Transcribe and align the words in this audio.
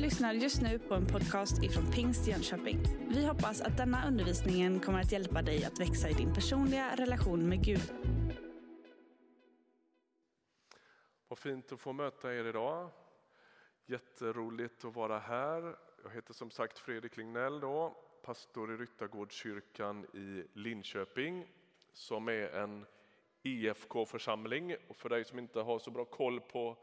lyssnar 0.00 0.32
just 0.32 0.62
nu 0.62 0.78
på 0.78 0.94
en 0.94 1.06
podcast 1.06 1.62
ifrån 1.62 1.92
Pingst 1.92 2.26
Jönköping. 2.26 2.78
Vi 3.08 3.26
hoppas 3.26 3.60
att 3.60 3.76
denna 3.76 4.08
undervisning 4.08 4.80
kommer 4.80 5.00
att 5.00 5.12
hjälpa 5.12 5.42
dig 5.42 5.64
att 5.64 5.80
växa 5.80 6.08
i 6.08 6.12
din 6.12 6.34
personliga 6.34 6.96
relation 6.96 7.48
med 7.48 7.64
Gud. 7.64 7.92
Vad 11.28 11.38
fint 11.38 11.72
att 11.72 11.80
få 11.80 11.92
möta 11.92 12.34
er 12.34 12.44
idag. 12.44 12.90
Jätteroligt 13.86 14.84
att 14.84 14.94
vara 14.94 15.18
här. 15.18 15.76
Jag 16.04 16.10
heter 16.10 16.34
som 16.34 16.50
sagt 16.50 16.78
Fredrik 16.78 17.16
Lignell, 17.16 17.60
då, 17.60 17.96
pastor 18.22 18.74
i 18.74 18.76
Ryttargårdskyrkan 18.76 20.04
i 20.04 20.44
Linköping 20.52 21.46
som 21.92 22.28
är 22.28 22.48
en 22.48 22.86
IFK-församling. 23.42 24.76
Och 24.88 24.96
för 24.96 25.08
dig 25.08 25.24
som 25.24 25.38
inte 25.38 25.60
har 25.60 25.78
så 25.78 25.90
bra 25.90 26.04
koll 26.04 26.40
på 26.40 26.76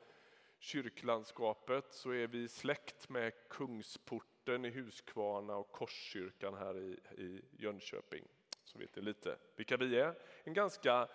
kyrklandskapet 0.59 1.93
så 1.93 2.11
är 2.11 2.27
vi 2.27 2.47
släkt 2.47 3.09
med 3.09 3.33
Kungsporten 3.49 4.65
i 4.65 4.69
Huskvarna 4.69 5.55
och 5.55 5.71
Korskyrkan 5.71 6.53
här 6.53 6.77
i, 6.77 6.99
i 7.23 7.41
Jönköping. 7.51 8.23
Så 8.63 8.79
vet 8.79 8.95
ni 8.95 9.01
lite 9.01 9.37
vilka 9.55 9.77
vi 9.77 9.99
är. 9.99 10.15
En, 10.43 10.53
ganska, 10.53 11.07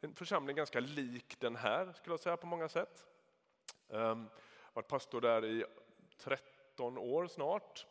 en 0.00 0.14
församling 0.14 0.56
ganska 0.56 0.80
lik 0.80 1.40
den 1.40 1.56
här 1.56 1.92
skulle 1.92 2.12
jag 2.12 2.20
säga 2.20 2.36
på 2.36 2.46
många 2.46 2.68
sätt. 2.68 3.06
Um, 3.88 4.28
varit 4.72 4.88
pastor 4.88 5.20
där 5.20 5.44
i 5.44 5.64
13 6.18 6.98
år 6.98 7.26
snart. 7.26 7.86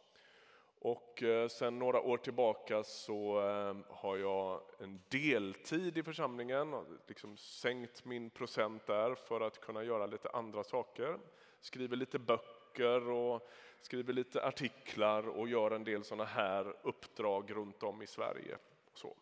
Och 0.81 1.23
eh, 1.23 1.47
sen 1.47 1.79
några 1.79 2.01
år 2.01 2.17
tillbaka 2.17 2.83
så 2.83 3.39
eh, 3.39 3.95
har 3.95 4.17
jag 4.17 4.61
en 4.79 5.01
deltid 5.09 5.97
i 5.97 6.03
församlingen, 6.03 6.75
liksom 7.07 7.37
sänkt 7.37 8.05
min 8.05 8.29
procent 8.29 8.85
där 8.85 9.15
för 9.15 9.41
att 9.41 9.61
kunna 9.61 9.83
göra 9.83 10.05
lite 10.05 10.29
andra 10.29 10.63
saker. 10.63 11.19
Skriver 11.61 11.95
lite 11.97 12.19
böcker 12.19 13.09
och 13.09 13.49
skriver 13.81 14.13
lite 14.13 14.45
artiklar 14.45 15.27
och 15.27 15.49
gör 15.49 15.71
en 15.71 15.83
del 15.83 16.03
sådana 16.03 16.25
här 16.25 16.75
uppdrag 16.83 17.51
runt 17.55 17.83
om 17.83 18.01
i 18.01 18.07
Sverige. 18.07 18.57
Så, 18.93 19.15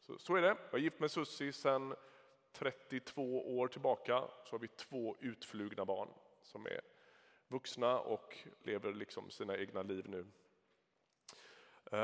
så, 0.00 0.18
så 0.18 0.36
är 0.36 0.42
det. 0.42 0.56
Jag 0.70 0.78
är 0.78 0.82
gift 0.82 1.00
med 1.00 1.10
Sussi 1.10 1.52
sedan 1.52 1.94
32 2.52 3.58
år 3.58 3.68
tillbaka. 3.68 4.24
Så 4.44 4.54
har 4.54 4.58
vi 4.58 4.68
två 4.68 5.16
utflugna 5.20 5.84
barn 5.84 6.08
som 6.42 6.66
är 6.66 6.80
vuxna 7.48 8.00
och 8.00 8.36
lever 8.62 8.92
liksom 8.92 9.30
sina 9.30 9.56
egna 9.56 9.82
liv 9.82 10.08
nu. 10.08 10.26
Eh, 11.92 11.98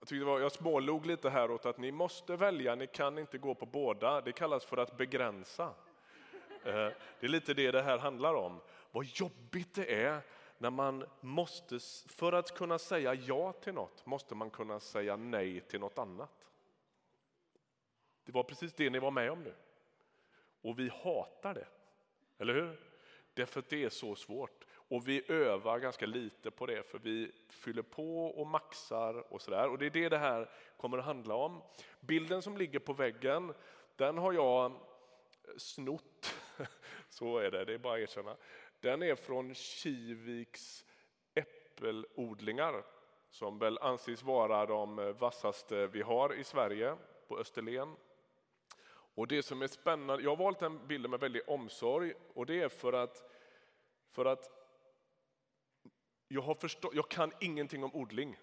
jag, 0.00 0.08
tyckte 0.08 0.24
var, 0.24 0.40
jag 0.40 0.52
smålog 0.52 1.06
lite 1.06 1.30
här 1.30 1.50
åt 1.50 1.66
att 1.66 1.78
ni 1.78 1.92
måste 1.92 2.36
välja, 2.36 2.74
ni 2.74 2.86
kan 2.86 3.18
inte 3.18 3.38
gå 3.38 3.54
på 3.54 3.66
båda. 3.66 4.20
Det 4.20 4.32
kallas 4.32 4.64
för 4.64 4.76
att 4.76 4.96
begränsa. 4.96 5.74
Eh, 6.64 6.88
det 7.20 7.26
är 7.26 7.28
lite 7.28 7.54
det 7.54 7.70
det 7.70 7.82
här 7.82 7.98
handlar 7.98 8.34
om. 8.34 8.60
Vad 8.90 9.04
jobbigt 9.04 9.74
det 9.74 10.04
är 10.04 10.20
när 10.58 10.70
man 10.70 11.04
måste, 11.20 11.78
för 12.08 12.32
att 12.32 12.54
kunna 12.54 12.78
säga 12.78 13.14
ja 13.14 13.52
till 13.52 13.74
något, 13.74 14.06
måste 14.06 14.34
man 14.34 14.50
kunna 14.50 14.80
säga 14.80 15.16
nej 15.16 15.60
till 15.60 15.80
något 15.80 15.98
annat. 15.98 16.48
Det 18.24 18.32
var 18.32 18.42
precis 18.42 18.74
det 18.74 18.90
ni 18.90 18.98
var 18.98 19.10
med 19.10 19.30
om 19.30 19.42
nu. 19.42 19.54
Och 20.62 20.78
vi 20.78 20.88
hatar 20.88 21.54
det, 21.54 21.66
eller 22.38 22.54
hur? 22.54 22.80
Därför 23.34 23.60
att 23.60 23.68
det 23.68 23.84
är 23.84 23.88
så 23.88 24.14
svårt. 24.14 24.64
Och 24.92 25.08
vi 25.08 25.22
övar 25.28 25.78
ganska 25.78 26.06
lite 26.06 26.50
på 26.50 26.66
det 26.66 26.82
för 26.82 26.98
vi 26.98 27.32
fyller 27.48 27.82
på 27.82 28.26
och 28.26 28.46
maxar 28.46 29.32
och 29.32 29.42
sådär. 29.42 29.68
Och 29.68 29.78
det 29.78 29.86
är 29.86 29.90
det 29.90 30.08
det 30.08 30.18
här 30.18 30.50
kommer 30.76 30.98
att 30.98 31.04
handla 31.04 31.34
om. 31.34 31.62
Bilden 32.00 32.42
som 32.42 32.56
ligger 32.56 32.78
på 32.78 32.92
väggen, 32.92 33.54
den 33.96 34.18
har 34.18 34.32
jag 34.32 34.72
snott. 35.56 36.34
Så 37.08 37.38
är 37.38 37.50
det, 37.50 37.64
det 37.64 37.74
är 37.74 37.78
bara 37.78 37.94
att 37.94 38.00
erkänna. 38.00 38.36
Den 38.80 39.02
är 39.02 39.14
från 39.14 39.54
Kiviks 39.54 40.84
äppelodlingar 41.34 42.84
som 43.30 43.58
väl 43.58 43.78
anses 43.78 44.22
vara 44.22 44.66
de 44.66 45.14
vassaste 45.18 45.86
vi 45.86 46.02
har 46.02 46.34
i 46.34 46.44
Sverige 46.44 46.96
på 47.28 47.38
Österlen. 47.38 47.96
Och 49.14 49.28
det 49.28 49.42
som 49.42 49.62
är 49.62 49.66
spännande, 49.66 50.22
jag 50.22 50.30
har 50.30 50.44
valt 50.44 50.58
den 50.58 50.86
bilden 50.86 51.10
med 51.10 51.20
väldig 51.20 51.42
omsorg 51.46 52.12
och 52.34 52.46
det 52.46 52.62
är 52.62 52.68
för 52.68 52.92
att, 52.92 53.30
för 54.10 54.24
att 54.24 54.61
jag, 56.32 56.42
har 56.42 56.54
förstå, 56.54 56.90
jag 56.94 57.08
kan 57.08 57.32
ingenting 57.40 57.84
om 57.84 57.94
odling. 57.94 58.36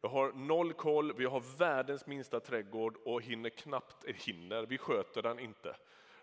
Jag 0.00 0.08
har 0.08 0.32
noll 0.32 0.72
koll, 0.72 1.12
vi 1.16 1.24
har 1.24 1.58
världens 1.58 2.06
minsta 2.06 2.40
trädgård 2.40 2.96
och 3.04 3.22
hinner 3.22 3.50
knappt, 3.50 4.08
eh, 4.08 4.14
hinner, 4.14 4.66
vi 4.66 4.78
sköter 4.78 5.22
den 5.22 5.38
inte. 5.38 5.76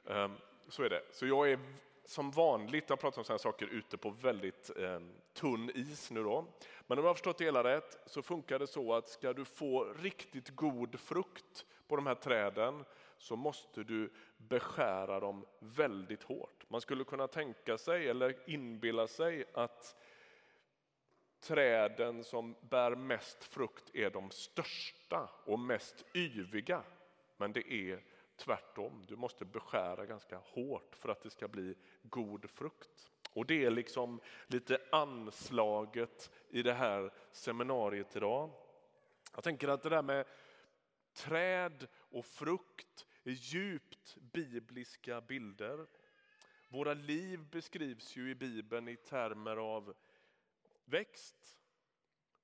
Um, 0.04 0.38
så 0.68 0.84
är 0.84 0.90
det. 0.90 1.04
Så 1.12 1.28
jag 1.28 1.52
är 1.52 1.60
som 2.06 2.32
vanligt, 2.32 2.90
jag 2.90 3.00
pratar 3.00 3.18
om 3.18 3.26
sådana 3.26 3.40
saker, 3.40 3.68
ute 3.68 3.98
på 3.98 4.10
väldigt 4.10 4.78
ehm, 4.78 5.12
tunn 5.34 5.72
is 5.76 6.12
nu 6.12 6.24
då. 6.24 6.46
Men 6.88 6.98
om 6.98 7.04
jag 7.04 7.10
har 7.10 7.14
förstått 7.14 7.38
det 7.38 7.46
hela 7.46 7.64
rätt 7.64 8.00
så 8.06 8.22
funkar 8.22 8.60
det 8.60 8.68
så 8.68 8.94
att 8.94 9.10
ska 9.10 9.34
du 9.34 9.46
få 9.46 9.84
riktigt 9.84 10.50
god 10.50 11.00
frukt 11.00 11.66
på 11.88 11.96
de 11.96 12.08
här 12.08 12.16
träden 12.16 12.86
så 13.18 13.36
måste 13.36 13.84
du 13.84 14.10
beskära 14.38 15.20
dem 15.20 15.46
väldigt 15.60 16.24
hårt. 16.24 16.66
Man 16.68 16.82
skulle 16.82 17.04
kunna 17.04 17.28
tänka 17.28 17.78
sig 17.78 18.10
eller 18.10 18.36
inbilla 18.50 19.08
sig 19.08 19.46
att 19.54 19.96
träden 21.42 22.24
som 22.24 22.56
bär 22.70 22.96
mest 22.96 23.44
frukt 23.44 23.96
är 23.96 24.10
de 24.10 24.32
största 24.32 25.30
och 25.46 25.60
mest 25.60 26.06
yviga. 26.16 26.84
Men 27.38 27.54
det 27.54 27.74
är 27.74 28.04
tvärtom. 28.36 29.06
Du 29.08 29.16
måste 29.16 29.46
beskära 29.46 30.06
ganska 30.06 30.38
hårt 30.38 30.96
för 30.96 31.10
att 31.10 31.22
det 31.22 31.30
ska 31.30 31.48
bli 31.48 31.76
god 32.04 32.50
frukt. 32.50 33.12
Och 33.34 33.46
det 33.46 33.66
är 33.66 33.72
liksom 33.72 34.20
lite 34.48 34.78
anslaget 34.92 36.32
i 36.50 36.64
det 36.64 36.74
här 36.74 37.14
seminariet 37.32 38.16
idag. 38.16 38.52
Jag 39.36 39.44
tänker 39.44 39.68
att 39.68 39.82
det 39.82 39.90
där 39.90 40.02
med 40.02 40.26
träd 41.14 41.88
och 41.94 42.26
frukt 42.26 43.08
är 43.24 43.32
djupt 43.32 44.18
bibliska 44.34 45.22
bilder. 45.22 45.88
Våra 46.70 46.94
liv 46.94 47.40
beskrivs 47.52 48.16
ju 48.16 48.30
i 48.30 48.36
Bibeln 48.36 48.88
i 48.88 48.96
termer 48.96 49.58
av 49.58 49.94
växt, 50.92 51.60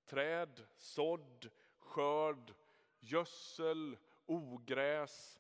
träd, 0.06 0.66
sådd, 0.78 1.50
skörd, 1.78 2.54
gödsel, 3.00 3.98
ogräs, 4.26 5.40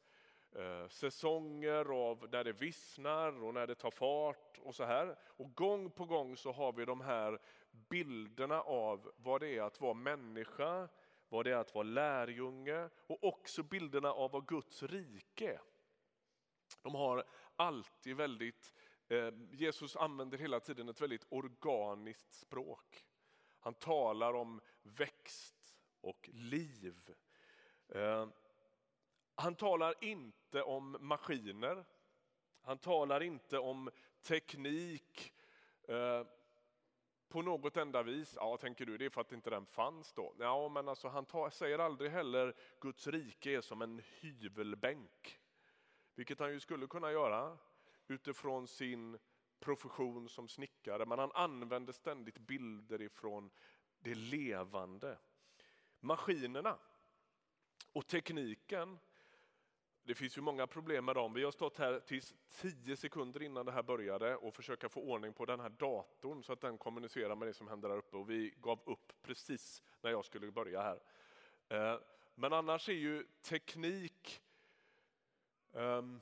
eh, 0.51 0.87
säsonger 0.87 1.85
av 1.85 2.27
när 2.31 2.43
det 2.43 2.51
vissnar 2.51 3.43
och 3.43 3.53
när 3.53 3.67
det 3.67 3.75
tar 3.75 3.91
fart 3.91 4.57
och 4.63 4.75
så 4.75 4.83
här. 4.83 5.17
Och 5.21 5.55
gång 5.55 5.91
på 5.91 6.05
gång 6.05 6.37
så 6.37 6.51
har 6.51 6.73
vi 6.73 6.85
de 6.85 7.01
här 7.01 7.39
bilderna 7.71 8.61
av 8.61 9.11
vad 9.17 9.41
det 9.41 9.57
är 9.57 9.61
att 9.61 9.81
vara 9.81 9.93
människa, 9.93 10.89
vad 11.29 11.45
det 11.45 11.51
är 11.51 11.57
att 11.57 11.75
vara 11.75 11.83
lärjunge 11.83 12.89
och 13.07 13.23
också 13.23 13.63
bilderna 13.63 14.11
av 14.11 14.31
vad 14.31 14.47
Guds 14.47 14.83
rike 14.83 15.53
är. 15.53 15.61
De 16.81 16.95
har 16.95 17.23
alltid 17.55 18.15
väldigt 18.15 18.73
Eh, 18.86 18.86
Eh, 19.07 19.33
Jesus 19.51 19.95
använder 19.95 20.37
hela 20.37 20.59
tiden 20.59 20.89
ett 20.89 21.01
väldigt 21.01 21.25
organiskt 21.29 22.33
språk. 22.33 23.05
Han 23.59 23.73
talar 23.73 24.33
om 24.33 24.61
växt 24.81 25.75
och 26.01 26.29
liv. 26.33 27.15
Eh, 27.87 28.27
han 29.35 29.55
talar 29.55 29.95
inte 30.01 30.61
om 30.61 30.97
maskiner. 30.99 31.85
Han 32.61 32.77
talar 32.77 33.23
inte 33.23 33.59
om 33.59 33.89
teknik 34.21 35.33
eh, 35.87 36.23
på 37.29 37.41
något 37.41 37.77
enda 37.77 38.03
vis. 38.03 38.33
Ja, 38.35 38.57
tänker 38.57 38.85
du, 38.85 38.97
det 38.97 39.05
är 39.05 39.09
för 39.09 39.21
att 39.21 39.31
inte 39.31 39.49
den 39.49 39.65
fanns 39.65 40.13
då? 40.13 40.35
Ja, 40.39 40.69
men 40.69 40.87
alltså, 40.87 41.07
han 41.07 41.25
tar, 41.25 41.49
säger 41.49 41.79
aldrig 41.79 42.11
heller 42.11 42.55
Guds 42.79 43.07
rike 43.07 43.51
är 43.51 43.61
som 43.61 43.81
en 43.81 44.01
hyvelbänk. 44.19 45.39
Vilket 46.15 46.39
han 46.39 46.51
ju 46.51 46.59
skulle 46.59 46.87
kunna 46.87 47.11
göra 47.11 47.57
utifrån 48.07 48.67
sin 48.67 49.17
profession 49.59 50.29
som 50.29 50.47
snickare, 50.47 51.05
men 51.05 51.19
han 51.19 51.31
använde 51.33 51.93
ständigt 51.93 52.37
bilder 52.37 53.01
ifrån 53.01 53.49
det 53.99 54.15
levande. 54.15 55.17
Maskinerna 55.99 56.77
och 57.93 58.07
tekniken, 58.07 58.99
det 60.03 60.15
finns 60.15 60.37
ju 60.37 60.41
många 60.41 60.67
problem 60.67 61.05
med 61.05 61.15
dem. 61.15 61.33
Vi 61.33 61.43
har 61.43 61.51
stått 61.51 61.77
här 61.77 61.99
tills 61.99 62.35
tio 62.49 62.97
sekunder 62.97 63.43
innan 63.43 63.65
det 63.65 63.71
här 63.71 63.83
började 63.83 64.35
och 64.35 64.53
försöka 64.53 64.89
få 64.89 65.01
ordning 65.01 65.33
på 65.33 65.45
den 65.45 65.59
här 65.59 65.69
datorn 65.69 66.43
så 66.43 66.53
att 66.53 66.61
den 66.61 66.77
kommunicerar 66.77 67.35
med 67.35 67.47
det 67.47 67.53
som 67.53 67.67
händer 67.67 67.89
där 67.89 67.97
uppe 67.97 68.17
och 68.17 68.29
vi 68.29 68.53
gav 68.57 68.79
upp 68.85 69.13
precis 69.21 69.83
när 70.01 70.11
jag 70.11 70.25
skulle 70.25 70.51
börja 70.51 70.81
här. 70.81 70.99
Eh, 71.69 71.99
men 72.35 72.53
annars 72.53 72.89
är 72.89 72.93
ju 72.93 73.23
teknik 73.41 74.41
um, 75.71 76.21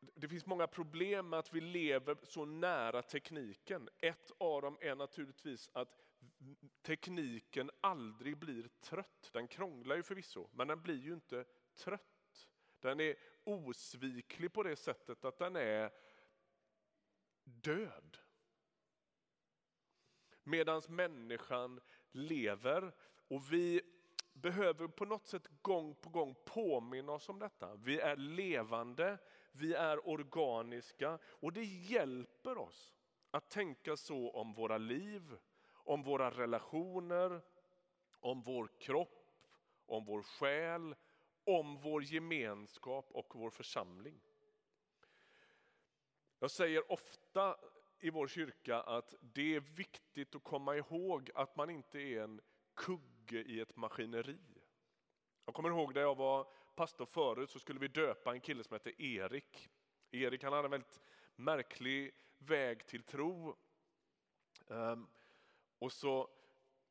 det 0.00 0.28
finns 0.28 0.46
många 0.46 0.66
problem 0.66 1.28
med 1.28 1.38
att 1.38 1.54
vi 1.54 1.60
lever 1.60 2.16
så 2.22 2.44
nära 2.44 3.02
tekniken. 3.02 3.88
Ett 3.98 4.30
av 4.38 4.62
dem 4.62 4.78
är 4.80 4.94
naturligtvis 4.94 5.70
att 5.72 5.98
tekniken 6.82 7.70
aldrig 7.80 8.38
blir 8.38 8.68
trött. 8.80 9.30
Den 9.32 9.48
krånglar 9.48 9.96
ju 9.96 10.02
förvisso, 10.02 10.48
men 10.52 10.68
den 10.68 10.82
blir 10.82 11.02
ju 11.02 11.14
inte 11.14 11.44
trött. 11.74 12.48
Den 12.80 13.00
är 13.00 13.16
osviklig 13.44 14.52
på 14.52 14.62
det 14.62 14.76
sättet 14.76 15.24
att 15.24 15.38
den 15.38 15.56
är 15.56 15.90
död. 17.44 18.18
medan 20.48 20.82
människan 20.88 21.80
lever. 22.12 22.92
Och 23.28 23.52
vi 23.52 23.80
behöver 24.32 24.88
på 24.88 25.04
något 25.04 25.26
sätt 25.26 25.48
gång 25.62 25.94
på 25.94 26.10
gång 26.10 26.34
påminna 26.44 27.12
oss 27.12 27.28
om 27.28 27.38
detta. 27.38 27.74
Vi 27.76 28.00
är 28.00 28.16
levande, 28.16 29.18
vi 29.58 29.74
är 29.74 30.08
organiska 30.08 31.18
och 31.24 31.52
det 31.52 31.64
hjälper 31.64 32.58
oss 32.58 32.94
att 33.30 33.50
tänka 33.50 33.96
så 33.96 34.30
om 34.30 34.52
våra 34.54 34.78
liv, 34.78 35.38
om 35.72 36.02
våra 36.02 36.30
relationer, 36.30 37.42
om 38.20 38.42
vår 38.42 38.70
kropp, 38.78 39.30
om 39.86 40.04
vår 40.04 40.22
själ, 40.22 40.94
om 41.44 41.76
vår 41.76 42.02
gemenskap 42.02 43.06
och 43.10 43.32
vår 43.34 43.50
församling. 43.50 44.20
Jag 46.38 46.50
säger 46.50 46.92
ofta 46.92 47.56
i 48.00 48.10
vår 48.10 48.28
kyrka 48.28 48.80
att 48.80 49.14
det 49.20 49.54
är 49.54 49.60
viktigt 49.60 50.34
att 50.34 50.42
komma 50.44 50.76
ihåg 50.76 51.30
att 51.34 51.56
man 51.56 51.70
inte 51.70 51.98
är 51.98 52.22
en 52.22 52.40
kugge 52.74 53.38
i 53.38 53.60
ett 53.60 53.76
maskineri. 53.76 54.40
Jag 55.44 55.54
kommer 55.54 55.68
ihåg 55.68 55.94
när 55.94 56.00
jag 56.00 56.14
var 56.14 56.52
pastor 56.78 57.06
förut 57.06 57.50
så 57.50 57.58
skulle 57.58 57.80
vi 57.80 57.88
döpa 57.88 58.32
en 58.32 58.40
kille 58.40 58.64
som 58.64 58.74
hette 58.74 59.02
Erik. 59.02 59.68
Erik 60.10 60.44
han 60.44 60.52
hade 60.52 60.66
en 60.66 60.70
väldigt 60.70 61.00
märklig 61.36 62.14
väg 62.38 62.86
till 62.86 63.02
tro. 63.02 63.56
Ehm, 64.68 65.06
och 65.78 65.92
så 65.92 66.28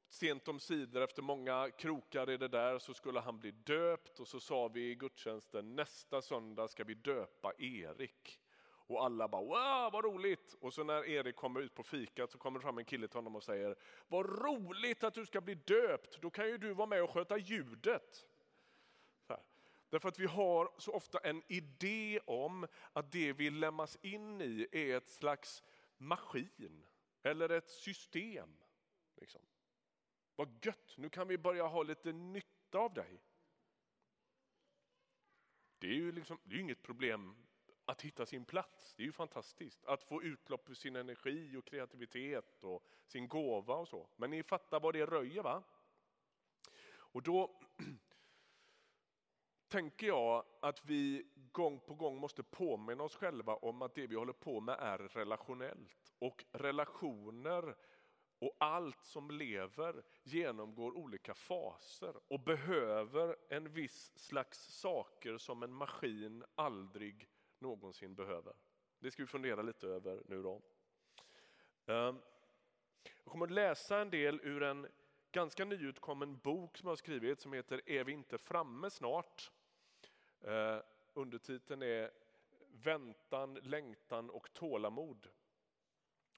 sent 0.09 0.47
om 0.47 0.59
sidor 0.59 1.01
efter 1.01 1.21
många 1.21 1.71
krokar 1.71 2.29
i 2.29 2.37
det 2.37 2.47
där 2.47 2.79
så 2.79 2.93
skulle 2.93 3.19
han 3.19 3.39
bli 3.39 3.51
döpt 3.51 4.19
och 4.19 4.27
så 4.27 4.39
sa 4.39 4.67
vi 4.67 4.89
i 4.89 4.95
gudstjänsten 4.95 5.75
nästa 5.75 6.21
söndag 6.21 6.67
ska 6.67 6.83
vi 6.83 6.93
döpa 6.93 7.53
Erik. 7.57 8.39
Och 8.69 9.05
alla 9.05 9.27
bara 9.27 9.41
wow 9.41 9.91
vad 9.91 10.05
roligt! 10.05 10.55
Och 10.59 10.73
så 10.73 10.83
när 10.83 11.05
Erik 11.05 11.35
kommer 11.35 11.59
ut 11.59 11.75
på 11.75 11.83
fikat 11.83 12.31
så 12.31 12.37
kommer 12.37 12.59
det 12.59 12.63
fram 12.63 12.77
en 12.77 12.85
kille 12.85 13.07
till 13.07 13.17
honom 13.17 13.35
och 13.35 13.43
säger 13.43 13.75
Vad 14.07 14.25
roligt 14.43 15.03
att 15.03 15.13
du 15.13 15.25
ska 15.25 15.41
bli 15.41 15.55
döpt, 15.55 16.21
då 16.21 16.29
kan 16.29 16.47
ju 16.47 16.57
du 16.57 16.73
vara 16.73 16.87
med 16.87 17.03
och 17.03 17.09
sköta 17.09 17.37
ljudet. 17.37 18.27
Därför 19.89 20.09
att 20.09 20.19
vi 20.19 20.25
har 20.25 20.73
så 20.77 20.91
ofta 20.91 21.19
en 21.19 21.43
idé 21.47 22.19
om 22.25 22.67
att 22.93 23.11
det 23.11 23.33
vi 23.33 23.49
lämnas 23.49 23.97
in 24.01 24.41
i 24.41 24.67
är 24.71 24.97
ett 24.97 25.09
slags 25.09 25.63
maskin 25.97 26.85
eller 27.23 27.49
ett 27.49 27.69
system. 27.69 28.57
Liksom. 29.15 29.41
Vad 30.35 30.65
gött, 30.65 30.93
nu 30.97 31.09
kan 31.09 31.27
vi 31.27 31.37
börja 31.37 31.67
ha 31.67 31.83
lite 31.83 32.11
nytta 32.11 32.79
av 32.79 32.93
dig. 32.93 33.21
Det 35.79 35.87
är 35.87 35.93
ju 35.93 36.11
liksom, 36.11 36.39
det 36.43 36.55
är 36.55 36.59
inget 36.59 36.83
problem 36.83 37.47
att 37.85 38.01
hitta 38.01 38.25
sin 38.25 38.45
plats. 38.45 38.93
Det 38.93 39.03
är 39.03 39.05
ju 39.05 39.11
fantastiskt 39.11 39.85
att 39.85 40.03
få 40.03 40.23
utlopp 40.23 40.67
för 40.67 40.73
sin 40.73 40.95
energi 40.95 41.55
och 41.55 41.65
kreativitet 41.65 42.63
och 42.63 42.85
sin 43.05 43.27
gåva 43.27 43.75
och 43.75 43.87
så. 43.87 44.09
Men 44.15 44.29
ni 44.29 44.43
fattar 44.43 44.79
vad 44.79 44.93
det 44.93 45.05
röjer 45.05 45.43
va? 45.43 45.63
Och 46.89 47.23
då 47.23 47.61
tänker 49.67 50.07
jag 50.07 50.43
att 50.61 50.85
vi 50.85 51.25
gång 51.51 51.79
på 51.79 51.93
gång 51.93 52.17
måste 52.17 52.43
påminna 52.43 53.03
oss 53.03 53.15
själva 53.15 53.55
om 53.55 53.81
att 53.81 53.95
det 53.95 54.07
vi 54.07 54.15
håller 54.15 54.33
på 54.33 54.59
med 54.59 54.75
är 54.79 54.97
relationellt. 54.97 56.13
Och 56.19 56.45
relationer 56.51 57.75
och 58.39 58.55
allt 58.59 59.03
som 59.03 59.31
lever 59.31 60.03
genomgår 60.23 60.97
olika 60.97 61.33
faser 61.33 62.15
och 62.27 62.39
behöver 62.39 63.35
en 63.49 63.73
viss 63.73 64.19
slags 64.19 64.59
saker 64.59 65.37
som 65.37 65.63
en 65.63 65.73
maskin 65.73 66.43
aldrig 66.55 67.29
någonsin 67.59 68.15
behöver. 68.15 68.53
Det 68.99 69.11
ska 69.11 69.23
vi 69.23 69.27
fundera 69.27 69.61
lite 69.61 69.87
över 69.87 70.23
nu 70.25 70.43
då. 70.43 70.61
Ehm, 71.85 72.19
jag 73.23 73.31
kommer 73.31 73.45
att 73.45 73.51
läsa 73.51 73.99
en 73.99 74.09
del 74.09 74.39
ur 74.43 74.63
en 74.63 74.87
ganska 75.37 75.65
nyutkommen 75.65 76.37
bok 76.37 76.77
som 76.77 76.87
jag 76.87 76.91
har 76.91 76.95
skrivit 76.95 77.41
som 77.41 77.53
heter 77.53 77.81
Är 77.85 78.03
vi 78.03 78.11
inte 78.11 78.37
framme 78.37 78.89
snart? 78.89 79.51
Eh, 80.41 80.77
undertiteln 81.13 81.81
är 81.81 82.11
Väntan, 82.71 83.53
längtan 83.53 84.29
och 84.29 84.53
tålamod. 84.53 85.27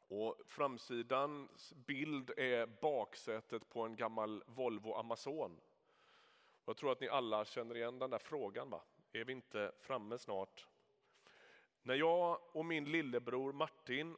Och 0.08 0.42
framsidans 0.46 1.74
bild 1.74 2.32
är 2.38 2.66
baksätet 2.66 3.70
på 3.70 3.82
en 3.82 3.96
gammal 3.96 4.44
Volvo 4.48 4.94
Amazon. 4.94 5.62
Jag 6.66 6.78
tror 6.78 6.92
att 6.92 7.00
ni 7.02 7.10
alla 7.10 7.46
känner 7.46 7.78
igen 7.78 8.00
den 8.00 8.10
där 8.10 8.20
frågan. 8.20 8.70
Va? 8.70 8.82
Är 9.12 9.24
vi 9.26 9.34
inte 9.34 9.72
framme 9.80 10.18
snart? 10.18 10.68
När 11.82 11.96
jag 11.96 12.40
och 12.52 12.66
min 12.66 12.86
lillebror 12.92 13.54
Martin 13.54 14.18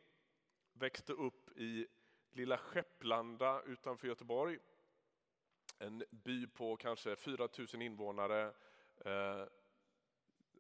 växte 0.73 1.13
upp 1.13 1.57
i 1.57 1.87
lilla 2.31 2.57
Skepplanda 2.57 3.61
utanför 3.61 4.07
Göteborg, 4.07 4.59
en 5.81 6.03
by 6.09 6.47
på 6.47 6.77
kanske 6.77 7.15
4 7.15 7.49
000 7.73 7.81
invånare, 7.81 8.53
eh, 9.05 9.47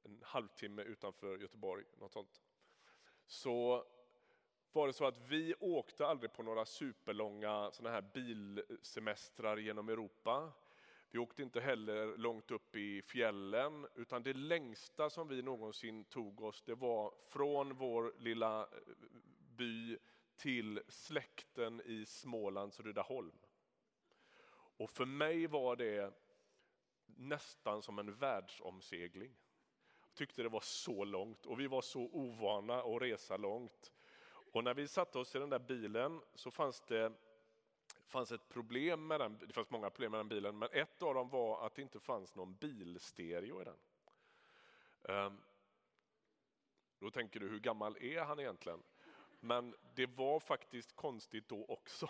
en 0.03 0.19
halvtimme 0.23 0.81
utanför 0.81 1.37
Göteborg, 1.37 1.83
något 1.97 2.11
sånt. 2.11 2.41
Så 3.25 3.85
var 4.71 4.87
det 4.87 4.93
så 4.93 5.05
att 5.05 5.19
vi 5.27 5.53
åkte 5.59 6.07
aldrig 6.07 6.33
på 6.33 6.43
några 6.43 6.65
superlånga 6.65 7.71
såna 7.71 7.89
här 7.89 8.01
bilsemestrar 8.13 9.57
genom 9.57 9.89
Europa. 9.89 10.51
Vi 11.11 11.19
åkte 11.19 11.43
inte 11.43 11.61
heller 11.61 12.17
långt 12.17 12.51
upp 12.51 12.75
i 12.75 13.01
fjällen, 13.01 13.87
utan 13.95 14.23
det 14.23 14.33
längsta 14.33 15.09
som 15.09 15.27
vi 15.27 15.41
någonsin 15.41 16.03
tog 16.03 16.41
oss, 16.41 16.63
det 16.65 16.75
var 16.75 17.13
från 17.29 17.73
vår 17.73 18.13
lilla 18.17 18.61
eh, 18.61 18.67
by 19.57 19.97
till 20.37 20.81
släkten 20.87 21.81
i 21.85 22.05
Smålands 22.05 22.79
Rydaholm. 22.79 23.39
Och 24.81 24.89
för 24.89 25.05
mig 25.05 25.47
var 25.47 25.75
det 25.75 26.13
nästan 27.05 27.81
som 27.81 27.99
en 27.99 28.15
världsomsegling. 28.15 29.35
Jag 30.01 30.13
tyckte 30.13 30.43
det 30.43 30.49
var 30.49 30.59
så 30.59 31.03
långt 31.03 31.45
och 31.45 31.59
vi 31.59 31.67
var 31.67 31.81
så 31.81 32.01
ovana 32.01 32.81
att 32.81 33.01
resa 33.01 33.37
långt. 33.37 33.91
Och 34.53 34.63
när 34.63 34.73
vi 34.73 34.87
satte 34.87 35.19
oss 35.19 35.35
i 35.35 35.39
den 35.39 35.49
där 35.49 35.59
bilen 35.59 36.21
så 36.35 36.51
fanns 36.51 36.81
det 36.81 37.13
fanns 38.05 38.31
ett 38.31 38.49
problem 38.49 39.07
med 39.07 39.19
den, 39.19 39.37
det 39.47 39.53
fanns 39.53 39.69
många 39.69 39.89
problem 39.89 40.11
med 40.11 40.19
den 40.19 40.29
bilen, 40.29 40.57
men 40.57 40.69
ett 40.71 41.01
av 41.01 41.13
dem 41.13 41.29
var 41.29 41.65
att 41.65 41.75
det 41.75 41.81
inte 41.81 41.99
fanns 41.99 42.35
någon 42.35 42.55
bilstereo 42.55 43.61
i 43.61 43.65
den. 43.65 43.77
Ehm, 45.03 45.37
då 46.99 47.11
tänker 47.11 47.39
du, 47.39 47.49
hur 47.49 47.59
gammal 47.59 47.97
är 47.97 48.21
han 48.21 48.39
egentligen? 48.39 48.83
Men 49.39 49.75
det 49.95 50.05
var 50.05 50.39
faktiskt 50.39 50.95
konstigt 50.95 51.49
då 51.49 51.65
också. 51.65 52.09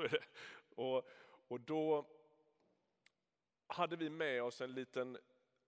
och, 0.76 1.08
och 1.48 1.60
då 1.60 2.06
hade 3.66 3.96
vi 3.96 4.10
med 4.10 4.42
oss 4.42 4.60
en 4.60 4.72
liten, 4.72 5.18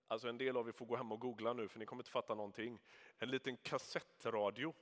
alltså 0.07 0.29
en 0.29 0.37
del 0.37 0.57
av 0.57 0.67
er 0.67 0.71
får 0.71 0.85
gå 0.85 0.95
hem 0.95 1.11
och 1.11 1.19
googla 1.19 1.53
nu 1.53 1.67
för 1.67 1.79
ni 1.79 1.85
kommer 1.85 2.01
inte 2.01 2.11
fatta 2.11 2.35
någonting, 2.35 2.79
en 3.17 3.29
liten 3.29 3.57
kassettradio 3.57 4.73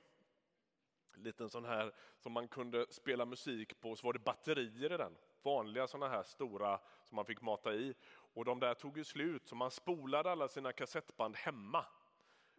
En 1.14 1.22
liten 1.22 1.50
sån 1.50 1.64
här 1.64 1.92
som 2.18 2.32
man 2.32 2.48
kunde 2.48 2.86
spela 2.90 3.24
musik 3.24 3.80
på, 3.80 3.96
så 3.96 4.06
var 4.06 4.12
det 4.12 4.18
batterier 4.18 4.92
i 4.92 4.96
den. 4.96 5.16
Vanliga 5.42 5.86
såna 5.86 6.08
här 6.08 6.22
stora 6.22 6.80
som 7.04 7.16
man 7.16 7.24
fick 7.24 7.40
mata 7.40 7.74
i. 7.74 7.94
Och 8.08 8.44
de 8.44 8.60
där 8.60 8.74
tog 8.74 8.98
ju 8.98 9.04
slut, 9.04 9.48
så 9.48 9.54
man 9.54 9.70
spolade 9.70 10.30
alla 10.30 10.48
sina 10.48 10.72
kassettband 10.72 11.36
hemma. 11.36 11.86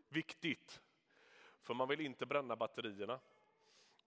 Viktigt, 0.10 0.82
för 1.62 1.74
man 1.74 1.88
vill 1.88 2.02
inte 2.02 2.26
bränna 2.26 2.56
batterierna. 2.56 3.20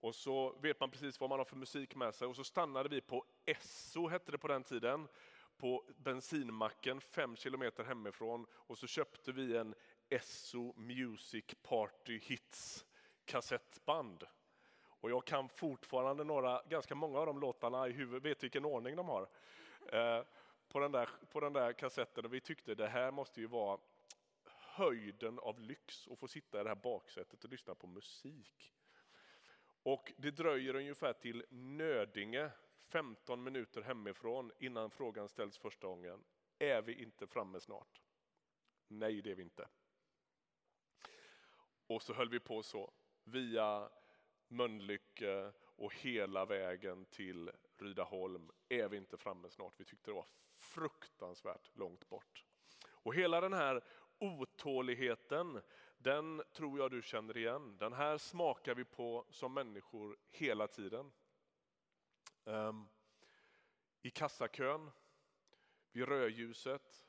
Och 0.02 0.14
så 0.14 0.54
vet 0.60 0.80
man 0.80 0.90
precis 0.90 1.20
vad 1.20 1.30
man 1.30 1.38
har 1.38 1.44
för 1.44 1.56
musik 1.56 1.94
med 1.94 2.14
sig. 2.14 2.28
Och 2.28 2.36
så 2.36 2.44
stannade 2.44 2.88
vi 2.88 3.00
på 3.00 3.24
Esso, 3.44 4.08
hette 4.08 4.32
det 4.32 4.38
på 4.38 4.48
den 4.48 4.64
tiden, 4.64 5.08
på 5.56 5.84
bensinmacken 5.96 7.00
fem 7.00 7.36
kilometer 7.36 7.84
hemifrån. 7.84 8.46
Och 8.52 8.78
så 8.78 8.86
köpte 8.86 9.32
vi 9.32 9.56
en 9.56 9.74
Esso 10.08 10.72
Music 10.76 11.44
Party 11.62 12.18
Hits 12.18 12.86
kassettband. 13.24 14.24
Och 14.84 15.10
jag 15.10 15.24
kan 15.24 15.48
fortfarande 15.48 16.24
några, 16.24 16.62
ganska 16.68 16.94
många 16.94 17.18
av 17.18 17.26
de 17.26 17.40
låtarna 17.40 17.88
i 17.88 17.92
huvudet, 17.92 18.24
vet 18.24 18.42
vilken 18.42 18.64
ordning 18.64 18.96
de 18.96 19.08
har. 19.08 19.28
Eh, 19.92 20.24
på, 20.68 20.78
den 20.78 20.92
där, 20.92 21.08
på 21.30 21.40
den 21.40 21.52
där 21.52 21.72
kassetten 21.72 22.24
och 22.24 22.34
vi 22.34 22.40
tyckte 22.40 22.74
det 22.74 22.88
här 22.88 23.10
måste 23.10 23.40
ju 23.40 23.46
vara 23.46 23.78
höjden 24.46 25.38
av 25.38 25.60
lyx 25.60 26.08
att 26.08 26.18
få 26.18 26.28
sitta 26.28 26.60
i 26.60 26.62
det 26.62 26.70
här 26.70 26.76
baksätet 26.76 27.44
och 27.44 27.50
lyssna 27.50 27.74
på 27.74 27.86
musik. 27.86 28.72
Och 29.82 30.12
det 30.16 30.30
dröjer 30.30 30.74
ungefär 30.74 31.12
till 31.12 31.44
Nödinge, 31.50 32.50
15 32.78 33.42
minuter 33.42 33.82
hemifrån 33.82 34.52
innan 34.58 34.90
frågan 34.90 35.28
ställs 35.28 35.58
första 35.58 35.86
gången. 35.86 36.24
Är 36.58 36.82
vi 36.82 37.02
inte 37.02 37.26
framme 37.26 37.60
snart? 37.60 38.02
Nej, 38.88 39.22
det 39.22 39.30
är 39.30 39.34
vi 39.34 39.42
inte. 39.42 39.68
Och 41.86 42.02
så 42.02 42.14
höll 42.14 42.28
vi 42.28 42.40
på 42.40 42.62
så 42.62 42.92
via 43.24 43.90
Mölnlycke 44.48 45.52
och 45.76 45.94
hela 45.94 46.44
vägen 46.44 47.04
till 47.04 47.50
Rydaholm 47.76 48.50
är 48.68 48.88
vi 48.88 48.96
inte 48.96 49.16
framme 49.16 49.50
snart. 49.50 49.74
Vi 49.76 49.84
tyckte 49.84 50.10
det 50.10 50.14
var 50.14 50.26
fruktansvärt 50.56 51.70
långt 51.76 52.08
bort. 52.08 52.44
Och 52.84 53.14
hela 53.14 53.40
den 53.40 53.52
här 53.52 53.84
otåligheten, 54.22 55.60
den 55.98 56.42
tror 56.52 56.78
jag 56.78 56.90
du 56.90 57.02
känner 57.02 57.36
igen. 57.36 57.76
Den 57.76 57.92
här 57.92 58.18
smakar 58.18 58.74
vi 58.74 58.84
på 58.84 59.26
som 59.30 59.54
människor 59.54 60.16
hela 60.30 60.68
tiden. 60.68 61.12
Ehm, 62.44 62.88
I 64.02 64.10
kassakön, 64.10 64.90
vid 65.92 66.08
rödljuset. 66.08 67.06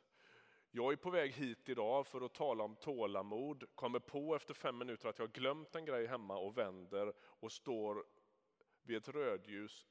Jag 0.72 0.94
är 0.94 0.98
på 0.98 1.10
väg 1.10 1.32
hit 1.32 1.70
idag 1.70 2.08
för 2.08 2.22
att 2.22 2.34
tala 2.34 2.64
om 2.64 2.76
tålamod. 2.76 3.64
Kommer 3.76 4.00
på 4.00 4.36
efter 4.36 4.54
fem 4.54 4.78
minuter 4.78 5.10
att 5.10 5.20
jag 5.20 5.32
glömt 5.32 5.76
en 5.76 5.86
grej 5.86 6.08
hemma 6.08 6.38
och 6.38 6.58
vänder 6.58 7.14
och 7.20 7.52
står 7.52 8.06
vid 8.84 8.98
ett 8.98 9.08
rödljus. 9.08 9.88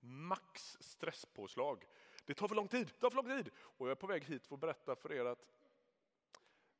Max 0.00 0.76
stresspåslag. 0.80 1.84
Det 2.32 2.36
tar 2.36 2.48
för 2.48 2.54
lång 2.54 2.68
tid, 2.68 2.86
det 2.86 3.00
tar 3.00 3.10
för 3.10 3.16
lång 3.16 3.36
tid! 3.36 3.50
Och 3.56 3.86
jag 3.86 3.90
är 3.90 3.94
på 3.94 4.06
väg 4.06 4.24
hit 4.24 4.46
för 4.46 4.54
att 4.54 4.60
berätta 4.60 4.96
för 4.96 5.12
er 5.12 5.24
att 5.24 5.46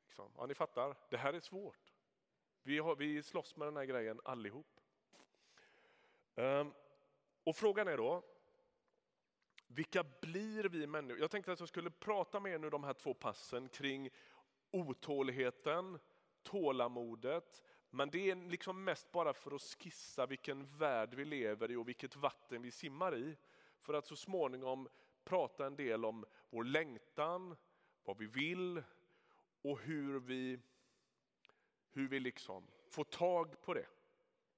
liksom, 0.06 0.32
ja, 0.36 0.46
ni 0.46 0.54
fattar, 0.54 0.96
det 1.10 1.16
här 1.16 1.32
är 1.32 1.40
svårt. 1.40 1.92
Vi, 2.62 2.78
har, 2.78 2.96
vi 2.96 3.22
slåss 3.22 3.56
med 3.56 3.66
den 3.66 3.76
här 3.76 3.84
grejen 3.84 4.20
allihop. 4.24 4.80
Um, 6.34 6.74
och 7.44 7.56
frågan 7.56 7.88
är 7.88 7.96
då, 7.96 8.22
vilka 9.66 10.04
blir 10.20 10.64
vi 10.64 10.86
människor? 10.86 11.20
Jag 11.20 11.30
tänkte 11.30 11.52
att 11.52 11.60
jag 11.60 11.68
skulle 11.68 11.90
prata 11.90 12.40
med 12.40 12.52
er 12.52 12.58
nu 12.58 12.70
de 12.70 12.84
här 12.84 12.94
två 12.94 13.14
passen 13.14 13.68
kring 13.68 14.10
otåligheten, 14.70 15.98
tålamodet, 16.42 17.62
men 17.90 18.10
det 18.10 18.30
är 18.30 18.36
liksom 18.36 18.84
mest 18.84 19.12
bara 19.12 19.32
för 19.32 19.54
att 19.54 19.62
skissa 19.62 20.26
vilken 20.26 20.66
värld 20.66 21.14
vi 21.14 21.24
lever 21.24 21.70
i 21.70 21.76
och 21.76 21.88
vilket 21.88 22.16
vatten 22.16 22.62
vi 22.62 22.70
simmar 22.70 23.16
i. 23.16 23.36
För 23.78 23.94
att 23.94 24.06
så 24.06 24.16
småningom 24.16 24.88
prata 25.24 25.66
en 25.66 25.76
del 25.76 26.04
om 26.04 26.24
vår 26.50 26.64
längtan, 26.64 27.56
vad 28.04 28.18
vi 28.18 28.26
vill 28.26 28.82
och 29.62 29.78
hur 29.78 30.20
vi, 30.20 30.58
hur 31.90 32.08
vi 32.08 32.20
liksom 32.20 32.66
får 32.88 33.04
tag 33.04 33.60
på 33.62 33.74
det. 33.74 33.86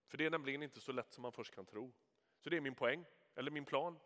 För 0.07 0.19
det 0.19 0.27
är 0.27 0.31
nämligen 0.31 0.63
inte 0.63 0.81
så 0.81 0.93
lätt 0.93 1.13
som 1.13 1.23
man 1.23 1.33
först 1.33 1.55
kan 1.55 1.67
tro. 1.67 1.93
Så 2.41 2.51
det 2.51 2.57
är 2.57 2.61
min 2.61 2.75
poäng, 2.75 3.05
eller 3.35 3.51
min 3.51 3.65
plan. 3.65 3.99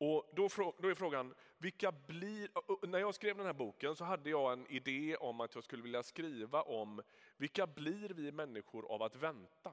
Och 0.00 0.30
då, 0.32 0.44
är 0.44 0.94
frågan, 0.94 1.34
vilka 1.58 1.92
blir... 1.92 2.86
När 2.86 2.98
jag 2.98 3.14
skrev 3.14 3.36
den 3.36 3.46
här 3.46 3.52
boken 3.52 3.96
så 3.96 4.04
hade 4.04 4.30
jag 4.30 4.52
en 4.52 4.66
idé 4.66 5.16
om 5.16 5.40
att 5.40 5.54
jag 5.54 5.64
skulle 5.64 5.82
vilja 5.82 6.02
skriva 6.02 6.62
om 6.62 7.02
vilka 7.36 7.66
blir 7.66 8.08
vi 8.08 8.32
människor 8.32 8.92
av 8.92 9.02
att 9.02 9.16
vänta? 9.16 9.72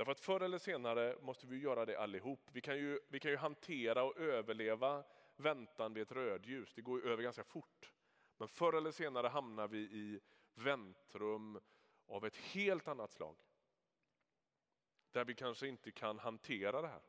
Därför 0.00 0.12
att 0.12 0.20
förr 0.20 0.40
eller 0.40 0.58
senare 0.58 1.16
måste 1.20 1.46
vi 1.46 1.58
göra 1.58 1.86
det 1.86 1.98
allihop. 1.98 2.40
Vi 2.52 2.60
kan 2.60 2.78
ju, 2.78 3.00
vi 3.08 3.20
kan 3.20 3.30
ju 3.30 3.36
hantera 3.36 4.04
och 4.04 4.18
överleva 4.18 5.04
väntan 5.36 5.94
vid 5.94 6.02
ett 6.02 6.12
rödljus, 6.12 6.72
det 6.74 6.82
går 6.82 7.00
ju 7.00 7.12
över 7.12 7.22
ganska 7.22 7.44
fort. 7.44 7.92
Men 8.36 8.48
förr 8.48 8.72
eller 8.72 8.90
senare 8.90 9.28
hamnar 9.28 9.68
vi 9.68 9.78
i 9.78 10.20
väntrum 10.54 11.60
av 12.06 12.26
ett 12.26 12.36
helt 12.36 12.88
annat 12.88 13.12
slag. 13.12 13.36
Där 15.12 15.24
vi 15.24 15.34
kanske 15.34 15.68
inte 15.68 15.92
kan 15.92 16.18
hantera 16.18 16.82
det 16.82 16.88
här. 16.88 17.02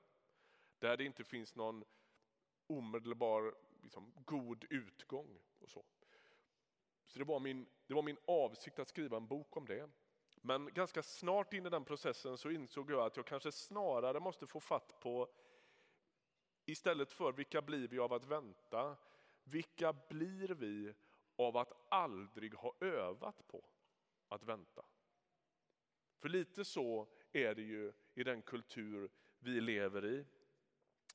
Där 0.80 0.98
det 0.98 1.04
inte 1.04 1.24
finns 1.24 1.56
någon 1.56 1.84
omedelbar 2.68 3.56
liksom, 3.82 4.14
god 4.26 4.66
utgång. 4.70 5.40
och 5.60 5.70
Så 5.70 5.86
Så 7.06 7.20
det 7.20 7.26
var, 7.26 7.40
min, 7.40 7.66
det 7.88 7.94
var 7.94 8.04
min 8.04 8.18
avsikt 8.26 8.80
att 8.80 8.88
skriva 8.88 9.18
en 9.18 9.28
bok 9.28 9.58
om 9.58 9.66
det. 9.66 9.90
Men 10.42 10.74
ganska 10.74 11.04
snart 11.04 11.54
in 11.54 11.66
i 11.66 11.70
den 11.70 11.86
processen 11.86 12.38
så 12.38 12.50
insåg 12.52 12.92
jag 12.92 13.06
att 13.06 13.18
jag 13.18 13.26
kanske 13.26 13.52
snarare 13.52 14.20
måste 14.20 14.48
få 14.48 14.60
fatt 14.60 15.00
på 15.00 15.30
istället 16.66 17.12
för 17.12 17.32
vilka 17.32 17.62
blir 17.62 17.88
vi 17.88 18.00
av 18.00 18.14
att 18.14 18.26
vänta, 18.26 18.98
vilka 19.44 19.94
blir 19.94 20.48
vi 20.48 20.94
av 21.36 21.58
att 21.58 21.74
aldrig 21.90 22.54
ha 22.54 22.76
övat 22.80 23.48
på 23.48 23.66
att 24.28 24.44
vänta? 24.44 24.86
För 26.20 26.30
lite 26.30 26.66
så 26.66 27.08
är 27.32 27.56
det 27.56 27.62
ju 27.62 27.94
i 28.14 28.24
den 28.24 28.42
kultur 28.42 29.10
vi 29.40 29.62
lever 29.62 30.06
i. 30.06 30.26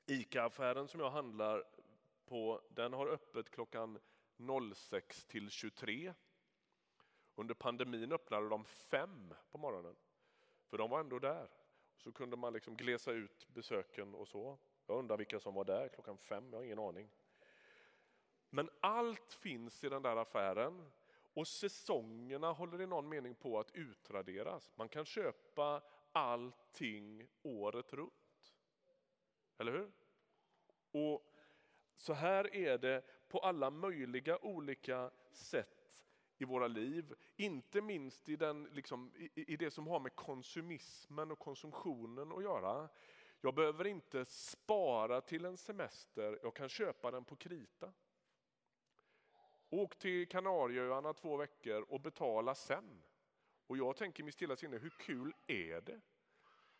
ICA-affären 0.06 0.88
som 0.88 1.00
jag 1.00 1.10
handlar 1.10 1.64
på, 2.26 2.62
den 2.70 2.92
har 2.92 3.06
öppet 3.06 3.50
klockan 3.50 3.98
06 4.74 5.24
till 5.24 5.50
23. 5.50 6.14
Under 7.38 7.54
pandemin 7.54 8.12
öppnade 8.12 8.48
de 8.48 8.64
fem 8.64 9.34
på 9.50 9.58
morgonen, 9.58 9.96
för 10.66 10.78
de 10.78 10.90
var 10.90 11.00
ändå 11.00 11.18
där. 11.18 11.48
Så 11.96 12.12
kunde 12.12 12.36
man 12.36 12.52
liksom 12.52 12.76
glesa 12.76 13.12
ut 13.12 13.48
besöken 13.48 14.14
och 14.14 14.28
så. 14.28 14.58
Jag 14.86 14.98
undrar 14.98 15.16
vilka 15.16 15.40
som 15.40 15.54
var 15.54 15.64
där 15.64 15.88
klockan 15.88 16.18
fem, 16.18 16.48
jag 16.50 16.58
har 16.58 16.64
ingen 16.64 16.78
aning. 16.78 17.10
Men 18.50 18.70
allt 18.80 19.32
finns 19.32 19.84
i 19.84 19.88
den 19.88 20.02
där 20.02 20.16
affären 20.16 20.90
och 21.34 21.48
säsongerna 21.48 22.52
håller 22.52 22.80
i 22.80 22.86
någon 22.86 23.08
mening 23.08 23.34
på 23.34 23.58
att 23.58 23.74
utraderas. 23.74 24.72
Man 24.74 24.88
kan 24.88 25.04
köpa 25.04 25.82
allting 26.12 27.28
året 27.42 27.92
runt. 27.92 28.54
Eller 29.58 29.72
hur? 29.72 29.92
Och 30.90 31.32
så 31.96 32.12
här 32.12 32.54
är 32.54 32.78
det 32.78 33.02
på 33.28 33.38
alla 33.38 33.70
möjliga 33.70 34.38
olika 34.38 35.10
sätt 35.32 35.75
i 36.38 36.44
våra 36.44 36.66
liv. 36.66 37.14
Inte 37.36 37.80
minst 37.80 38.28
i, 38.28 38.36
den, 38.36 38.64
liksom, 38.64 39.12
i, 39.16 39.52
i 39.52 39.56
det 39.56 39.70
som 39.70 39.86
har 39.86 40.00
med 40.00 40.14
konsumismen 40.14 41.30
och 41.30 41.38
konsumtionen 41.38 42.32
att 42.32 42.42
göra. 42.42 42.88
Jag 43.40 43.54
behöver 43.54 43.86
inte 43.86 44.24
spara 44.24 45.20
till 45.20 45.44
en 45.44 45.56
semester, 45.56 46.38
jag 46.42 46.54
kan 46.54 46.68
köpa 46.68 47.10
den 47.10 47.24
på 47.24 47.36
krita. 47.36 47.92
Åk 49.70 49.98
till 49.98 50.28
Kanarieöarna 50.28 51.12
två 51.12 51.36
veckor 51.36 51.82
och 51.82 52.00
betala 52.00 52.54
sen. 52.54 53.02
Och 53.66 53.76
jag 53.76 53.96
tänker 53.96 54.22
i 54.22 54.24
mitt 54.24 54.34
stilla 54.34 54.56
sinne, 54.56 54.78
hur 54.78 54.90
kul 54.90 55.34
är 55.46 55.80
det? 55.80 56.00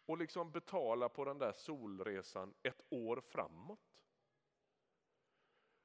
Att 0.09 0.19
liksom 0.19 0.51
betala 0.51 1.09
på 1.09 1.25
den 1.25 1.39
där 1.39 1.53
solresan 1.53 2.55
ett 2.63 2.83
år 2.89 3.21
framåt. 3.21 4.03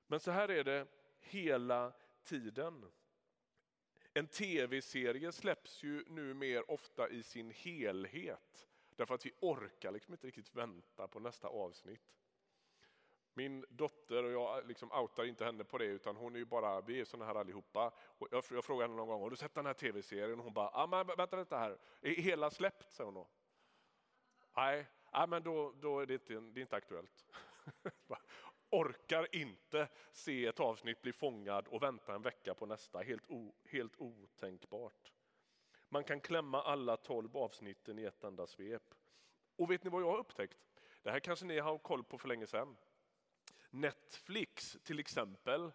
Men 0.07 0.19
så 0.19 0.31
här 0.31 0.51
är 0.51 0.63
det 0.63 0.87
hela 1.19 1.93
tiden. 2.23 2.91
En 4.13 4.27
tv-serie 4.27 5.31
släpps 5.31 5.83
ju 5.83 6.03
nu 6.07 6.33
mer 6.33 6.71
ofta 6.71 7.09
i 7.09 7.23
sin 7.23 7.51
helhet 7.51 8.67
därför 9.01 9.15
att 9.15 9.25
vi 9.25 9.33
orkar 9.39 9.91
liksom 9.91 10.13
inte 10.13 10.27
riktigt 10.27 10.55
vänta 10.55 11.07
på 11.07 11.19
nästa 11.19 11.47
avsnitt. 11.47 12.13
Min 13.33 13.65
dotter, 13.69 14.23
och 14.23 14.31
jag 14.31 14.57
eh, 14.57 14.65
liksom 14.65 14.91
outar 14.91 15.25
inte 15.25 15.45
henne 15.45 15.63
på 15.63 15.77
det, 15.77 15.85
utan 15.85 16.15
hon 16.15 16.35
är 16.35 16.39
ju 16.39 16.45
bara, 16.45 16.81
vi 16.81 16.99
är 16.99 17.05
såna 17.05 17.25
här 17.25 17.35
allihopa. 17.35 17.93
Och 17.97 18.27
jag, 18.31 18.43
jag 18.51 18.65
frågade 18.65 18.87
henne 18.87 18.97
någon 18.97 19.07
gång, 19.07 19.21
har 19.21 19.29
du 19.29 19.35
sett 19.35 19.53
den 19.53 19.65
här 19.65 19.73
tv-serien? 19.73 20.39
Och 20.39 20.43
hon 20.43 20.53
bara, 20.53 20.69
ah, 20.73 20.87
men 20.87 21.07
vänta 21.17 21.37
lite 21.37 21.55
här, 21.55 21.77
är 22.01 22.15
hela 22.15 22.51
släppt? 22.51 22.91
säger 22.91 23.05
hon 23.05 23.13
då. 23.13 23.27
Nej, 24.55 24.87
ah, 25.11 25.27
men 25.27 25.43
då, 25.43 25.71
då 25.71 25.99
är 25.99 26.05
det 26.05 26.13
inte, 26.13 26.33
det 26.33 26.59
är 26.59 26.61
inte 26.61 26.75
aktuellt. 26.75 27.25
Orkar 28.71 29.35
inte 29.35 29.87
se 30.11 30.45
ett 30.45 30.59
avsnitt 30.59 31.01
bli 31.01 31.13
fångad 31.13 31.67
och 31.67 31.83
vänta 31.83 32.15
en 32.15 32.21
vecka 32.21 32.53
på 32.53 32.65
nästa, 32.65 32.99
helt, 32.99 33.29
o, 33.29 33.55
helt 33.65 33.93
otänkbart. 33.97 35.11
Man 35.89 36.03
kan 36.03 36.21
klämma 36.21 36.61
alla 36.61 36.97
tolv 36.97 37.37
avsnitten 37.37 37.99
i 37.99 38.03
ett 38.03 38.23
enda 38.23 38.47
svep. 38.47 38.93
Och 39.55 39.71
vet 39.71 39.83
ni 39.83 39.89
vad 39.89 40.01
jag 40.01 40.11
har 40.11 40.17
upptäckt? 40.17 40.57
Det 41.01 41.11
här 41.11 41.19
kanske 41.19 41.45
ni 41.45 41.59
har 41.59 41.77
koll 41.77 42.03
på 42.03 42.17
för 42.17 42.27
länge 42.27 42.47
sedan. 42.47 42.77
Netflix 43.69 44.77
till 44.83 44.99
exempel, 44.99 45.71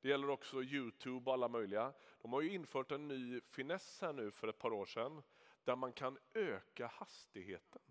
det 0.00 0.08
gäller 0.08 0.30
också 0.30 0.62
Youtube 0.62 1.30
och 1.30 1.34
alla 1.34 1.48
möjliga. 1.48 1.92
De 2.22 2.32
har 2.32 2.40
ju 2.40 2.52
infört 2.54 2.92
en 2.92 3.08
ny 3.08 3.40
finess 3.40 4.00
här 4.00 4.12
nu 4.12 4.30
för 4.30 4.48
ett 4.48 4.58
par 4.58 4.72
år 4.72 4.86
sedan 4.86 5.22
där 5.64 5.76
man 5.76 5.92
kan 5.92 6.18
öka 6.34 6.86
hastigheten. 6.86 7.82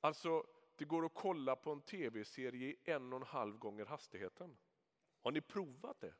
Alltså, 0.00 0.46
det 0.78 0.84
går 0.84 1.04
att 1.04 1.14
kolla 1.14 1.56
på 1.56 1.72
en 1.72 1.80
tv-serie 1.80 2.68
i 2.68 2.76
en 2.84 3.12
och 3.12 3.20
en 3.20 3.26
halv 3.26 3.58
gånger 3.58 3.86
hastigheten. 3.86 4.56
Har 5.20 5.30
ni 5.30 5.40
provat 5.40 6.00
det? 6.00 6.14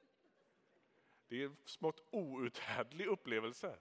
Det 1.28 1.42
är 1.42 1.46
en 1.46 1.56
smått 1.64 2.08
outhärdlig 2.10 3.06
upplevelse. 3.06 3.78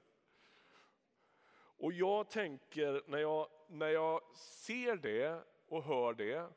Och 1.79 1.93
jag 1.93 2.29
tänker 2.29 3.03
när 3.07 3.17
jag, 3.17 3.47
när 3.67 3.87
jag 3.87 4.21
ser 4.35 4.95
det 4.95 5.43
och 5.67 5.83
hör 5.83 6.13
det. 6.13 6.49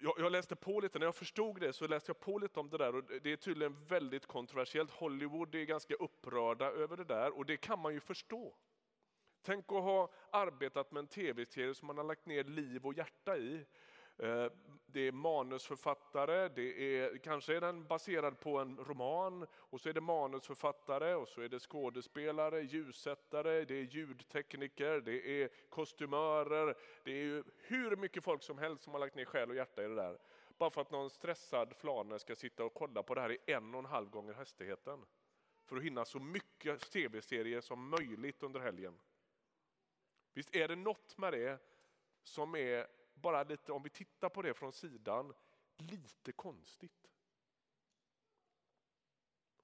Jag, 0.00 0.14
jag, 0.18 0.32
läste 0.32 0.56
på 0.56 0.80
lite, 0.80 0.98
när 0.98 1.06
jag 1.06 1.14
förstod 1.14 1.60
det 1.60 1.72
så 1.72 1.86
läste 1.86 2.10
jag 2.10 2.20
på 2.20 2.38
lite 2.38 2.60
om 2.60 2.70
det 2.70 2.78
där 2.78 2.94
och 2.94 3.04
det 3.22 3.32
är 3.32 3.36
tydligen 3.36 3.84
väldigt 3.84 4.26
kontroversiellt. 4.26 4.90
Hollywood 4.90 5.54
är 5.54 5.64
ganska 5.64 5.94
upprörda 5.94 6.66
över 6.66 6.96
det 6.96 7.04
där 7.04 7.36
och 7.36 7.46
det 7.46 7.56
kan 7.56 7.78
man 7.78 7.94
ju 7.94 8.00
förstå. 8.00 8.54
Tänk 9.46 9.72
att 9.72 9.82
ha 9.82 10.10
arbetat 10.30 10.92
med 10.92 11.00
en 11.00 11.06
tv-serie 11.06 11.74
som 11.74 11.86
man 11.86 11.96
har 11.96 12.04
lagt 12.04 12.26
ner 12.26 12.44
liv 12.44 12.86
och 12.86 12.94
hjärta 12.94 13.36
i. 13.36 13.66
Eh, 14.18 14.46
det 14.86 15.00
är 15.00 15.12
manusförfattare, 15.12 16.48
det 16.48 16.98
är, 16.98 17.18
kanske 17.18 17.56
är 17.56 17.60
den 17.60 17.86
baserad 17.86 18.40
på 18.40 18.58
en 18.58 18.76
roman 18.76 19.46
och 19.54 19.80
så 19.80 19.88
är 19.88 19.92
det 19.92 20.00
manusförfattare 20.00 21.14
och 21.14 21.28
så 21.28 21.40
är 21.40 21.48
det 21.48 21.60
skådespelare, 21.60 22.62
ljussättare, 22.62 23.64
det 23.64 23.74
är 23.74 23.82
ljudtekniker, 23.82 25.00
det 25.00 25.42
är 25.42 25.48
kostymörer. 25.68 26.74
Det 27.04 27.12
är 27.12 27.44
hur 27.56 27.96
mycket 27.96 28.24
folk 28.24 28.42
som 28.42 28.58
helst 28.58 28.84
som 28.84 28.92
har 28.92 29.00
lagt 29.00 29.14
ner 29.14 29.24
själ 29.24 29.50
och 29.50 29.56
hjärta 29.56 29.84
i 29.84 29.88
det 29.88 29.94
där. 29.94 30.18
Bara 30.58 30.70
för 30.70 30.80
att 30.80 30.90
någon 30.90 31.10
stressad 31.10 31.76
flane 31.76 32.18
ska 32.18 32.34
sitta 32.34 32.64
och 32.64 32.74
kolla 32.74 33.02
på 33.02 33.14
det 33.14 33.20
här 33.20 33.32
i 33.32 33.38
en 33.46 33.74
och 33.74 33.80
en 33.80 33.86
halv 33.86 34.10
gånger 34.10 34.34
hastigheten. 34.34 35.04
För 35.64 35.76
att 35.76 35.82
hinna 35.82 36.04
så 36.04 36.18
mycket 36.18 36.90
tv-serier 36.90 37.60
som 37.60 37.88
möjligt 37.88 38.42
under 38.42 38.60
helgen. 38.60 38.98
Visst 40.36 40.54
är 40.56 40.68
det 40.68 40.76
något 40.76 41.18
med 41.18 41.32
det 41.32 41.58
som 42.22 42.54
är 42.54 42.86
bara 43.14 43.42
lite, 43.42 43.72
om 43.72 43.82
vi 43.82 43.90
tittar 43.90 44.28
på 44.28 44.42
det 44.42 44.54
från 44.54 44.72
sidan, 44.72 45.34
lite 45.76 46.32
konstigt. 46.32 47.10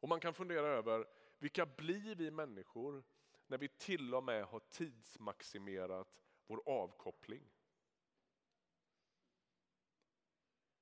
Och 0.01 0.09
man 0.09 0.21
kan 0.21 0.35
fundera 0.35 0.67
över 0.67 1.07
vilka 1.39 1.67
blir 1.67 2.15
vi 2.15 2.31
människor 2.31 3.05
när 3.47 3.59
vi 3.59 3.69
till 3.69 4.15
och 4.15 4.25
med 4.25 4.45
har 4.45 4.61
tidsmaximerat 4.61 6.23
vår 6.47 6.63
avkoppling? 6.67 7.51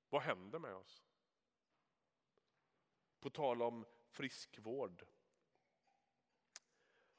Vad 0.09 0.21
händer 0.21 0.59
med 0.59 0.75
oss? 0.75 1.05
På 3.19 3.29
tal 3.29 3.61
om 3.61 3.85
friskvård. 4.09 5.05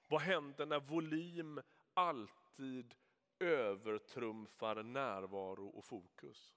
Vad 0.07 0.21
händer 0.21 0.67
när 0.67 0.81
volym 0.81 1.61
alltid 1.95 2.42
alltid 2.53 2.95
övertrumfar 3.39 4.83
närvaro 4.83 5.69
och 5.69 5.85
fokus? 5.85 6.55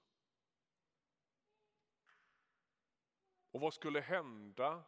Och 3.50 3.60
vad 3.60 3.74
skulle 3.74 4.00
hända 4.00 4.84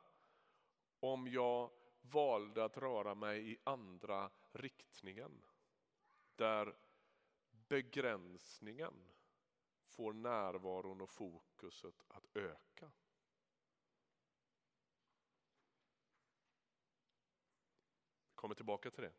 om 1.00 1.29
jag 1.29 1.71
valde 2.00 2.65
att 2.65 2.77
röra 2.77 3.15
mig 3.15 3.53
i 3.53 3.59
andra 3.65 4.31
riktningen? 4.53 5.43
Där 6.37 6.77
begränsningen 7.50 9.12
får 9.87 10.12
närvaron 10.12 11.00
och 11.00 11.11
fokuset 11.11 12.05
att 12.09 12.37
öka. 12.37 12.93
Vi 18.29 18.35
kommer 18.35 18.55
tillbaka 18.55 18.91
till 18.91 19.03
det. 19.03 19.12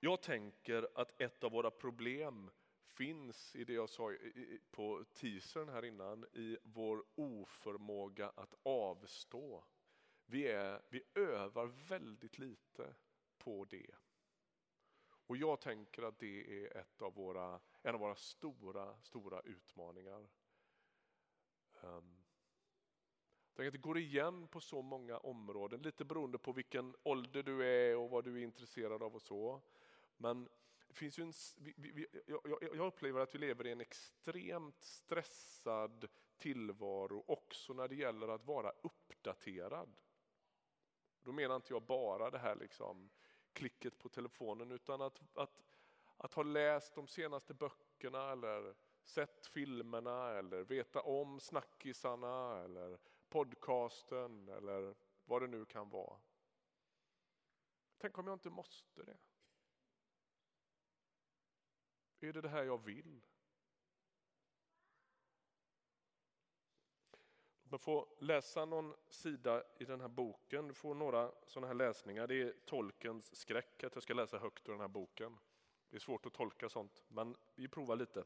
Jag 0.00 0.22
tänker 0.22 0.88
att 0.94 1.20
ett 1.20 1.44
av 1.44 1.52
våra 1.52 1.70
problem 1.70 2.50
finns 2.84 3.56
i 3.56 3.64
det 3.64 3.72
jag 3.72 3.90
sa 3.90 4.14
på 4.70 5.04
teasern 5.14 5.68
här 5.68 5.84
innan, 5.84 6.24
i 6.24 6.58
vår 6.62 7.04
oförmåga 7.14 8.28
att 8.28 8.54
avstå. 8.62 9.64
Vi, 10.26 10.46
är, 10.46 10.82
vi 10.88 11.02
övar 11.14 11.66
väldigt 11.66 12.38
lite 12.38 12.94
på 13.38 13.64
det. 13.64 13.90
Och 15.26 15.36
jag 15.36 15.60
tänker 15.60 16.02
att 16.02 16.18
det 16.18 16.64
är 16.64 16.76
ett 16.76 17.02
av 17.02 17.14
våra, 17.14 17.60
en 17.82 17.94
av 17.94 18.00
våra 18.00 18.16
stora, 18.16 19.00
stora 19.00 19.40
utmaningar. 19.40 20.28
Um, 21.80 22.18
att 23.66 23.72
det 23.72 23.78
går 23.78 23.98
igen 23.98 24.48
på 24.48 24.60
så 24.60 24.82
många 24.82 25.18
områden, 25.18 25.82
lite 25.82 26.04
beroende 26.04 26.38
på 26.38 26.52
vilken 26.52 26.96
ålder 27.02 27.42
du 27.42 27.64
är 27.64 27.96
och 27.96 28.10
vad 28.10 28.24
du 28.24 28.38
är 28.40 28.44
intresserad 28.44 29.02
av 29.02 29.14
och 29.14 29.22
så. 29.22 29.62
Men 30.18 30.48
det 30.88 30.94
finns 30.94 31.18
ju 31.18 31.22
en, 31.22 31.32
vi, 31.56 31.74
vi, 31.76 32.06
jag, 32.26 32.58
jag 32.60 32.86
upplever 32.86 33.20
att 33.20 33.34
vi 33.34 33.38
lever 33.38 33.66
i 33.66 33.72
en 33.72 33.80
extremt 33.80 34.82
stressad 34.82 36.08
tillvaro 36.36 37.24
också 37.26 37.72
när 37.72 37.88
det 37.88 37.94
gäller 37.94 38.28
att 38.28 38.44
vara 38.44 38.72
uppdaterad. 38.82 39.96
Då 41.22 41.32
menar 41.32 41.56
inte 41.56 41.72
jag 41.72 41.82
bara 41.82 42.30
det 42.30 42.38
här 42.38 42.56
liksom 42.56 43.10
klicket 43.52 43.98
på 43.98 44.08
telefonen 44.08 44.72
utan 44.72 45.02
att, 45.02 45.22
att, 45.34 45.64
att 46.16 46.34
ha 46.34 46.42
läst 46.42 46.94
de 46.94 47.06
senaste 47.06 47.54
böckerna 47.54 48.32
eller 48.32 48.74
sett 49.02 49.46
filmerna 49.46 50.30
eller 50.30 50.64
veta 50.64 51.00
om 51.02 51.40
snackisarna 51.40 52.62
eller 52.64 52.98
podcasten 53.28 54.48
eller 54.48 54.94
vad 55.24 55.42
det 55.42 55.48
nu 55.48 55.64
kan 55.64 55.90
vara. 55.90 56.20
Tänk 57.98 58.18
om 58.18 58.26
jag 58.26 58.34
inte 58.34 58.50
måste 58.50 59.02
det? 59.02 59.16
Är 62.20 62.32
det 62.32 62.40
det 62.40 62.48
här 62.48 62.64
jag 62.64 62.84
vill? 62.84 63.20
Låt 67.62 67.70
mig 67.70 67.78
få 67.78 68.16
läsa 68.20 68.64
någon 68.64 68.94
sida 69.08 69.64
i 69.78 69.84
den 69.84 70.00
här 70.00 70.08
boken. 70.08 70.68
Du 70.68 70.74
får 70.74 70.94
några 70.94 71.32
sådana 71.46 71.66
här 71.66 71.74
läsningar. 71.74 72.26
Det 72.26 72.42
är 72.42 72.54
tolkens 72.64 73.36
skräck 73.36 73.84
att 73.84 73.94
jag 73.94 74.02
ska 74.02 74.14
läsa 74.14 74.38
högt 74.38 74.68
ur 74.68 74.72
den 74.72 74.80
här 74.80 74.88
boken. 74.88 75.38
Det 75.90 75.96
är 75.96 76.00
svårt 76.00 76.26
att 76.26 76.34
tolka 76.34 76.68
sånt, 76.68 77.04
men 77.08 77.36
vi 77.54 77.68
provar 77.68 77.96
lite. 77.96 78.24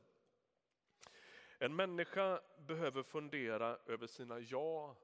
En 1.58 1.76
människa 1.76 2.40
behöver 2.58 3.02
fundera 3.02 3.78
över 3.86 4.06
sina 4.06 4.40
ja 4.40 4.96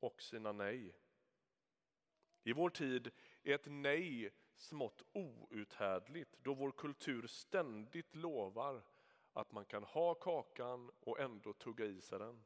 och 0.00 0.22
sina 0.22 0.52
nej. 0.52 0.96
I 2.42 2.52
vår 2.52 2.70
tid 2.70 3.10
är 3.42 3.54
ett 3.54 3.66
nej 3.66 4.32
smått 4.56 5.02
outhärdligt 5.12 6.36
då 6.42 6.54
vår 6.54 6.72
kultur 6.72 7.26
ständigt 7.26 8.14
lovar 8.14 8.82
att 9.32 9.52
man 9.52 9.64
kan 9.64 9.84
ha 9.84 10.14
kakan 10.14 10.90
och 11.00 11.20
ändå 11.20 11.52
tugga 11.52 11.84
i 11.84 12.00
sig 12.00 12.18
den. 12.18 12.44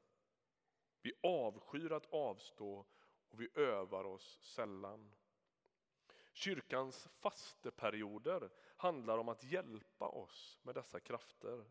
Vi 1.03 1.13
avskyr 1.23 1.93
att 1.93 2.13
avstå 2.13 2.87
och 3.29 3.41
vi 3.41 3.49
övar 3.55 4.05
oss 4.05 4.39
sällan. 4.43 5.13
Kyrkans 6.33 7.09
fasteperioder 7.21 8.51
handlar 8.77 9.19
om 9.19 9.29
att 9.29 9.45
hjälpa 9.45 10.09
oss 10.09 10.59
med 10.63 10.75
dessa 10.75 11.01
krafter. 11.01 11.65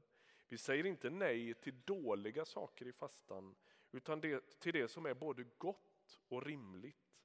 Vi 0.47 0.58
säger 0.58 0.86
inte 0.86 1.10
nej 1.10 1.54
till 1.54 1.82
dåliga 1.86 2.45
saker 2.45 2.88
i 2.88 2.93
fastan 2.93 3.56
utan 3.91 4.21
det, 4.21 4.60
till 4.60 4.73
det 4.73 4.88
som 4.88 5.06
är 5.06 5.13
både 5.13 5.43
gott 5.58 6.21
och 6.28 6.45
rimligt. 6.45 7.15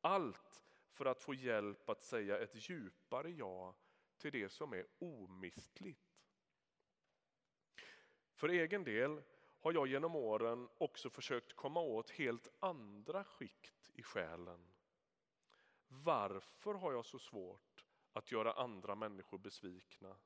Allt 0.00 0.63
för 0.94 1.04
att 1.04 1.22
få 1.22 1.34
hjälp 1.34 1.88
att 1.88 2.02
säga 2.02 2.38
ett 2.38 2.70
djupare 2.70 3.30
ja 3.30 3.74
till 4.16 4.32
det 4.32 4.48
som 4.48 4.72
är 4.72 4.86
omistligt. 4.98 6.14
För 8.32 8.48
egen 8.48 8.84
del 8.84 9.22
har 9.60 9.72
jag 9.72 9.86
genom 9.86 10.16
åren 10.16 10.68
också 10.78 11.10
försökt 11.10 11.52
komma 11.52 11.80
åt 11.80 12.10
helt 12.10 12.48
andra 12.60 13.24
skikt 13.24 13.90
i 13.94 14.02
själen. 14.02 14.68
Varför 15.88 16.74
har 16.74 16.92
jag 16.92 17.06
så 17.06 17.18
svårt 17.18 17.84
att 18.12 18.32
göra 18.32 18.52
andra 18.52 18.94
människor 18.94 19.38
besvikna? 19.38 20.16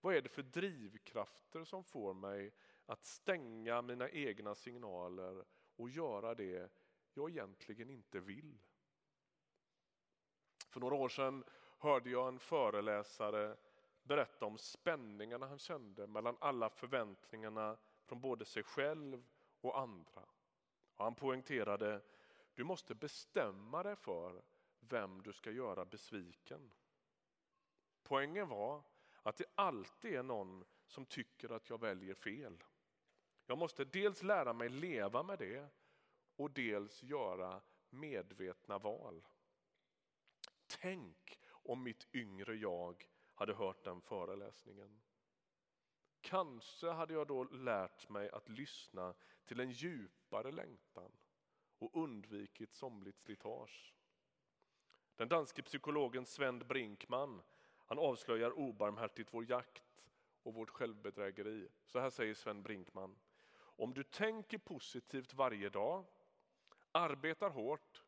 Vad 0.00 0.14
är 0.14 0.22
det 0.22 0.28
för 0.28 0.42
drivkrafter 0.42 1.64
som 1.64 1.84
får 1.84 2.14
mig 2.14 2.52
att 2.86 3.04
stänga 3.04 3.82
mina 3.82 4.10
egna 4.10 4.54
signaler 4.54 5.44
och 5.76 5.90
göra 5.90 6.34
det 6.34 6.72
jag 7.14 7.30
egentligen 7.30 7.90
inte 7.90 8.20
vill? 8.20 8.58
För 10.72 10.80
några 10.80 10.94
år 10.94 11.08
sedan 11.08 11.44
hörde 11.78 12.10
jag 12.10 12.28
en 12.28 12.38
föreläsare 12.38 13.56
berätta 14.02 14.46
om 14.46 14.58
spänningarna 14.58 15.46
han 15.46 15.58
kände 15.58 16.06
mellan 16.06 16.36
alla 16.40 16.70
förväntningarna 16.70 17.76
från 18.04 18.20
både 18.20 18.44
sig 18.44 18.62
själv 18.62 19.24
och 19.60 19.78
andra. 19.78 20.22
Och 20.96 21.04
han 21.04 21.14
poängterade, 21.14 22.00
du 22.54 22.64
måste 22.64 22.94
bestämma 22.94 23.82
dig 23.82 23.96
för 23.96 24.42
vem 24.80 25.22
du 25.22 25.32
ska 25.32 25.50
göra 25.50 25.84
besviken. 25.84 26.72
Poängen 28.02 28.48
var 28.48 28.82
att 29.22 29.36
det 29.36 29.46
alltid 29.54 30.14
är 30.14 30.22
någon 30.22 30.64
som 30.86 31.06
tycker 31.06 31.52
att 31.52 31.70
jag 31.70 31.80
väljer 31.80 32.14
fel. 32.14 32.64
Jag 33.46 33.58
måste 33.58 33.84
dels 33.84 34.22
lära 34.22 34.52
mig 34.52 34.68
leva 34.68 35.22
med 35.22 35.38
det 35.38 35.68
och 36.36 36.50
dels 36.50 37.02
göra 37.02 37.60
medvetna 37.90 38.78
val. 38.78 39.24
Tänk 40.80 41.38
om 41.48 41.82
mitt 41.82 42.06
yngre 42.14 42.54
jag 42.54 43.04
hade 43.34 43.54
hört 43.54 43.84
den 43.84 44.00
föreläsningen. 44.00 45.00
Kanske 46.20 46.90
hade 46.90 47.14
jag 47.14 47.26
då 47.26 47.44
lärt 47.44 48.08
mig 48.08 48.30
att 48.30 48.48
lyssna 48.48 49.14
till 49.44 49.60
en 49.60 49.70
djupare 49.70 50.52
längtan 50.52 51.12
och 51.78 51.96
undvikit 52.02 52.74
somligt 52.74 53.18
slitage. 53.18 53.94
Den 55.16 55.28
danske 55.28 55.62
psykologen 55.62 56.26
Sven 56.26 56.58
Brinkman 56.58 57.42
han 57.86 57.98
avslöjar 57.98 58.58
obarmhärtigt 58.58 59.34
vår 59.34 59.50
jakt 59.50 60.04
och 60.42 60.54
vårt 60.54 60.70
självbedrägeri. 60.70 61.68
Så 61.84 61.98
här 61.98 62.10
säger 62.10 62.34
Sven 62.34 62.62
Brinkman. 62.62 63.18
Om 63.54 63.94
du 63.94 64.04
tänker 64.04 64.58
positivt 64.58 65.34
varje 65.34 65.68
dag, 65.68 66.06
arbetar 66.92 67.50
hårt, 67.50 68.01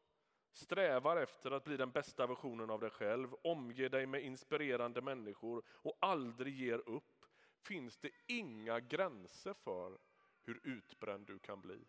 strävar 0.54 1.16
efter 1.16 1.50
att 1.50 1.64
bli 1.64 1.76
den 1.76 1.90
bästa 1.90 2.26
versionen 2.26 2.70
av 2.70 2.80
dig 2.80 2.90
själv, 2.90 3.34
omger 3.42 3.88
dig 3.88 4.06
med 4.06 4.22
inspirerande 4.22 5.02
människor 5.02 5.64
och 5.68 5.98
aldrig 6.00 6.54
ger 6.54 6.88
upp, 6.88 7.24
finns 7.62 7.98
det 7.98 8.10
inga 8.26 8.80
gränser 8.80 9.54
för 9.54 9.98
hur 10.42 10.60
utbränd 10.62 11.26
du 11.26 11.38
kan 11.38 11.60
bli. 11.60 11.84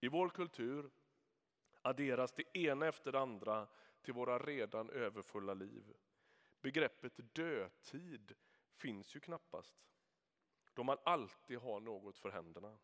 I 0.00 0.08
vår 0.08 0.28
kultur 0.28 0.90
adderas 1.82 2.32
det 2.32 2.58
ena 2.58 2.86
efter 2.86 3.12
det 3.12 3.20
andra 3.20 3.68
till 4.02 4.14
våra 4.14 4.38
redan 4.38 4.90
överfulla 4.90 5.54
liv. 5.54 5.94
Begreppet 6.60 7.34
dödtid 7.34 8.34
finns 8.70 9.16
ju 9.16 9.20
knappast, 9.20 9.76
då 10.74 10.82
man 10.82 10.98
alltid 11.04 11.58
har 11.58 11.80
något 11.80 12.18
för 12.18 12.30
händerna. 12.30 12.78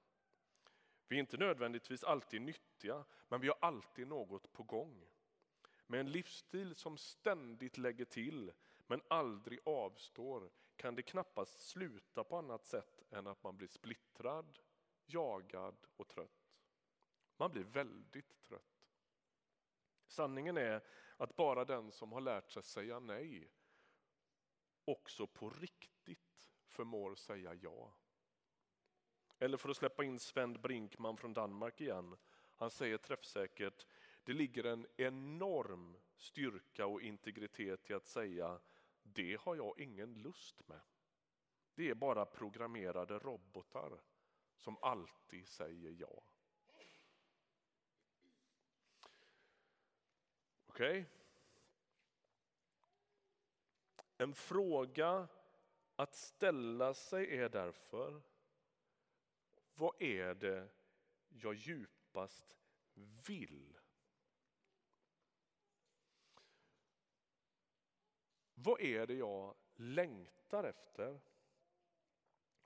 Vi 1.09 1.17
är 1.17 1.21
inte 1.21 1.37
nödvändigtvis 1.37 2.05
alltid 2.05 2.43
nyttiga, 2.43 3.05
men 3.29 3.41
vi 3.41 3.49
har 3.49 3.59
alltid 3.61 4.09
något 4.09 4.53
på 4.53 4.63
gång. 4.63 5.09
Med 5.87 6.01
en 6.01 6.11
livsstil 6.11 6.75
som 6.75 6.99
ständigt 6.99 7.79
lägger 7.79 8.05
till, 8.05 8.53
men 8.87 9.03
aldrig 9.09 9.59
avstår, 9.65 10.51
kan 10.77 10.95
det 10.95 11.03
knappast 11.03 11.61
sluta 11.61 12.25
på 12.25 12.37
annat 12.37 12.65
sätt 12.65 13.03
än 13.11 13.27
att 13.27 13.43
man 13.43 13.57
blir 13.57 13.69
splittrad, 13.69 14.59
jagad 15.07 15.77
och 15.97 16.09
trött. 16.09 16.57
Man 17.37 17.51
blir 17.51 17.65
väldigt 17.65 18.43
trött. 18.43 18.89
Sanningen 20.07 20.57
är 20.57 20.85
att 21.17 21.37
bara 21.37 21.65
den 21.65 21.93
som 21.93 22.13
har 22.13 22.21
lärt 22.21 22.51
sig 22.51 22.63
säga 22.63 23.01
nej 23.01 23.51
också 24.85 25.27
på 25.27 25.51
riktigt 25.51 26.51
förmår 26.67 27.15
säga 27.15 27.55
ja. 27.55 27.95
Eller 29.39 29.57
för 29.57 29.69
att 29.69 29.77
släppa 29.77 30.05
in 30.05 30.19
Sven 30.19 30.53
Brinkman 30.53 31.17
från 31.17 31.35
Danmark 31.35 31.81
igen. 31.81 32.17
Han 32.57 32.71
säger 32.71 32.99
träffsäkert, 32.99 33.87
det 34.25 34.33
ligger 34.33 34.65
en 34.65 34.87
enorm 34.97 35.97
styrka 36.17 36.87
och 36.87 37.03
integritet 37.03 37.91
i 37.91 37.95
att 37.95 38.07
säga, 38.07 38.61
det 39.03 39.41
har 39.41 39.57
jag 39.57 39.81
ingen 39.81 40.15
lust 40.15 40.69
med. 40.69 40.81
Det 41.75 41.91
är 41.91 41.95
bara 41.95 42.27
programmerade 42.27 43.19
robotar 43.19 44.01
som 44.57 44.77
alltid 44.81 45.49
säger 45.49 45.97
ja. 45.99 46.23
Okej? 50.67 51.01
Okay. 51.01 51.05
En 54.19 54.35
fråga 54.35 55.29
att 55.97 56.15
ställa 56.15 56.95
sig 56.95 57.39
är 57.39 57.49
därför, 57.49 58.23
vad 59.79 60.03
är 60.03 60.35
det 60.35 60.69
jag 61.29 61.55
djupast 61.55 62.57
vill? 63.27 63.79
Vad 68.55 68.81
är 68.81 69.07
det 69.07 69.15
jag 69.15 69.55
längtar 69.77 70.65
efter? 70.65 71.21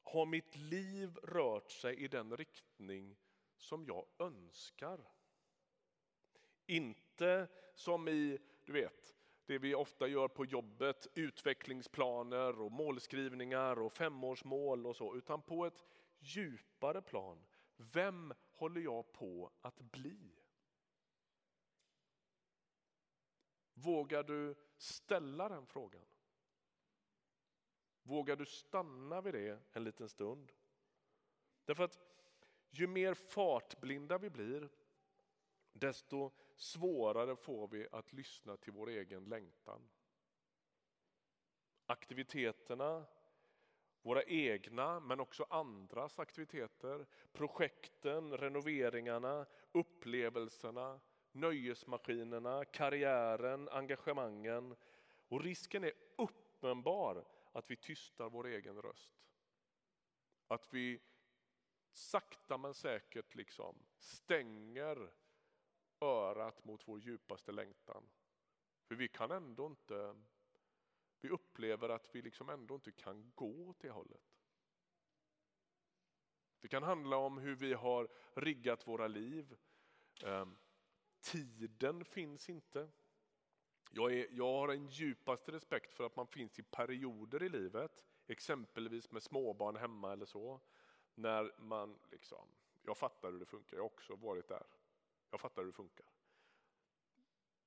Har 0.03 0.27
mitt 0.27 0.57
liv 0.57 1.17
rört 1.23 1.71
sig 1.71 1.97
i 1.97 2.09
den 2.09 2.37
riktning 2.37 3.17
som 3.57 3.85
jag 3.85 4.07
önskar? 4.19 5.01
Inte 6.67 7.49
som 7.75 8.09
i, 8.09 8.39
du 8.65 8.73
vet, 8.73 9.15
det 9.47 9.59
vi 9.59 9.75
ofta 9.75 10.07
gör 10.07 10.29
på 10.29 10.45
jobbet, 10.45 11.07
utvecklingsplaner 11.15 12.61
och 12.61 12.73
målskrivningar 12.73 13.79
och 13.79 13.93
femårsmål 13.93 14.87
och 14.87 14.97
så, 14.97 15.17
utan 15.17 15.43
på 15.43 15.67
ett 15.67 15.85
djupare 16.23 17.03
plan. 17.03 17.47
Vem 17.77 18.35
håller 18.51 18.81
jag 18.81 19.13
på 19.13 19.53
att 19.61 19.81
bli? 19.81 20.43
Vågar 23.75 24.23
du 24.23 24.55
ställa 24.77 25.49
den 25.49 25.67
frågan? 25.67 26.07
Vågar 28.03 28.37
du 28.37 28.47
stanna 28.47 29.21
vid 29.21 29.35
det 29.35 29.61
en 29.73 29.85
liten 29.85 30.09
stund? 30.09 30.53
Därför 31.65 31.85
att 31.85 31.99
ju 32.71 32.87
mer 32.87 33.15
fartblinda 33.15 34.19
vi 34.19 34.31
blir, 34.31 34.69
desto 35.73 36.31
svårare 36.57 37.37
får 37.37 37.69
vi 37.69 37.89
att 37.93 38.13
lyssna 38.13 38.57
till 38.57 38.73
vår 38.73 38.89
egen 38.89 39.25
längtan. 39.25 39.89
Aktiviteterna, 41.87 43.07
våra 44.03 44.23
egna 44.23 45.01
men 45.01 45.21
också 45.21 45.47
andras 45.51 46.19
aktiviteter, 46.19 47.07
projekten, 47.33 48.37
renoveringarna, 48.37 49.47
upplevelserna, 49.73 51.01
nöjesmaskinerna, 51.33 52.65
karriären, 52.65 53.69
engagemangen. 53.69 54.77
Och 55.29 55.43
risken 55.43 55.85
är 55.85 55.93
uppenbar 56.19 57.25
att 57.53 57.71
vi 57.71 57.77
tystar 57.77 58.31
vår 58.31 58.47
egen 58.47 58.83
röst. 58.83 59.15
Att 60.49 60.75
vi 60.75 61.01
sakta 61.93 62.59
men 62.59 62.75
säkert 62.75 63.35
liksom 63.35 63.77
stänger 63.99 65.13
örat 66.01 66.65
mot 66.65 66.89
vår 66.89 67.01
djupaste 67.01 67.53
längtan. 67.53 68.11
För 68.85 68.95
vi 68.95 69.09
kan 69.09 69.31
ändå 69.31 69.67
inte, 69.67 70.15
vi 71.23 71.29
upplever 71.29 71.89
att 71.89 72.15
vi 72.15 72.23
liksom 72.23 72.49
ändå 72.49 72.75
inte 72.75 72.93
kan 72.93 73.33
gå 73.35 73.69
åt 73.69 73.81
det 73.81 73.91
hållet. 73.91 74.33
Det 76.61 76.69
kan 76.69 76.83
handla 76.83 77.17
om 77.17 77.39
hur 77.39 77.55
vi 77.55 77.73
har 77.73 78.09
riggat 78.35 78.89
våra 78.89 79.09
liv. 79.09 79.57
Ehm, 80.25 80.57
tiden 81.21 82.05
finns 82.05 82.49
inte. 82.49 82.89
Jag, 83.91 84.13
är, 84.13 84.27
jag 84.31 84.53
har 84.53 84.69
en 84.69 84.87
djupaste 84.87 85.53
respekt 85.53 85.93
för 85.93 86.07
att 86.07 86.17
man 86.17 86.27
finns 86.27 86.59
i 86.59 86.63
perioder 86.63 87.43
i 87.43 87.49
livet, 87.49 88.05
exempelvis 88.27 89.11
med 89.11 89.23
småbarn 89.23 89.77
hemma 89.77 90.13
eller 90.13 90.27
så. 90.27 90.61
När 91.15 91.55
man 91.59 91.99
liksom, 92.11 92.49
jag 92.83 92.97
fattar 92.97 93.33
hur 93.33 93.39
det 93.39 93.47
funkar, 93.47 93.77
jag 93.77 93.83
har 93.83 93.91
också 93.91 94.17
varit 94.17 94.49
där. 94.49 94.67
Jag 95.31 95.41
fattar 95.41 95.63
hur 95.63 95.67
det 95.67 95.77
funkar. 95.77 96.07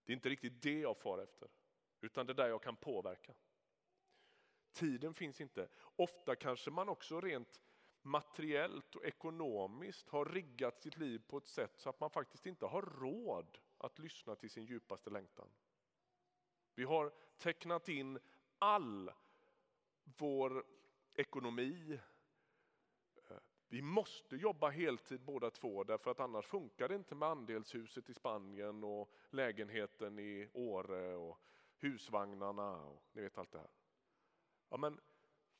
Det 0.03 0.11
är 0.11 0.15
inte 0.15 0.29
riktigt 0.29 0.61
det 0.61 0.79
jag 0.79 0.97
far 0.97 1.19
efter, 1.19 1.49
utan 2.05 2.25
det 2.25 2.33
där 2.33 2.47
jag 2.47 2.63
kan 2.63 2.75
påverka. 2.75 3.33
Tiden 4.71 5.13
finns 5.13 5.41
inte. 5.41 5.67
Ofta 5.95 6.35
kanske 6.35 6.71
man 6.71 6.89
också 6.89 7.21
rent 7.21 7.61
materiellt 8.01 8.95
och 8.95 9.05
ekonomiskt 9.05 10.09
har 10.09 10.25
riggat 10.25 10.81
sitt 10.81 10.97
liv 10.97 11.21
på 11.27 11.37
ett 11.37 11.47
sätt 11.47 11.73
så 11.77 11.89
att 11.89 11.99
man 11.99 12.09
faktiskt 12.09 12.45
inte 12.45 12.65
har 12.65 12.81
råd 12.81 13.57
att 13.77 13.99
lyssna 13.99 14.35
till 14.35 14.49
sin 14.49 14.65
djupaste 14.65 15.09
längtan. 15.09 15.49
Vi 16.75 16.83
har 16.83 17.13
tecknat 17.37 17.89
in 17.89 18.19
all 18.59 19.11
vår 20.03 20.65
ekonomi, 21.13 21.99
vi 23.67 23.81
måste 23.81 24.35
jobba 24.35 24.69
heltid 24.69 25.21
båda 25.21 25.51
två 25.51 25.83
därför 25.83 26.11
att 26.11 26.19
annars 26.19 26.45
funkar 26.45 26.87
det 26.87 26.95
inte 26.95 27.15
med 27.15 27.29
andelshuset 27.29 28.09
i 28.09 28.13
Spanien 28.13 28.83
och 28.83 29.11
lägenheten 29.29 30.19
i 30.19 30.49
Åre 30.53 31.15
och 31.15 31.39
husvagnarna 31.85 32.77
och 32.77 33.03
ni 33.11 33.21
vet 33.21 33.37
allt 33.37 33.51
det 33.51 33.59
här. 33.59 33.71
Ja, 34.69 34.77
men 34.77 35.01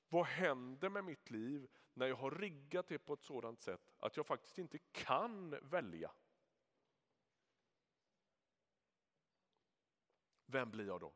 vad 0.10 0.26
händer 0.26 0.90
med 0.90 1.04
mitt 1.04 1.30
liv 1.30 1.68
när 1.94 2.08
jag 2.08 2.16
har 2.16 2.32
riggat 2.32 2.88
det 2.88 3.00
på 3.00 3.14
ett 3.14 3.24
sådant 3.24 3.62
sätt 3.62 3.94
att 3.98 4.18
jag 4.18 4.26
faktiskt 4.26 4.58
inte 4.58 4.78
kan 4.78 5.50
välja? 5.50 6.12
Vem 10.46 10.72
blir 10.72 10.88
jag 10.88 11.00
då? 11.00 11.14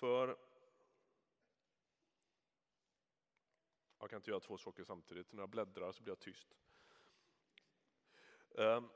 För 0.00 0.49
jag 4.00 4.10
kan 4.10 4.16
inte 4.16 4.30
göra 4.30 4.40
två 4.40 4.58
saker 4.58 4.84
samtidigt. 4.84 5.32
När 5.32 5.42
jag 5.42 5.50
bläddrar 5.50 5.92
så 5.92 6.02
blir 6.02 6.10
jag 6.10 6.20
tyst. 6.20 6.54
Ehm, 8.58 8.88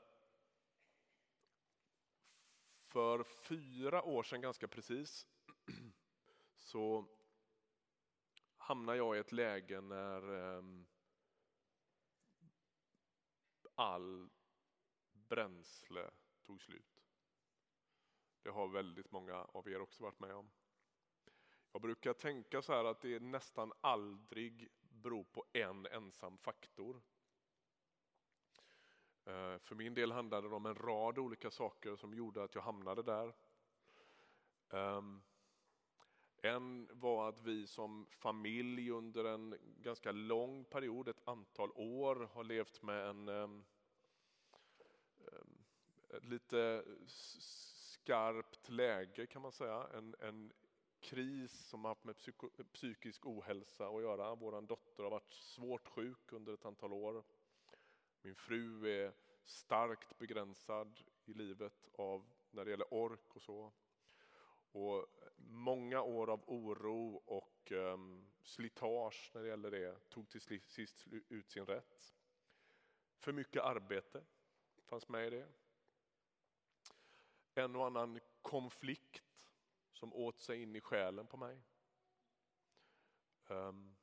för 2.89 3.23
fyra 3.23 4.03
år 4.03 4.23
sedan 4.23 4.41
ganska 4.41 4.67
precis 4.67 5.27
så 6.55 7.05
hamnade 8.57 8.97
jag 8.97 9.15
i 9.17 9.19
ett 9.19 9.31
läge 9.31 9.81
när 9.81 10.33
ehm, 10.33 10.85
all 13.75 14.29
bränsle 15.11 16.11
tog 16.43 16.61
slut. 16.61 17.03
Det 18.41 18.49
har 18.49 18.67
väldigt 18.67 19.11
många 19.11 19.35
av 19.35 19.69
er 19.69 19.79
också 19.81 20.03
varit 20.03 20.19
med 20.19 20.35
om. 20.35 20.51
Jag 21.71 21.81
brukar 21.81 22.13
tänka 22.13 22.61
så 22.61 22.73
här 22.73 22.85
att 22.85 23.01
det 23.01 23.19
nästan 23.19 23.73
aldrig 23.81 24.69
beror 25.05 25.23
på 25.23 25.45
en 25.53 25.85
ensam 25.85 26.37
faktor. 26.37 27.01
Eh, 29.25 29.57
för 29.57 29.75
min 29.75 29.93
del 29.93 30.11
handlade 30.11 30.49
det 30.49 30.55
om 30.55 30.65
en 30.65 30.75
rad 30.75 31.19
olika 31.19 31.51
saker 31.51 31.95
som 31.95 32.13
gjorde 32.13 32.43
att 32.43 32.55
jag 32.55 32.61
hamnade 32.61 33.03
där. 33.03 33.33
Ehm, 34.69 35.21
en 36.41 36.89
var 36.91 37.29
att 37.29 37.41
vi 37.41 37.67
som 37.67 38.07
familj 38.09 38.91
under 38.91 39.25
en 39.25 39.57
ganska 39.81 40.11
lång 40.11 40.65
period, 40.65 41.07
ett 41.07 41.27
antal 41.27 41.71
år, 41.75 42.29
har 42.33 42.43
levt 42.43 42.81
med 42.81 43.07
en 43.07 43.27
ehm, 43.27 43.65
ehm, 45.31 45.63
lite 46.21 46.83
skarpt 47.07 48.69
läge 48.69 49.27
kan 49.27 49.41
man 49.41 49.51
säga. 49.51 49.87
En, 49.93 50.15
en 50.19 50.53
kris 51.05 51.51
som 51.51 51.83
har 51.83 51.91
haft 51.91 52.03
med 52.03 52.17
psyko, 52.17 52.49
psykisk 52.73 53.25
ohälsa 53.25 53.87
att 53.87 54.01
göra. 54.01 54.35
Vår 54.35 54.61
dotter 54.61 55.03
har 55.03 55.11
varit 55.11 55.31
svårt 55.31 55.87
sjuk 55.87 56.31
under 56.31 56.53
ett 56.53 56.65
antal 56.65 56.93
år. 56.93 57.23
Min 58.21 58.35
fru 58.35 58.87
är 58.87 59.13
starkt 59.43 60.17
begränsad 60.17 60.99
i 61.25 61.33
livet 61.33 61.89
av 61.93 62.25
när 62.51 62.65
det 62.65 62.71
gäller 62.71 62.93
ork 62.93 63.35
och 63.35 63.41
så. 63.41 63.73
Och 64.71 65.07
många 65.37 66.01
år 66.01 66.29
av 66.29 66.43
oro 66.47 67.15
och 67.15 67.71
um, 67.71 68.31
slitage 68.41 69.31
när 69.33 69.41
det 69.41 69.47
gäller 69.47 69.71
det 69.71 70.09
tog 70.09 70.29
till 70.29 70.61
sist 70.61 71.07
ut 71.29 71.51
sin 71.51 71.65
rätt. 71.65 72.15
För 73.17 73.31
mycket 73.31 73.63
arbete 73.63 74.23
fanns 74.85 75.07
med 75.07 75.27
i 75.27 75.29
det. 75.29 75.47
En 77.53 77.75
och 77.75 77.85
annan 77.85 78.19
konflikt 78.41 79.24
som 80.05 80.13
åt 80.13 80.39
sig 80.39 80.61
in 80.61 80.75
i 80.75 80.81
själen 80.81 81.27
på 81.27 81.37
mig. 81.37 81.61
Um, 83.47 83.95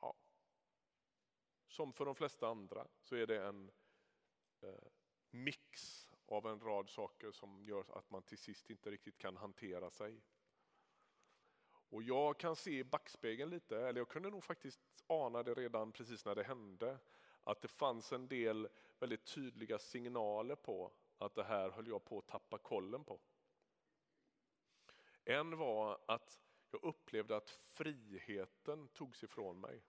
ja. 0.00 0.16
Som 1.68 1.92
för 1.92 2.04
de 2.04 2.14
flesta 2.14 2.48
andra 2.48 2.88
så 3.00 3.16
är 3.16 3.26
det 3.26 3.46
en 3.46 3.70
uh, 4.64 4.88
mix 5.30 6.08
av 6.26 6.46
en 6.46 6.60
rad 6.60 6.90
saker 6.90 7.32
som 7.32 7.64
gör 7.64 7.98
att 7.98 8.10
man 8.10 8.22
till 8.22 8.38
sist 8.38 8.70
inte 8.70 8.90
riktigt 8.90 9.18
kan 9.18 9.36
hantera 9.36 9.90
sig. 9.90 10.22
Och 11.68 12.02
jag 12.02 12.38
kan 12.38 12.56
se 12.56 12.78
i 12.78 12.84
backspegeln 12.84 13.50
lite, 13.50 13.78
eller 13.78 14.00
jag 14.00 14.08
kunde 14.08 14.30
nog 14.30 14.44
faktiskt 14.44 14.80
ana 15.06 15.42
det 15.42 15.54
redan 15.54 15.92
precis 15.92 16.24
när 16.24 16.34
det 16.34 16.44
hände, 16.44 16.98
att 17.44 17.62
det 17.62 17.68
fanns 17.68 18.12
en 18.12 18.28
del 18.28 18.68
väldigt 18.98 19.34
tydliga 19.34 19.78
signaler 19.78 20.56
på 20.56 20.92
att 21.18 21.34
det 21.34 21.44
här 21.44 21.70
höll 21.70 21.88
jag 21.88 22.04
på 22.04 22.18
att 22.18 22.26
tappa 22.26 22.58
kollen 22.58 23.04
på. 23.04 23.20
En 25.28 25.56
var 25.56 25.98
att 26.08 26.40
jag 26.70 26.84
upplevde 26.84 27.36
att 27.36 27.50
friheten 27.50 28.88
togs 28.88 29.24
ifrån 29.24 29.60
mig. 29.60 29.82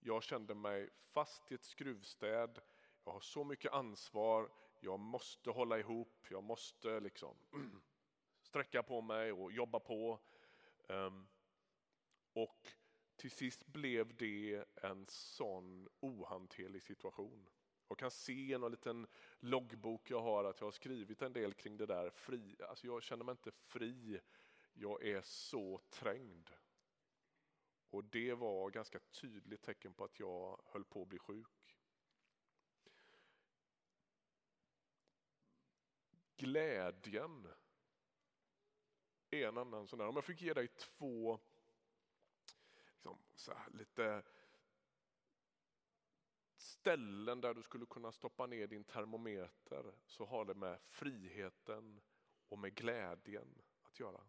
Jag 0.00 0.22
kände 0.22 0.54
mig 0.54 0.90
fast 1.12 1.52
i 1.52 1.54
ett 1.54 1.64
skruvstäd 1.64 2.60
jag 3.04 3.12
har 3.12 3.20
så 3.20 3.44
mycket 3.44 3.72
ansvar, 3.72 4.50
jag 4.80 4.98
måste 5.00 5.50
hålla 5.50 5.78
ihop, 5.78 6.26
jag 6.30 6.42
måste 6.42 7.00
liksom 7.00 7.36
sträcka 8.42 8.82
på 8.82 9.00
mig 9.00 9.32
och 9.32 9.52
jobba 9.52 9.80
på. 9.80 10.20
Ehm, 10.88 11.26
och 12.32 12.72
till 13.16 13.30
sist 13.30 13.66
blev 13.66 14.16
det 14.16 14.64
en 14.74 15.06
sån 15.08 15.88
ohanterlig 16.00 16.82
situation. 16.82 17.48
Jag 17.92 17.98
kan 17.98 18.10
se 18.10 18.32
i 18.32 18.58
någon 18.58 18.70
liten 18.70 19.06
loggbok 19.40 20.10
jag 20.10 20.22
har 20.22 20.44
att 20.44 20.60
jag 20.60 20.66
har 20.66 20.72
skrivit 20.72 21.22
en 21.22 21.32
del 21.32 21.54
kring 21.54 21.76
det 21.76 21.86
där. 21.86 22.10
Fri, 22.10 22.56
alltså 22.68 22.86
jag 22.86 23.02
känner 23.02 23.24
mig 23.24 23.32
inte 23.32 23.50
fri, 23.50 24.20
jag 24.72 25.04
är 25.04 25.22
så 25.22 25.80
trängd. 25.90 26.50
Och 27.90 28.04
det 28.04 28.34
var 28.34 28.70
ganska 28.70 28.98
tydligt 28.98 29.62
tecken 29.62 29.94
på 29.94 30.04
att 30.04 30.20
jag 30.20 30.60
höll 30.64 30.84
på 30.84 31.02
att 31.02 31.08
bli 31.08 31.18
sjuk. 31.18 31.76
Glädjen 36.36 37.48
är 39.30 39.48
en 39.48 39.58
annan 39.58 39.86
sån 39.86 39.98
där. 39.98 40.06
Om 40.06 40.16
jag 40.16 40.24
fick 40.24 40.42
ge 40.42 40.54
dig 40.54 40.68
två 40.68 41.40
liksom, 43.42 43.54
lite 43.72 44.22
ställen 46.82 47.40
där 47.40 47.54
du 47.54 47.62
skulle 47.62 47.86
kunna 47.86 48.12
stoppa 48.12 48.46
ner 48.46 48.66
din 48.66 48.84
termometer 48.84 49.94
så 50.06 50.24
har 50.26 50.44
det 50.44 50.54
med 50.54 50.78
friheten 50.82 52.00
och 52.48 52.58
med 52.58 52.74
glädjen 52.74 53.62
att 53.82 54.00
göra. 54.00 54.20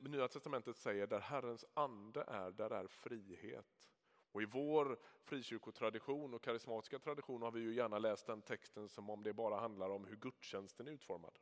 Nya 0.00 0.28
testamentet 0.28 0.76
säger 0.76 1.06
där 1.06 1.20
Herrens 1.20 1.64
ande 1.74 2.24
är, 2.28 2.50
där 2.50 2.70
är 2.70 2.86
frihet. 2.86 3.90
Och 4.32 4.42
I 4.42 4.44
vår 4.44 4.98
frikyrkotradition 5.22 6.34
och 6.34 6.42
karismatiska 6.42 6.98
tradition 6.98 7.42
har 7.42 7.50
vi 7.50 7.60
ju 7.60 7.74
gärna 7.74 7.98
läst 7.98 8.26
den 8.26 8.42
texten 8.42 8.88
som 8.88 9.10
om 9.10 9.22
det 9.22 9.32
bara 9.32 9.60
handlar 9.60 9.90
om 9.90 10.04
hur 10.04 10.16
gudstjänsten 10.16 10.88
är 10.88 10.92
utformad. 10.92 11.38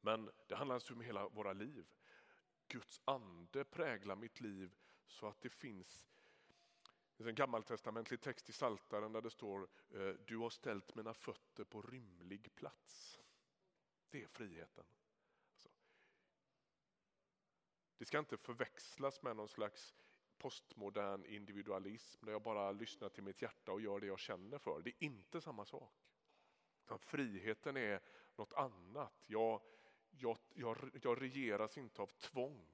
Men 0.00 0.30
det 0.46 0.54
handlar 0.54 0.74
alltså 0.74 0.94
om 0.94 1.00
hela 1.00 1.28
våra 1.28 1.52
liv. 1.52 1.86
Guds 2.68 3.00
ande 3.04 3.64
präglar 3.64 4.16
mitt 4.16 4.40
liv 4.40 4.74
så 5.06 5.26
att 5.28 5.40
det 5.40 5.50
finns 5.50 6.11
finns 7.22 7.28
en 7.28 7.34
gammaltestamentlig 7.34 8.20
text 8.20 8.48
i 8.48 8.52
Saltaren 8.52 9.12
där 9.12 9.20
det 9.20 9.30
står 9.30 9.68
eh, 9.90 10.14
Du 10.26 10.36
har 10.36 10.50
ställt 10.50 10.94
mina 10.94 11.14
fötter 11.14 11.64
på 11.64 11.82
rymlig 11.82 12.54
plats. 12.54 13.20
Det 14.10 14.22
är 14.22 14.26
friheten. 14.26 14.84
Alltså, 15.52 15.68
det 17.98 18.04
ska 18.04 18.18
inte 18.18 18.36
förväxlas 18.36 19.22
med 19.22 19.36
någon 19.36 19.48
slags 19.48 19.94
postmodern 20.38 21.24
individualism 21.24 22.24
där 22.24 22.32
jag 22.32 22.42
bara 22.42 22.72
lyssnar 22.72 23.08
till 23.08 23.22
mitt 23.22 23.42
hjärta 23.42 23.72
och 23.72 23.80
gör 23.80 24.00
det 24.00 24.06
jag 24.06 24.18
känner 24.18 24.58
för. 24.58 24.82
Det 24.82 24.90
är 24.90 25.04
inte 25.04 25.40
samma 25.40 25.64
sak. 25.64 25.94
Friheten 26.98 27.76
är 27.76 28.00
något 28.36 28.52
annat. 28.52 29.24
Jag, 29.26 29.62
jag, 30.10 30.38
jag, 30.54 30.90
jag 31.02 31.22
regeras 31.22 31.78
inte 31.78 32.02
av 32.02 32.06
tvång. 32.06 32.66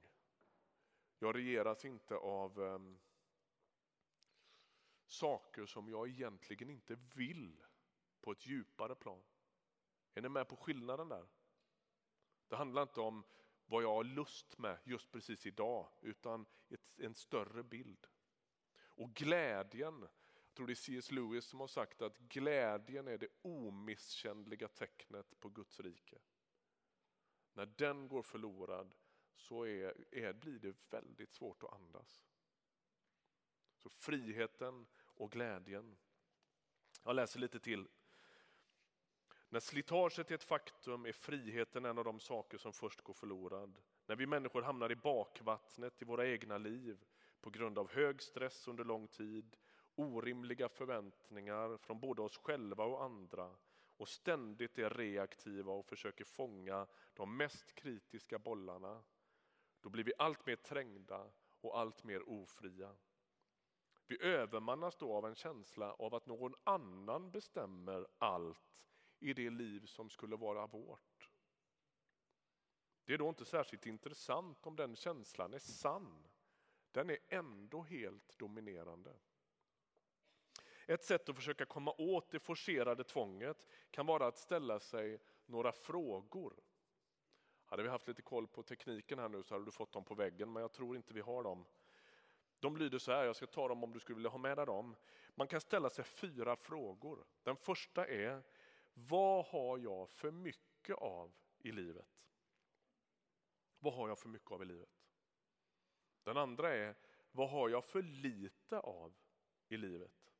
Jag 1.19 1.35
regeras 1.35 1.85
inte 1.85 2.15
av 2.15 2.59
um, 2.59 2.99
saker 5.11 5.65
som 5.65 5.89
jag 5.89 6.07
egentligen 6.07 6.69
inte 6.69 6.97
vill 7.15 7.63
på 8.21 8.31
ett 8.31 8.45
djupare 8.45 8.95
plan. 8.95 9.21
Är 10.13 10.21
ni 10.21 10.29
med 10.29 10.47
på 10.47 10.55
skillnaden 10.55 11.09
där? 11.09 11.27
Det 12.47 12.55
handlar 12.55 12.81
inte 12.81 13.01
om 13.01 13.23
vad 13.65 13.83
jag 13.83 13.93
har 13.93 14.03
lust 14.03 14.57
med 14.57 14.79
just 14.83 15.11
precis 15.11 15.45
idag, 15.45 15.89
utan 16.01 16.45
ett, 16.69 16.99
en 16.99 17.15
större 17.15 17.63
bild. 17.63 18.07
Och 18.81 19.13
glädjen, 19.13 20.01
jag 20.01 20.53
tror 20.53 20.67
det 20.67 20.73
är 20.73 20.75
C.S. 20.75 21.11
Lewis 21.11 21.45
som 21.45 21.59
har 21.59 21.67
sagt 21.67 22.01
att 22.01 22.17
glädjen 22.17 23.07
är 23.07 23.17
det 23.17 23.27
omisskännliga 23.41 24.67
tecknet 24.67 25.39
på 25.39 25.49
Guds 25.49 25.79
rike. 25.79 26.17
När 27.53 27.65
den 27.65 28.07
går 28.07 28.21
förlorad 28.21 28.95
så 29.35 29.63
är, 29.63 30.15
är, 30.15 30.33
blir 30.33 30.59
det 30.59 30.75
väldigt 30.89 31.33
svårt 31.33 31.63
att 31.63 31.73
andas. 31.73 32.23
Så 33.77 33.89
friheten 33.89 34.87
och 35.19 35.31
glädjen. 35.31 35.97
Jag 37.03 37.15
läser 37.15 37.39
lite 37.39 37.59
till 37.59 37.87
när 39.51 39.59
slitaget 39.59 40.31
är 40.31 40.35
ett 40.35 40.43
faktum 40.43 41.05
är 41.05 41.11
friheten 41.11 41.85
en 41.85 41.97
av 41.97 42.03
de 42.03 42.19
saker 42.19 42.57
som 42.57 42.73
först 42.73 43.01
går 43.01 43.13
förlorad. 43.13 43.81
När 44.05 44.15
vi 44.15 44.25
människor 44.25 44.61
hamnar 44.61 44.91
i 44.91 44.95
bakvattnet 44.95 46.01
i 46.01 46.05
våra 46.05 46.27
egna 46.27 46.57
liv 46.57 47.05
på 47.41 47.49
grund 47.49 47.79
av 47.79 47.91
hög 47.91 48.21
stress 48.21 48.67
under 48.67 48.83
lång 48.83 49.07
tid, 49.07 49.57
orimliga 49.95 50.69
förväntningar 50.69 51.77
från 51.77 51.99
både 51.99 52.21
oss 52.21 52.37
själva 52.37 52.83
och 52.83 53.03
andra 53.03 53.55
och 53.97 54.09
ständigt 54.09 54.77
är 54.77 54.89
reaktiva 54.89 55.73
och 55.73 55.85
försöker 55.85 56.25
fånga 56.25 56.87
de 57.13 57.37
mest 57.37 57.75
kritiska 57.75 58.39
bollarna, 58.39 59.03
då 59.81 59.89
blir 59.89 60.03
vi 60.03 60.13
allt 60.17 60.45
mer 60.45 60.55
trängda 60.55 61.31
och 61.61 61.79
allt 61.79 62.03
mer 62.03 62.29
ofria. 62.29 62.95
Vi 64.09 64.23
övermannas 64.23 64.95
då 64.97 65.13
av 65.13 65.25
en 65.25 65.35
känsla 65.35 65.93
av 65.93 66.15
att 66.15 66.25
någon 66.25 66.55
annan 66.63 67.31
bestämmer 67.31 68.07
allt 68.17 68.83
i 69.19 69.33
det 69.33 69.49
liv 69.49 69.85
som 69.85 70.09
skulle 70.09 70.35
vara 70.35 70.67
vårt. 70.67 71.29
Det 73.05 73.13
är 73.13 73.17
då 73.17 73.29
inte 73.29 73.45
särskilt 73.45 73.85
intressant 73.85 74.65
om 74.65 74.75
den 74.75 74.95
känslan 74.95 75.53
är 75.53 75.59
sann. 75.59 76.27
Den 76.91 77.09
är 77.09 77.17
ändå 77.27 77.81
helt 77.81 78.37
dominerande. 78.39 79.15
Ett 80.87 81.03
sätt 81.03 81.29
att 81.29 81.35
försöka 81.35 81.65
komma 81.65 81.93
åt 81.97 82.31
det 82.31 82.39
forcerade 82.39 83.03
tvånget 83.03 83.67
kan 83.91 84.05
vara 84.05 84.27
att 84.27 84.37
ställa 84.37 84.79
sig 84.79 85.19
några 85.45 85.71
frågor. 85.71 86.53
Hade 87.65 87.83
vi 87.83 87.89
haft 87.89 88.07
lite 88.07 88.21
koll 88.21 88.47
på 88.47 88.63
tekniken 88.63 89.19
här 89.19 89.29
nu 89.29 89.43
så 89.43 89.55
hade 89.55 89.65
du 89.65 89.71
fått 89.71 89.91
dem 89.91 90.03
på 90.03 90.15
väggen, 90.15 90.53
men 90.53 90.61
jag 90.61 90.71
tror 90.71 90.95
inte 90.95 91.13
vi 91.13 91.21
har 91.21 91.43
dem. 91.43 91.65
De 92.59 92.77
lyder 92.77 92.99
så 92.99 93.11
här, 93.11 93.25
jag 93.25 93.35
ska 93.35 93.47
ta 93.47 93.67
dem 93.67 93.83
om 93.83 93.93
du 93.93 93.99
skulle 93.99 94.15
vilja 94.15 94.29
ha 94.29 94.37
med 94.37 94.57
dig 94.57 94.65
dem. 94.65 94.95
Man 95.35 95.47
kan 95.47 95.61
ställa 95.61 95.89
sig 95.89 96.03
fyra 96.05 96.55
frågor. 96.55 97.25
Den 97.43 97.55
första 97.55 98.07
är, 98.07 98.43
vad 98.93 99.45
har 99.45 99.77
jag 99.77 100.09
för 100.09 100.31
mycket 100.31 100.95
av 100.95 101.31
i 101.59 101.71
livet? 101.71 102.07
Vad 103.79 103.93
har 103.93 104.07
jag 104.07 104.19
för 104.19 104.29
mycket 104.29 104.51
av 104.51 104.61
i 104.61 104.65
livet? 104.65 104.89
Den 106.23 106.37
andra 106.37 106.75
är, 106.75 106.95
vad 107.31 107.49
har 107.49 107.69
jag 107.69 107.85
för 107.85 108.01
lite 108.01 108.79
av 108.79 109.13
i 109.67 109.77
livet? 109.77 110.33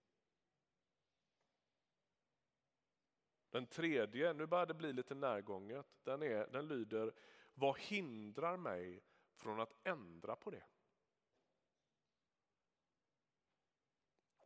Den 3.49 3.67
tredje, 3.67 4.33
nu 4.33 4.45
börjar 4.45 4.65
det 4.65 4.73
bli 4.73 4.93
lite 4.93 5.15
närgånget, 5.15 5.87
den, 6.03 6.21
är, 6.21 6.47
den 6.47 6.67
lyder, 6.67 7.13
vad 7.53 7.79
hindrar 7.79 8.57
mig 8.57 9.03
från 9.33 9.59
att 9.59 9.87
ändra 9.87 10.35
på 10.35 10.51
det? 10.51 10.63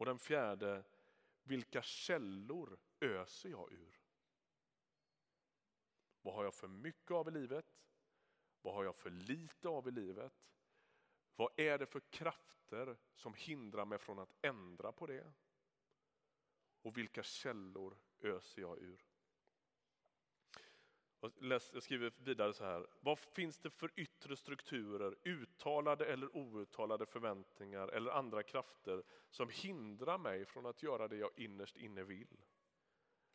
Och 0.04 0.08
den 0.08 0.20
fjärde, 0.20 0.84
vilka 1.44 1.82
källor 1.82 2.78
öser 3.00 3.50
jag 3.50 3.72
ur? 3.72 4.02
Vad 6.22 6.36
har 6.36 6.44
jag 6.44 6.54
för 6.54 6.68
mycket 6.68 7.12
av 7.12 7.28
i 7.28 7.32
livet? 7.32 7.66
Vad 8.62 8.74
har 8.74 8.84
jag 8.84 8.96
för 8.96 9.10
lite 9.10 9.68
av 9.68 9.88
i 9.88 9.92
livet? 9.92 10.34
Vad 11.36 11.60
är 11.60 11.78
det 11.78 11.86
för 11.86 12.00
krafter 12.00 12.98
som 13.16 13.34
hindrar 13.34 13.86
mig 13.86 13.98
från 13.98 14.20
att 14.20 14.34
ändra 14.42 14.92
på 14.92 15.08
det? 15.08 15.34
Och 16.82 16.98
vilka 16.98 17.24
källor 17.24 17.98
öser 18.20 18.62
jag 18.62 18.80
ur? 18.80 19.13
Jag 21.40 21.84
skriver 21.84 22.12
vidare 22.18 22.54
så 22.54 22.64
här. 22.66 22.88
Vad 23.00 23.20
finns 23.20 23.60
det 23.60 23.70
för 23.70 23.92
yttre 23.96 24.36
strukturer, 24.36 25.16
uttalade 25.24 26.06
eller 26.06 26.38
outtalade 26.38 27.06
förväntningar 27.06 27.88
eller 27.88 28.12
andra 28.12 28.44
krafter 28.44 29.04
som 29.30 29.50
hindrar 29.50 30.18
mig 30.18 30.46
från 30.46 30.66
att 30.66 30.84
göra 30.84 31.08
det 31.08 31.18
jag 31.18 31.32
innerst 31.36 31.78
inne 31.78 32.04
vill? 32.04 32.38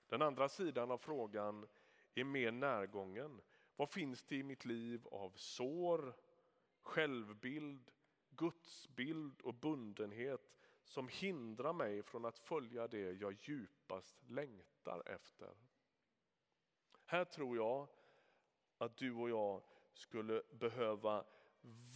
Den 0.09 0.23
andra 0.23 0.49
sidan 0.49 0.91
av 0.91 0.99
frågan 0.99 1.67
är 2.15 2.25
mer 2.25 2.53
närgången. 2.53 3.41
Vad 3.77 3.91
finns 3.91 4.25
det 4.25 4.37
i 4.37 4.43
mitt 4.43 4.65
liv 4.65 5.07
av 5.07 5.33
sår, 5.37 6.15
självbild, 6.83 7.91
gudsbild 8.31 9.41
och 9.43 9.55
bundenhet 9.55 10.59
som 10.85 11.09
hindrar 11.09 11.73
mig 11.73 12.03
från 12.03 12.25
att 12.25 12.39
följa 12.39 12.89
det 12.89 13.13
jag 13.13 13.37
djupast 13.41 14.23
längtar 14.29 15.03
efter? 15.07 15.55
Här 17.11 17.25
tror 17.25 17.57
jag 17.57 17.89
att 18.79 18.97
du 18.97 19.15
och 19.15 19.31
jag 19.31 19.63
skulle 19.93 20.43
behöva 20.53 21.25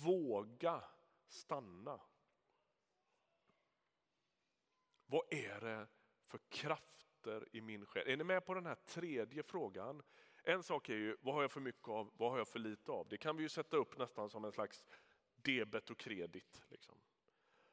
våga 0.05 0.85
stanna. 1.29 2.01
Vad 5.07 5.33
är 5.33 5.61
det 5.61 5.87
för 6.27 6.39
krafter 6.49 7.49
i 7.53 7.61
min 7.61 7.87
själ? 7.87 8.09
Är 8.09 8.17
ni 8.17 8.25
med 8.25 8.47
på 8.47 8.55
den 8.55 8.67
här 8.67 8.75
tredje 8.75 9.43
frågan? 9.43 10.03
En 10.43 10.63
sak 10.63 10.89
är 10.89 10.95
ju, 10.95 11.17
vad 11.21 11.35
har 11.35 11.43
jag 11.43 11.53
för 11.53 11.61
mycket 11.61 11.89
av, 11.89 12.13
vad 12.17 12.31
har 12.31 12.39
jag 12.39 12.49
för 12.49 12.59
lite 12.59 12.93
av? 12.93 13.09
Det 13.09 13.19
kan 13.19 13.37
vi 13.37 13.43
ju 13.43 13.49
sätta 13.49 13.77
upp 13.77 13.99
nästan 13.99 14.31
som 14.31 14.45
en 14.45 14.53
slags 14.53 14.87
debet 15.37 15.91
och 15.91 15.99
kredit. 15.99 16.63
Liksom. 16.69 16.95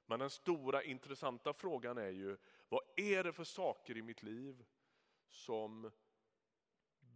Men 0.06 0.19
den 0.19 0.30
stora 0.30 0.84
intressanta 0.84 1.54
frågan 1.54 1.97
är 1.97 2.10
ju, 2.10 2.38
vad 2.69 2.82
är 2.95 3.23
det 3.23 3.34
för 3.34 3.43
saker 3.43 3.97
i 3.97 4.02
mitt 4.02 4.23
liv 4.23 4.65
som 5.28 5.91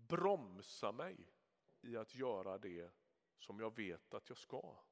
bromsa 0.08 0.92
mig 0.92 1.34
i 1.82 1.98
att 1.98 2.16
göra 2.16 2.58
det 2.58 2.92
som 3.38 3.60
jag 3.60 3.76
vet 3.76 4.14
att 4.14 4.30
jag 4.30 4.38
ska? 4.38 4.84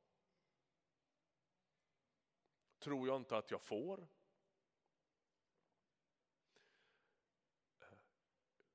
Tror 2.79 3.07
jag 3.07 3.17
inte 3.17 3.37
att 3.37 3.51
jag 3.51 3.61
får? 3.61 4.07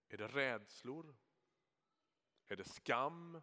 Är 0.09 0.17
det 0.17 0.29
rädslor? 0.29 1.17
Är 2.47 2.57
det 2.57 2.65
skam? 2.65 3.43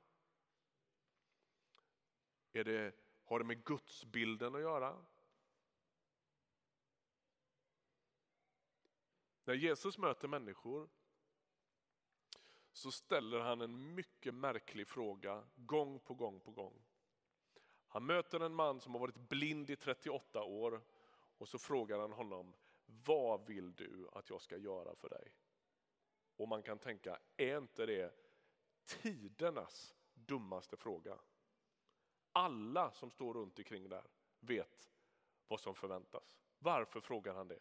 Är 2.51 2.63
det, 2.63 2.95
har 3.23 3.39
det 3.39 3.45
med 3.45 3.63
gudsbilden 3.63 4.55
att 4.55 4.61
göra? 4.61 5.05
När 9.43 9.53
Jesus 9.53 9.97
möter 9.97 10.27
människor 10.27 10.89
så 12.73 12.91
ställer 12.91 13.39
han 13.39 13.61
en 13.61 13.95
mycket 13.95 14.33
märklig 14.33 14.87
fråga 14.87 15.43
gång 15.55 15.99
på 15.99 16.13
gång 16.13 16.39
på 16.39 16.51
gång. 16.51 16.83
Han 17.87 18.05
möter 18.05 18.39
en 18.39 18.55
man 18.55 18.79
som 18.79 18.93
har 18.93 18.99
varit 18.99 19.29
blind 19.29 19.69
i 19.69 19.75
38 19.75 20.43
år 20.43 20.81
och 21.37 21.47
så 21.47 21.57
frågar 21.57 21.99
han 21.99 22.11
honom, 22.11 22.53
vad 22.85 23.45
vill 23.47 23.73
du 23.73 24.07
att 24.13 24.29
jag 24.29 24.41
ska 24.41 24.57
göra 24.57 24.95
för 24.95 25.09
dig? 25.09 25.33
Och 26.35 26.47
man 26.47 26.63
kan 26.63 26.79
tänka, 26.79 27.19
är 27.37 27.57
inte 27.57 27.85
det 27.85 28.15
tidernas 28.85 29.95
dummaste 30.13 30.77
fråga? 30.77 31.19
Alla 32.31 32.91
som 32.91 33.11
står 33.11 33.33
runt 33.33 33.59
omkring 33.59 33.89
där 33.89 34.07
vet 34.39 34.91
vad 35.47 35.59
som 35.59 35.75
förväntas. 35.75 36.39
Varför 36.59 37.01
frågar 37.01 37.33
han 37.33 37.47
det? 37.47 37.59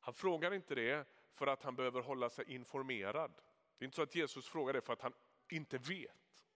Han 0.00 0.14
frågar 0.14 0.54
inte 0.54 0.74
det 0.74 1.06
för 1.38 1.46
att 1.46 1.62
han 1.62 1.76
behöver 1.76 2.00
hålla 2.00 2.30
sig 2.30 2.54
informerad. 2.54 3.32
Det 3.78 3.84
är 3.84 3.86
inte 3.86 3.96
så 3.96 4.02
att 4.02 4.14
Jesus 4.14 4.48
frågar 4.48 4.72
det 4.72 4.80
för 4.80 4.92
att 4.92 5.02
han 5.02 5.12
inte 5.48 5.78
vet. 5.78 6.46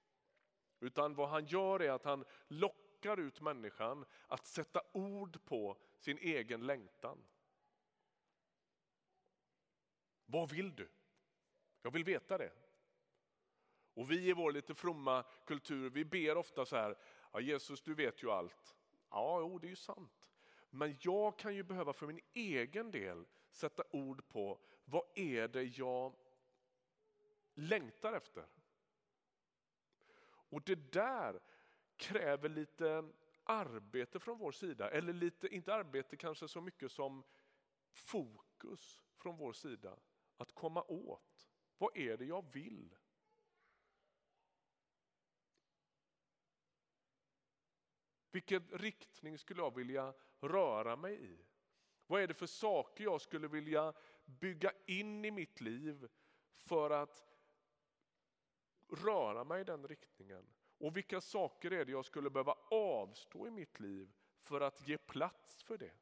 Utan 0.80 1.14
vad 1.14 1.28
han 1.28 1.46
gör 1.46 1.82
är 1.82 1.90
att 1.90 2.04
han 2.04 2.24
lockar 2.48 3.20
ut 3.20 3.40
människan 3.40 4.04
att 4.26 4.46
sätta 4.46 4.82
ord 4.92 5.44
på 5.44 5.76
sin 5.98 6.18
egen 6.18 6.66
längtan. 6.66 7.24
Vad 10.26 10.50
vill 10.50 10.74
du? 10.74 10.88
Jag 11.82 11.90
vill 11.90 12.04
veta 12.04 12.38
det. 12.38 12.52
Och 13.94 14.10
vi 14.10 14.28
i 14.28 14.32
vår 14.32 14.52
lite 14.52 14.74
fromma 14.74 15.24
kultur, 15.46 15.90
vi 15.90 16.04
ber 16.04 16.36
ofta 16.36 16.66
så 16.66 16.76
här, 16.76 16.98
ja, 17.32 17.40
Jesus 17.40 17.82
du 17.82 17.94
vet 17.94 18.22
ju 18.22 18.30
allt. 18.30 18.76
Ja, 19.10 19.40
jo, 19.40 19.58
det 19.58 19.66
är 19.66 19.70
ju 19.70 19.76
sant. 19.76 20.21
Men 20.74 20.96
jag 21.00 21.38
kan 21.38 21.54
ju 21.54 21.62
behöva 21.62 21.92
för 21.92 22.06
min 22.06 22.20
egen 22.32 22.90
del 22.90 23.26
sätta 23.50 23.84
ord 23.90 24.28
på 24.28 24.60
vad 24.84 25.02
är 25.14 25.48
det 25.48 25.62
jag 25.62 26.14
längtar 27.54 28.12
efter. 28.12 28.46
Och 30.24 30.62
det 30.62 30.92
där 30.92 31.40
kräver 31.96 32.48
lite 32.48 33.12
arbete 33.44 34.20
från 34.20 34.38
vår 34.38 34.52
sida, 34.52 34.90
eller 34.90 35.12
lite, 35.12 35.48
inte 35.54 35.74
arbete 35.74 36.16
kanske 36.16 36.48
så 36.48 36.60
mycket 36.60 36.92
som 36.92 37.24
fokus 37.92 39.02
från 39.16 39.36
vår 39.36 39.52
sida. 39.52 39.98
Att 40.36 40.52
komma 40.52 40.82
åt, 40.82 41.50
vad 41.78 41.96
är 41.96 42.16
det 42.16 42.24
jag 42.24 42.52
vill? 42.52 42.96
Vilken 48.30 48.68
riktning 48.68 49.38
skulle 49.38 49.62
jag 49.62 49.76
vilja 49.76 50.14
röra 50.42 50.96
mig 50.96 51.24
i? 51.24 51.38
Vad 52.06 52.22
är 52.22 52.26
det 52.26 52.34
för 52.34 52.46
saker 52.46 53.04
jag 53.04 53.20
skulle 53.20 53.48
vilja 53.48 53.92
bygga 54.24 54.72
in 54.86 55.24
i 55.24 55.30
mitt 55.30 55.60
liv 55.60 56.08
för 56.54 56.90
att 56.90 57.24
röra 58.88 59.44
mig 59.44 59.60
i 59.60 59.64
den 59.64 59.88
riktningen? 59.88 60.46
Och 60.78 60.96
vilka 60.96 61.20
saker 61.20 61.70
är 61.70 61.84
det 61.84 61.92
jag 61.92 62.04
skulle 62.04 62.30
behöva 62.30 62.56
avstå 62.70 63.46
i 63.46 63.50
mitt 63.50 63.80
liv 63.80 64.12
för 64.42 64.60
att 64.60 64.88
ge 64.88 64.98
plats 64.98 65.62
för 65.62 65.78
det? 65.78 65.92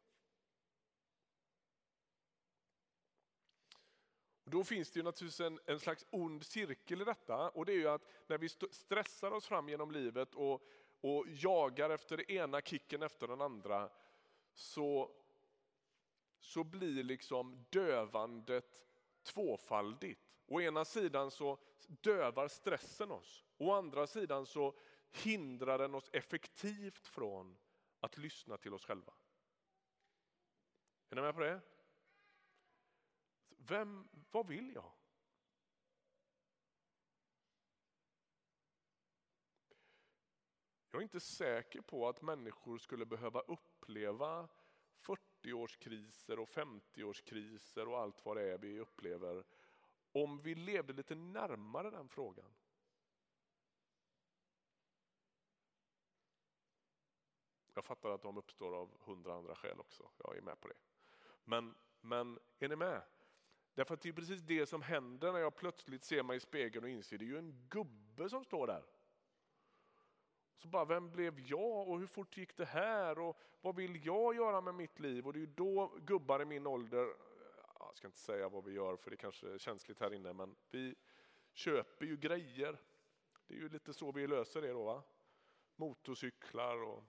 Då 4.44 4.64
finns 4.64 4.90
det 4.90 4.98
ju 4.98 5.05
naturligtvis 5.05 5.40
en, 5.40 5.61
en 5.66 5.81
slags 5.81 6.07
ond 6.11 6.46
cirkel 6.46 7.03
i 7.03 7.05
detta 7.05 7.50
och 7.50 7.66
det 7.66 7.72
är 7.72 7.76
ju 7.76 7.88
att 7.88 8.09
när 8.26 8.38
vi 8.38 8.48
stressar 8.48 9.31
oss 9.31 9.46
fram 9.46 9.68
genom 9.68 9.90
livet 9.90 10.35
och, 10.35 10.62
och 11.00 11.24
jagar 11.29 11.90
efter 11.90 12.16
det 12.16 12.33
ena 12.33 12.61
kicken 12.61 13.03
efter 13.03 13.29
den 13.29 13.40
andra 13.40 13.90
så, 14.61 15.11
så 16.38 16.64
blir 16.64 17.03
liksom 17.03 17.64
dövandet 17.70 18.87
tvåfaldigt. 19.23 20.20
Å 20.46 20.61
ena 20.61 20.85
sidan 20.85 21.31
så 21.31 21.59
dövar 21.87 22.49
stressen 22.49 23.11
oss, 23.11 23.44
å 23.59 23.73
andra 23.73 24.07
sidan 24.07 24.46
så 24.46 24.79
hindrar 25.11 25.79
den 25.79 25.94
oss 25.94 26.11
effektivt 26.12 27.07
från 27.07 27.59
att 28.01 28.18
lyssna 28.18 28.57
till 28.57 28.75
oss 28.75 28.85
själva. 28.85 29.12
Är 31.09 31.16
ni 31.16 31.23
med 31.23 31.35
på 31.35 31.40
det? 31.40 31.61
Vem, 33.49 34.09
vad 34.31 34.46
vill 34.46 34.75
jag? 34.75 34.92
Jag 40.90 41.01
är 41.01 41.03
inte 41.03 41.20
säker 41.20 41.81
på 41.81 42.09
att 42.09 42.23
människor 42.23 42.79
skulle 42.79 43.07
behöva 43.07 43.40
uppleva 43.90 44.48
40-årskriser 45.07 46.38
och 46.38 46.48
50-årskriser 46.48 47.88
och 47.88 47.98
allt 47.98 48.24
vad 48.24 48.37
det 48.37 48.42
är 48.42 48.59
vi 48.59 48.81
upplever 48.81 49.44
om 50.12 50.40
vi 50.42 50.55
levde 50.55 50.92
lite 50.92 51.14
närmare 51.14 51.90
den 51.90 52.09
frågan. 52.09 52.53
Jag 57.75 57.85
fattar 57.85 58.10
att 58.10 58.23
de 58.23 58.38
uppstår 58.38 58.75
av 58.77 58.90
hundra 59.00 59.35
andra 59.35 59.54
skäl 59.54 59.81
också, 59.81 60.10
jag 60.17 60.37
är 60.37 60.42
med 60.42 60.60
på 60.60 60.69
det. 60.69 60.75
Men, 61.44 61.75
men 62.00 62.38
är 62.58 62.69
ni 62.69 62.77
med? 62.77 63.02
Därför 63.75 63.94
att 63.94 64.00
det 64.00 64.08
är 64.08 64.12
precis 64.12 64.40
det 64.40 64.67
som 64.67 64.83
händer 64.83 65.33
när 65.33 65.38
jag 65.38 65.56
plötsligt 65.56 66.04
ser 66.04 66.23
mig 66.23 66.37
i 66.37 66.40
spegeln 66.40 66.85
och 66.85 66.90
inser 66.90 67.19
det 67.19 67.25
är 67.25 67.27
ju 67.27 67.38
en 67.38 67.69
gubbe 67.69 68.29
som 68.29 68.44
står 68.44 68.67
där. 68.67 68.85
Så 70.63 70.69
bara, 70.69 70.85
vem 70.85 71.11
blev 71.11 71.40
jag 71.40 71.88
och 71.88 71.98
hur 71.98 72.06
fort 72.06 72.37
gick 72.37 72.56
det 72.56 72.65
här 72.65 73.19
och 73.19 73.38
vad 73.61 73.77
vill 73.77 74.06
jag 74.06 74.35
göra 74.35 74.61
med 74.61 74.75
mitt 74.75 75.00
liv? 75.00 75.27
Och 75.27 75.33
det 75.33 75.38
är 75.38 75.40
ju 75.40 75.46
då 75.46 75.92
gubbar 76.00 76.42
i 76.42 76.44
min 76.44 76.67
ålder, 76.67 77.08
jag 77.79 77.96
ska 77.96 78.06
inte 78.06 78.19
säga 78.19 78.48
vad 78.48 78.65
vi 78.65 78.73
gör 78.73 78.96
för 78.96 79.11
det 79.11 79.17
kanske 79.17 79.54
är 79.54 79.58
känsligt 79.58 80.00
här 80.00 80.15
inne, 80.15 80.33
men 80.33 80.56
vi 80.71 80.94
köper 81.52 82.06
ju 82.06 82.17
grejer. 82.17 82.81
Det 83.46 83.54
är 83.54 83.58
ju 83.58 83.69
lite 83.69 83.92
så 83.92 84.13
vi 84.13 84.27
löser 84.27 84.63
det 84.63 84.73
då. 84.73 84.85
Va? 84.85 85.02
Motorcyklar 85.77 86.83
och, 86.83 87.04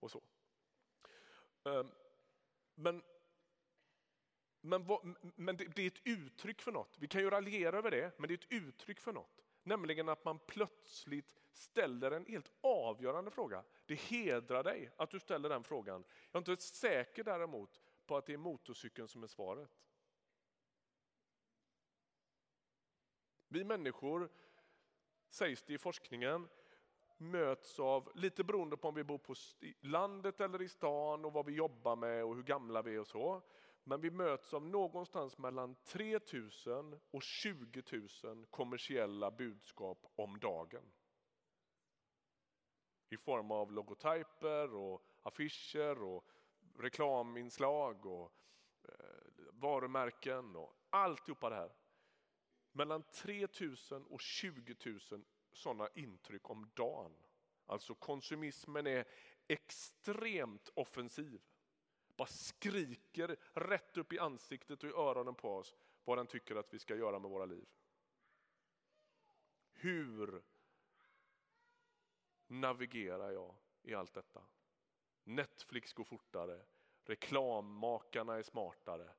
och 0.00 0.10
så. 0.10 0.22
Ehm, 1.64 1.90
men 2.74 3.02
men, 4.60 4.84
vad, 4.84 5.14
men 5.20 5.56
det, 5.56 5.64
det, 5.64 5.82
är 5.82 5.86
ett 5.86 6.00
uttryck 6.04 6.62
för 6.62 6.72
något. 6.72 6.96
Vi 6.98 7.08
kan 7.08 7.20
ju 7.20 7.30
raljera 7.30 7.78
över 7.78 7.90
det, 7.90 8.18
men 8.18 8.28
det 8.28 8.34
är 8.34 8.38
ett 8.38 8.64
uttryck 8.64 9.00
för 9.00 9.12
något. 9.12 9.44
Nämligen 9.62 10.08
att 10.08 10.24
man 10.24 10.38
plötsligt 10.38 11.43
ställer 11.54 12.10
en 12.10 12.26
helt 12.26 12.52
avgörande 12.60 13.30
fråga. 13.30 13.64
Det 13.86 13.94
hedrar 13.94 14.64
dig 14.64 14.90
att 14.96 15.10
du 15.10 15.20
ställer 15.20 15.48
den 15.48 15.64
frågan. 15.64 16.04
Jag 16.32 16.48
är 16.48 16.52
inte 16.52 16.64
säker 16.64 17.24
däremot 17.24 17.80
på 18.06 18.16
att 18.16 18.26
det 18.26 18.32
är 18.32 18.38
motorcykeln 18.38 19.08
som 19.08 19.22
är 19.22 19.26
svaret. 19.26 19.70
Vi 23.48 23.64
människor, 23.64 24.28
sägs 25.28 25.62
det 25.62 25.74
i 25.74 25.78
forskningen, 25.78 26.48
möts 27.16 27.80
av, 27.80 28.10
lite 28.14 28.44
beroende 28.44 28.76
på 28.76 28.88
om 28.88 28.94
vi 28.94 29.04
bor 29.04 29.18
på 29.18 29.34
landet 29.80 30.40
eller 30.40 30.62
i 30.62 30.68
stan 30.68 31.24
och 31.24 31.32
vad 31.32 31.46
vi 31.46 31.52
jobbar 31.52 31.96
med 31.96 32.24
och 32.24 32.36
hur 32.36 32.42
gamla 32.42 32.82
vi 32.82 32.94
är 32.94 33.00
och 33.00 33.06
så. 33.06 33.42
Men 33.84 34.00
vi 34.00 34.10
möts 34.10 34.54
av 34.54 34.66
någonstans 34.66 35.38
mellan 35.38 35.74
3000 35.74 37.00
och 37.10 37.22
20 37.22 37.82
000 38.24 38.46
kommersiella 38.46 39.30
budskap 39.30 40.12
om 40.16 40.38
dagen. 40.38 40.92
I 43.14 43.16
form 43.16 43.50
av 43.50 43.72
logotyper 43.72 44.74
och 44.74 45.04
affischer 45.22 46.02
och 46.02 46.28
reklaminslag 46.78 48.06
och 48.06 48.32
eh, 48.88 49.52
varumärken 49.52 50.56
och 50.56 50.76
alltihopa 50.90 51.50
det 51.50 51.56
här. 51.56 51.72
Mellan 52.72 53.02
3000 53.02 54.06
och 54.06 54.20
20 54.20 54.76
000 55.10 55.24
sådana 55.52 55.88
intryck 55.94 56.50
om 56.50 56.70
dagen. 56.74 57.12
Alltså 57.66 57.94
konsumismen 57.94 58.86
är 58.86 59.04
extremt 59.48 60.68
offensiv. 60.74 61.40
Bara 62.16 62.28
skriker 62.28 63.36
rätt 63.52 63.96
upp 63.96 64.12
i 64.12 64.18
ansiktet 64.18 64.82
och 64.82 64.90
i 64.90 64.92
öronen 64.92 65.34
på 65.34 65.56
oss 65.56 65.74
vad 66.04 66.18
den 66.18 66.26
tycker 66.26 66.56
att 66.56 66.74
vi 66.74 66.78
ska 66.78 66.96
göra 66.96 67.18
med 67.18 67.30
våra 67.30 67.44
liv. 67.44 67.66
Hur 69.72 70.42
navigerar 72.60 73.30
jag 73.30 73.56
i 73.82 73.94
allt 73.94 74.14
detta? 74.14 74.44
Netflix 75.24 75.92
går 75.92 76.04
fortare, 76.04 76.64
reklammakarna 77.04 78.34
är 78.34 78.42
smartare. 78.42 79.14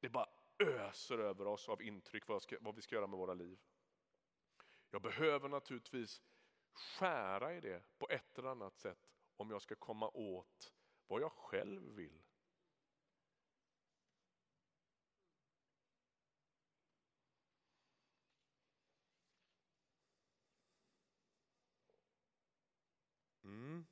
Det 0.00 0.08
bara 0.08 0.28
öser 0.58 1.18
över 1.18 1.46
oss 1.46 1.68
av 1.68 1.82
intryck 1.82 2.28
vad, 2.28 2.42
ska, 2.42 2.56
vad 2.60 2.74
vi 2.74 2.82
ska 2.82 2.94
göra 2.94 3.06
med 3.06 3.18
våra 3.18 3.34
liv. 3.34 3.58
Jag 4.90 5.02
behöver 5.02 5.48
naturligtvis 5.48 6.22
skära 6.72 7.54
i 7.54 7.60
det 7.60 7.82
på 7.98 8.08
ett 8.08 8.38
eller 8.38 8.48
annat 8.48 8.78
sätt 8.78 9.10
om 9.36 9.50
jag 9.50 9.62
ska 9.62 9.74
komma 9.74 10.08
åt 10.08 10.72
vad 11.06 11.22
jag 11.22 11.32
själv 11.32 11.94
vill. 11.94 12.22
Mm. 23.58 23.86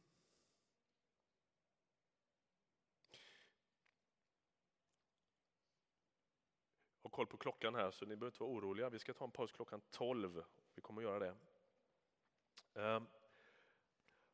har 7.03 7.11
koll 7.11 7.27
på 7.27 7.37
klockan 7.37 7.75
här 7.75 7.91
så 7.91 8.05
ni 8.05 8.17
behöver 8.17 8.27
inte 8.27 8.43
vara 8.43 8.53
oroliga. 8.53 8.89
Vi 8.89 8.99
ska 8.99 9.14
ta 9.14 9.25
en 9.25 9.31
paus 9.31 9.53
klockan 9.53 9.81
12. 9.91 10.45
Vi 10.75 10.83
kommer 10.83 11.03
att 11.03 11.09
göra 11.09 11.19
det. 11.19 11.37
Ehm, 12.81 13.07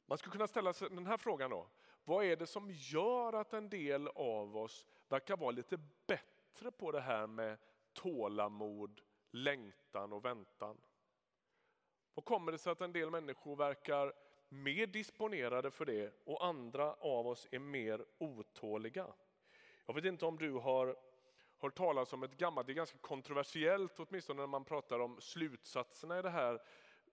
man 0.06 0.18
skulle 0.18 0.32
kunna 0.32 0.46
ställa 0.46 0.72
sig 0.72 0.88
den 0.90 1.06
här 1.06 1.16
frågan 1.16 1.50
då. 1.50 1.68
Vad 2.04 2.24
är 2.24 2.36
det 2.36 2.46
som 2.46 2.70
gör 2.70 3.32
att 3.32 3.52
en 3.52 3.68
del 3.68 4.08
av 4.08 4.56
oss 4.56 4.86
verkar 5.08 5.36
vara 5.36 5.50
lite 5.50 5.78
bättre 6.06 6.70
på 6.70 6.92
det 6.92 7.00
här 7.00 7.26
med 7.26 7.58
tålamod, 7.92 9.00
längtan 9.30 10.12
och 10.12 10.24
väntan? 10.24 10.80
Vad 12.14 12.24
kommer 12.24 12.52
det 12.52 12.58
sig 12.58 12.72
att 12.72 12.80
en 12.80 12.92
del 12.92 13.10
människor 13.10 13.56
verkar 13.56 14.12
mer 14.52 14.86
disponerade 14.86 15.70
för 15.70 15.84
det 15.84 16.14
och 16.24 16.46
andra 16.46 16.92
av 16.92 17.26
oss 17.26 17.48
är 17.50 17.58
mer 17.58 18.04
otåliga? 18.18 19.06
Jag 19.86 19.94
vet 19.94 20.04
inte 20.04 20.26
om 20.26 20.38
du 20.38 20.50
har 20.50 20.96
hört 21.58 21.74
talas 21.74 22.12
om 22.12 22.22
ett 22.22 22.36
gammalt, 22.36 22.66
det 22.66 22.72
är 22.72 22.74
ganska 22.74 22.98
kontroversiellt 22.98 24.00
åtminstone 24.00 24.42
när 24.42 24.46
man 24.46 24.64
pratar 24.64 24.98
om 24.98 25.20
slutsatserna 25.20 26.18
i 26.18 26.22
det 26.22 26.30
här 26.30 26.62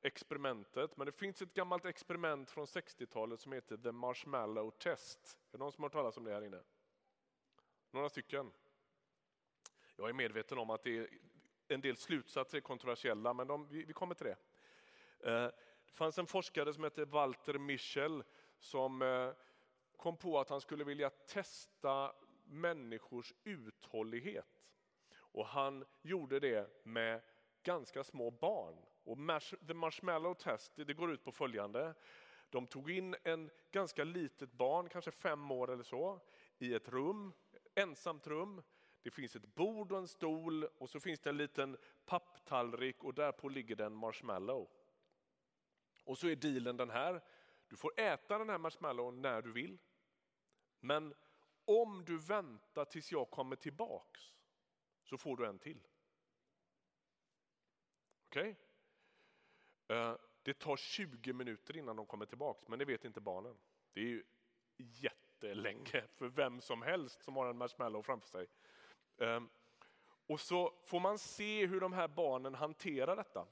experimentet. 0.01 0.97
Men 0.97 1.05
det 1.05 1.11
finns 1.11 1.41
ett 1.41 1.53
gammalt 1.53 1.85
experiment 1.85 2.51
från 2.51 2.65
60-talet 2.65 3.39
som 3.39 3.51
heter 3.51 3.77
The 3.77 3.91
Marshmallow 3.91 4.71
Test. 4.71 5.37
Är 5.47 5.51
det 5.51 5.57
någon 5.57 5.71
som 5.71 5.83
har 5.83 5.89
hört 5.89 5.93
talas 5.93 6.17
om 6.17 6.23
det 6.23 6.33
här 6.33 6.45
inne? 6.45 6.61
Några 7.91 8.09
stycken? 8.09 8.51
Jag 9.95 10.09
är 10.09 10.13
medveten 10.13 10.57
om 10.57 10.69
att 10.69 10.83
det 10.83 10.97
är, 10.97 11.09
en 11.67 11.81
del 11.81 11.97
slutsatser 11.97 12.57
är 12.57 12.61
kontroversiella, 12.61 13.33
men 13.33 13.47
de, 13.47 13.67
vi, 13.67 13.83
vi 13.83 13.93
kommer 13.93 14.15
till 14.15 14.25
det. 14.25 14.37
Eh, 15.31 15.49
det 15.89 15.95
fanns 15.95 16.17
en 16.17 16.27
forskare 16.27 16.73
som 16.73 16.83
hette 16.83 17.05
Walter 17.05 17.57
Michel 17.57 18.23
som 18.59 19.01
eh, 19.01 19.31
kom 19.97 20.17
på 20.17 20.39
att 20.39 20.49
han 20.49 20.61
skulle 20.61 20.83
vilja 20.83 21.09
testa 21.09 22.15
människors 22.45 23.33
uthållighet. 23.43 24.63
Och 25.17 25.45
han 25.45 25.85
gjorde 26.01 26.39
det 26.39 26.85
med 26.85 27.21
ganska 27.63 28.03
små 28.03 28.31
barn. 28.31 28.75
Och 29.03 29.17
The 29.67 29.73
Marshmallow 29.73 30.33
Test 30.33 30.71
det 30.75 30.93
går 30.93 31.11
ut 31.11 31.23
på 31.23 31.31
följande. 31.31 31.93
De 32.49 32.67
tog 32.67 32.91
in 32.91 33.15
en 33.23 33.49
ganska 33.71 34.03
litet 34.03 34.51
barn, 34.51 34.89
kanske 34.89 35.11
fem 35.11 35.51
år 35.51 35.71
eller 35.71 35.83
så, 35.83 36.19
i 36.57 36.73
ett 36.73 36.89
rum, 36.89 37.33
ensamt 37.75 38.27
rum. 38.27 38.61
Det 39.03 39.11
finns 39.11 39.35
ett 39.35 39.55
bord 39.55 39.91
och 39.91 39.97
en 39.97 40.07
stol 40.07 40.63
och 40.63 40.89
så 40.89 40.99
finns 40.99 41.19
det 41.19 41.29
en 41.29 41.37
liten 41.37 41.77
papptallrik 42.05 43.03
och 43.03 43.13
därpå 43.13 43.49
ligger 43.49 43.75
det 43.75 43.85
en 43.85 43.95
marshmallow. 43.95 44.69
Och 46.09 46.17
så 46.17 46.27
är 46.27 46.35
dealen 46.35 46.77
den 46.77 46.89
här, 46.89 47.21
du 47.67 47.75
får 47.75 47.99
äta 47.99 48.37
den 48.37 48.49
här 48.49 48.57
marshmallowen 48.57 49.21
när 49.21 49.41
du 49.41 49.51
vill. 49.51 49.77
Men 50.79 51.13
om 51.65 52.05
du 52.05 52.17
väntar 52.17 52.85
tills 52.85 53.11
jag 53.11 53.29
kommer 53.29 53.55
tillbaks 53.55 54.33
så 55.03 55.17
får 55.17 55.37
du 55.37 55.45
en 55.45 55.59
till. 55.59 55.87
Okej? 58.27 58.55
Okay? 59.85 60.15
Det 60.43 60.53
tar 60.53 60.77
20 60.77 61.33
minuter 61.33 61.77
innan 61.77 61.95
de 61.95 62.05
kommer 62.05 62.25
tillbaks, 62.25 62.67
men 62.67 62.79
det 62.79 62.85
vet 62.85 63.05
inte 63.05 63.21
barnen. 63.21 63.57
Det 63.93 63.99
är 63.99 64.05
ju 64.05 64.23
jättelänge 64.77 66.03
för 66.15 66.27
vem 66.27 66.61
som 66.61 66.81
helst 66.81 67.23
som 67.23 67.35
har 67.35 67.47
en 67.47 67.57
marshmallow 67.57 68.01
framför 68.01 68.27
sig. 68.27 68.47
Eh, 69.17 69.41
och 70.27 70.39
så 70.39 70.73
får 70.85 70.99
man 70.99 71.19
se 71.19 71.65
hur 71.65 71.79
de 71.79 71.93
här 71.93 72.07
barnen 72.07 72.55
hanterar 72.55 73.15
detta. 73.15 73.47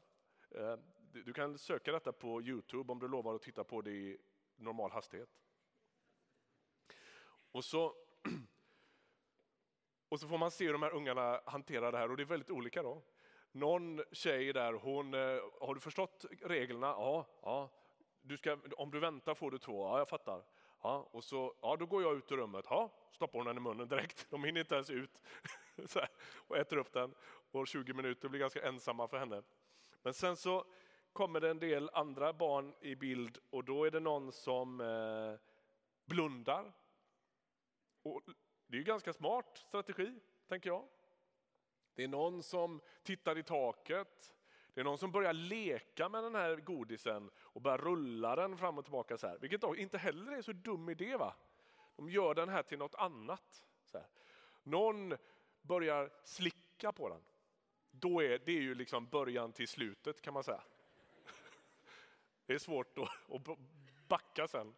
Eh, 0.52 0.78
du 1.26 1.34
kan 1.34 1.58
söka 1.58 1.92
detta 1.92 2.12
på 2.12 2.42
Youtube 2.42 2.92
om 2.92 3.00
du 3.00 3.08
lovar 3.08 3.36
att 3.36 3.42
titta 3.42 3.64
på 3.64 3.82
det 3.82 3.92
i 3.92 4.18
normal 4.56 4.92
hastighet. 4.92 5.30
Och 7.52 7.66
så, 7.66 7.96
och 10.10 10.20
så 10.20 10.28
får 10.28 10.38
man 10.38 10.52
se 10.52 10.66
hur 10.66 10.74
de 10.74 10.84
här 10.84 10.94
ungarna 10.94 11.42
hanterar 11.46 11.92
det 11.92 11.98
här 11.98 12.12
och 12.12 12.18
det 12.18 12.24
är 12.24 12.26
väldigt 12.26 12.50
olika. 12.50 12.84
då. 12.84 13.04
Någon 13.52 14.04
tjej 14.12 14.54
där, 14.54 14.74
hon, 14.74 15.14
eh, 15.14 15.40
har 15.62 15.74
du 15.74 15.80
förstått 15.80 16.26
reglerna? 16.42 16.88
Ja, 16.88 17.28
ja. 17.42 17.70
Du 18.22 18.38
ska, 18.38 18.58
om 18.78 18.92
du 18.92 19.00
väntar 19.00 19.36
får 19.36 19.52
du 19.52 19.58
två, 19.58 19.88
ja 19.88 19.98
jag 19.98 20.10
fattar. 20.10 20.44
Ja, 20.82 21.10
och 21.12 21.24
så, 21.24 21.54
ja, 21.62 21.76
då 21.76 21.86
går 21.86 22.02
jag 22.02 22.18
ut 22.18 22.32
ur 22.32 22.38
rummet, 22.38 22.66
ja, 22.70 22.92
stoppar 23.12 23.40
hon 23.40 23.48
den 23.48 23.58
i 23.58 23.60
munnen 23.60 23.88
direkt. 23.88 24.28
De 24.30 24.44
hinner 24.44 24.60
inte 24.60 24.76
ens 24.76 24.90
ut 24.90 25.22
här, 25.96 26.10
och 26.48 26.58
äter 26.58 26.78
upp 26.78 26.94
den. 26.94 27.16
Och 27.52 27.68
20 27.68 27.94
minuter 27.94 28.30
blir 28.30 28.40
ganska 28.40 28.68
ensamma 28.68 29.08
för 29.08 29.18
henne. 29.18 29.44
Men 30.02 30.14
sen 30.14 30.36
så 30.36 30.66
kommer 31.18 31.40
det 31.40 31.50
en 31.50 31.60
del 31.60 31.90
andra 31.94 32.34
barn 32.34 32.74
i 32.82 32.96
bild 32.96 33.38
och 33.50 33.64
då 33.64 33.86
är 33.86 33.92
det 33.92 34.00
någon 34.00 34.32
som 34.32 34.82
eh, 34.82 35.40
blundar 36.06 36.74
och 38.02 38.22
det 38.68 38.76
är 38.76 38.78
ju 38.78 38.84
ganska 38.84 39.14
smart 39.14 39.58
strategi, 39.58 40.20
tänker 40.48 40.70
jag. 40.70 40.88
Det 41.96 42.04
är 42.04 42.08
någon 42.08 42.44
som 42.44 42.82
tittar 43.04 43.38
i 43.38 43.44
taket. 43.44 44.36
Det 44.74 44.80
är 44.80 44.84
någon 44.84 44.98
som 44.98 45.12
börjar 45.12 45.34
leka 45.34 46.10
med 46.10 46.24
den 46.24 46.36
här 46.36 46.56
godisen 46.56 47.30
och 47.38 47.62
börjar 47.62 47.78
rulla 47.78 48.36
den 48.36 48.58
fram 48.58 48.78
och 48.78 48.86
tillbaka 48.86 49.18
så 49.18 49.28
här. 49.28 49.38
Vilket 49.38 49.64
inte 49.78 49.98
heller 49.98 50.32
är 50.32 50.42
så 50.42 50.52
dum 50.52 50.90
idé. 50.90 51.18
va? 51.18 51.36
De 51.96 52.10
gör 52.10 52.34
den 52.34 52.50
här 52.50 52.64
till 52.64 52.78
något 52.78 52.96
annat. 52.96 53.64
Så 53.86 53.98
här. 53.98 54.08
Någon 54.64 55.18
börjar 55.62 56.10
slicka 56.24 56.92
på 56.92 57.10
den. 57.10 57.22
Då 57.92 58.24
är 58.24 58.40
det 58.46 58.52
är 58.52 58.62
ju 58.62 58.76
liksom 58.76 59.08
början 59.08 59.52
till 59.52 59.68
slutet 59.68 60.22
kan 60.22 60.34
man 60.34 60.44
säga. 60.44 60.64
Det 62.48 62.54
är 62.54 62.60
svårt 62.60 62.98
att 63.30 63.58
backa 64.08 64.48
sen. 64.48 64.76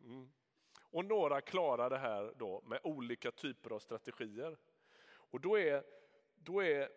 Mm. 0.00 0.32
Och 0.80 1.04
några 1.04 1.40
klarar 1.40 1.90
det 1.90 1.98
här 1.98 2.34
då 2.36 2.62
med 2.66 2.80
olika 2.82 3.30
typer 3.30 3.70
av 3.70 3.78
strategier. 3.78 4.56
Och 5.04 5.40
då 5.40 5.58
är, 5.58 5.84
då 6.34 6.62
är 6.62 6.88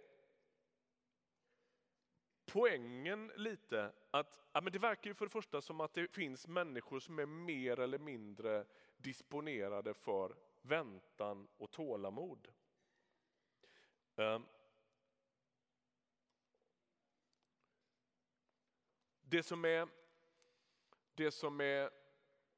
poängen 2.46 3.32
lite 3.36 3.92
att 4.12 4.40
ja, 4.52 4.62
men 4.62 4.74
det 4.74 4.80
verkar 4.80 5.10
ju 5.10 5.14
för 5.14 5.26
det 5.26 5.32
första 5.32 5.62
som 5.62 5.82
att 5.82 5.94
det 5.94 6.08
finns 6.08 6.48
människor 6.48 7.00
som 7.00 7.20
är 7.20 7.26
mer 7.26 7.80
eller 7.80 8.00
mindre 8.00 8.66
disponerade 8.98 9.94
för 9.94 10.36
väntan 10.62 11.48
och 11.58 11.72
tålamod. 11.72 12.48
Ehm. 14.16 14.46
Det 19.22 19.44
som 19.44 19.66
är, 19.66 19.88
det 21.16 21.32
som 21.32 21.62
är 21.62 21.90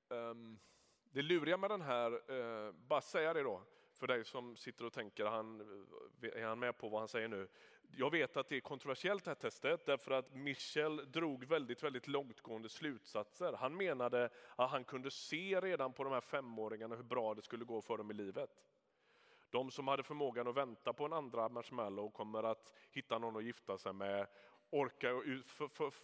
um, 0.10 0.60
det 1.03 1.22
luriga 1.22 1.58
med 1.58 1.70
den 1.70 1.82
här, 1.82 2.32
uh, 2.32 2.72
bara 2.72 3.01
säga 3.01 3.34
det 3.34 3.43
då, 3.43 3.62
för 3.93 4.08
dig 4.08 4.26
som 4.26 4.55
sitter 4.55 4.86
och 4.86 4.93
tänker, 4.93 5.26
han, 5.26 5.62
eh, 6.22 6.41
är 6.41 6.45
han 6.45 6.60
med 6.60 6.78
på 6.78 6.89
vad 6.89 7.01
han 7.01 7.08
säger 7.08 7.28
nu? 7.28 7.47
Jag 7.95 8.12
vet 8.12 8.38
att 8.38 8.49
det 8.49 8.55
är 8.55 8.62
kontroversiellt 8.62 9.24
det 9.24 9.30
här 9.30 9.36
testet 9.36 9.86
därför 9.86 10.12
att 10.12 10.34
Michel 10.34 11.12
drog 11.12 11.43
väldigt, 11.43 11.84
väldigt 11.84 12.08
långtgående 12.08 12.70
slutsatser. 12.70 13.53
Han 13.53 13.78
menade 13.78 14.30
att 14.55 14.72
han 14.72 14.84
kunde 14.84 15.12
se 15.12 15.60
redan 15.62 15.93
på 15.93 16.03
de 16.03 16.14
här 16.14 16.22
femåringarna 16.22 16.95
hur 16.95 17.03
bra 17.03 17.34
det 17.34 17.41
skulle 17.41 17.66
gå 17.66 17.82
för 17.82 17.97
dem 17.97 18.12
i 18.12 18.14
livet. 18.14 18.49
De 19.49 19.72
som 19.72 19.88
hade 19.88 20.03
förmågan 20.03 20.47
att 20.47 20.55
vänta 20.55 20.93
på 20.93 21.05
en 21.05 21.14
andra 21.14 21.49
marshmallow 21.49 22.12
kommer 22.12 22.43
att 22.43 22.74
hitta 22.91 23.18
någon 23.18 23.38
att 23.38 23.43
gifta 23.43 23.78
sig 23.78 23.93
med, 23.93 24.28
orka 24.70 25.22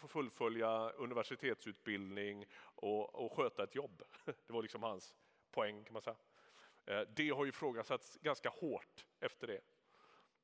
fullfölja 0.07 0.89
universitetsutbildning 0.89 2.45
och, 2.75 3.15
och 3.15 3.33
sköta 3.33 3.63
ett 3.63 3.75
jobb. 3.75 4.03
Det 4.25 4.53
var 4.53 4.61
liksom 4.61 4.83
hans 4.83 5.15
poäng 5.51 5.83
kan 5.83 5.93
man 5.93 6.01
säga. 6.01 6.17
Eh, 6.85 7.01
det 7.15 7.29
har 7.29 7.45
ju 7.45 7.49
ifrågasatts 7.49 8.17
ganska 8.21 8.49
hårt 8.49 9.05
efter 9.19 9.47
det. 9.47 9.61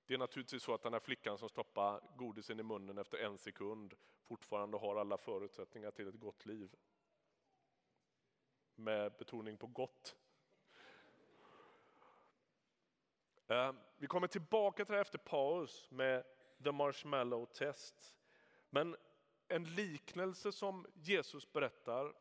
Det 0.05 0.13
är 0.13 0.17
naturligtvis 0.17 0.63
så 0.63 0.73
att 0.73 0.81
den 0.81 0.93
här 0.93 0.99
flickan 0.99 1.37
som 1.37 1.49
stoppar 1.49 2.01
godisen 2.15 2.59
i 2.59 2.63
munnen 2.63 2.97
efter 2.97 3.17
en 3.17 3.37
sekund 3.37 3.93
fortfarande 4.23 4.77
har 4.77 4.95
alla 4.95 5.17
förutsättningar 5.17 5.91
till 5.91 6.07
ett 6.07 6.19
gott 6.19 6.45
liv. 6.45 6.75
Med 8.75 9.11
betoning 9.11 9.57
på 9.57 9.67
gott. 9.67 10.15
Eh, 13.47 13.73
vi 13.97 14.07
kommer 14.07 14.27
tillbaka 14.27 14.85
till 14.85 14.91
det 14.91 14.97
här 14.97 15.01
efter 15.01 15.17
paus 15.17 15.91
med 15.91 16.23
the 16.63 16.71
marshmallow 16.71 17.45
test. 17.45 18.15
Men 18.69 18.95
en 19.47 19.63
liknelse 19.75 20.51
som 20.51 20.87
Jesus 20.93 21.51
berättar 21.51 22.13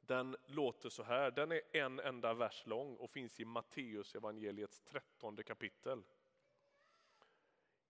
den 0.00 0.36
låter 0.46 0.88
så 0.88 1.02
här, 1.02 1.30
den 1.30 1.52
är 1.52 1.60
en 1.72 2.00
enda 2.00 2.34
vers 2.34 2.66
lång 2.66 2.96
och 2.96 3.10
finns 3.10 3.40
i 3.40 3.44
Matteus 3.44 4.14
evangeliets 4.14 4.80
trettonde 4.80 5.42
kapitel. 5.42 6.02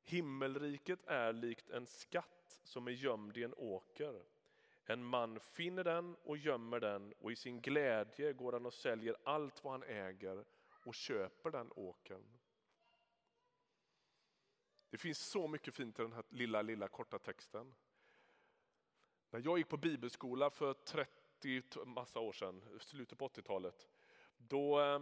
Himmelriket 0.02 1.06
är 1.06 1.32
likt 1.32 1.70
en 1.70 1.86
skatt 1.86 2.60
som 2.64 2.86
är 2.86 2.92
gömd 2.92 3.36
i 3.36 3.44
en 3.44 3.54
åker. 3.54 4.22
En 4.84 5.04
man 5.04 5.40
finner 5.40 5.84
den 5.84 6.16
och 6.22 6.36
gömmer 6.36 6.80
den 6.80 7.12
och 7.12 7.32
i 7.32 7.36
sin 7.36 7.60
glädje 7.60 8.32
går 8.32 8.52
han 8.52 8.66
och 8.66 8.74
säljer 8.74 9.16
allt 9.24 9.64
vad 9.64 9.72
han 9.72 9.82
äger 9.82 10.44
och 10.84 10.94
köper 10.94 11.50
den 11.50 11.72
åkern. 11.76 12.24
Det 14.96 15.00
finns 15.00 15.18
så 15.18 15.48
mycket 15.48 15.74
fint 15.74 15.98
i 15.98 16.02
den 16.02 16.12
här 16.12 16.24
lilla, 16.28 16.62
lilla 16.62 16.88
korta 16.88 17.18
texten. 17.18 17.74
När 19.30 19.40
jag 19.44 19.58
gick 19.58 19.68
på 19.68 19.76
bibelskola 19.76 20.50
för 20.50 20.72
30 20.74 21.84
massa 21.84 22.20
år 22.20 22.32
sedan, 22.32 22.62
slutet 22.80 23.18
på 23.18 23.28
80-talet, 23.28 23.88
då 24.36 24.80
eh, 24.80 25.00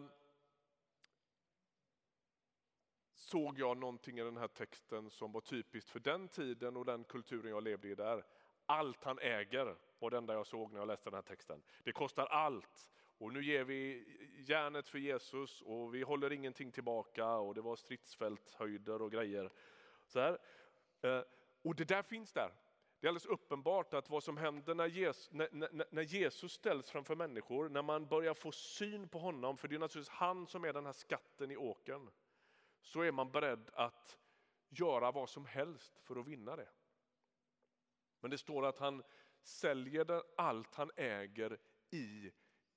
såg 3.15 3.59
jag 3.59 3.77
någonting 3.77 4.19
i 4.19 4.23
den 4.23 4.37
här 4.37 4.49
texten 4.49 5.11
som 5.11 5.33
var 5.33 5.41
typiskt 5.41 5.91
för 5.91 6.01
den 6.01 6.29
tiden 6.29 6.77
och 6.77 6.85
den 6.85 7.05
kulturen 7.05 7.51
jag 7.51 7.63
levde 7.63 7.89
i 7.89 7.95
där. 7.95 8.25
Allt 8.67 9.05
han 9.05 9.19
äger 9.19 9.77
var 9.99 10.11
det 10.11 10.17
enda 10.17 10.35
jag 10.35 10.47
såg 10.47 10.73
när 10.73 10.79
jag 10.79 10.89
läste 10.89 11.11
den 11.11 11.15
här 11.15 11.23
texten. 11.23 11.63
Det 11.85 11.93
kostar 11.93 12.27
allt 12.27 12.91
och 13.19 13.33
nu 13.33 13.45
ger 13.45 13.65
vi 13.65 14.05
järnet 14.49 14.89
för 14.89 14.99
Jesus 14.99 15.63
och 15.63 15.95
vi 15.95 16.03
håller 16.03 16.33
ingenting 16.33 16.73
tillbaka 16.73 17.27
och 17.27 17.55
det 17.55 17.61
var 17.61 17.77
stridsfälthöjder 17.77 19.03
och 19.03 19.13
grejer. 19.13 19.51
Så 20.07 20.21
här. 20.21 20.39
Eh, 21.01 21.23
och 21.63 21.75
det 21.75 21.85
där 21.85 22.03
finns 22.03 22.33
där. 22.33 22.55
Det 23.01 23.07
är 23.07 23.09
alldeles 23.09 23.27
uppenbart 23.27 23.95
att 23.95 24.11
vad 24.11 24.25
som 24.25 24.37
händer 24.37 24.75
när 24.75 24.87
Jesus, 24.87 25.33
när, 25.33 25.95
när 25.95 26.03
Jesus 26.03 26.53
ställs 26.53 26.91
framför 26.91 27.15
människor, 27.15 27.69
när 27.69 27.83
man 27.83 28.07
börjar 28.07 28.35
få 28.35 28.53
syn 28.53 29.09
på 29.09 29.19
honom, 29.19 29.57
för 29.57 29.69
det 29.69 29.75
är 29.75 29.79
naturligtvis 29.79 30.17
han 30.17 30.47
som 30.47 30.65
är 30.65 30.73
den 30.73 30.87
här 30.87 30.93
skatten 30.93 31.51
i 31.51 31.57
åkern, 31.57 32.11
så 32.81 33.01
är 33.01 33.13
man 33.13 33.31
beredd 33.31 33.71
att 33.73 34.19
göra 34.69 35.13
vad 35.13 35.29
som 35.29 35.47
helst 35.47 35.99
för 35.99 36.17
att 36.17 36.27
vinna 36.27 36.57
det. 36.57 36.69
Men 38.21 38.31
det 38.31 38.39
står 38.39 38.67
att 38.67 38.79
han 38.79 39.03
säljer 39.43 40.23
allt 40.37 40.75
han 40.75 40.91
äger 40.97 41.59
i 41.91 42.33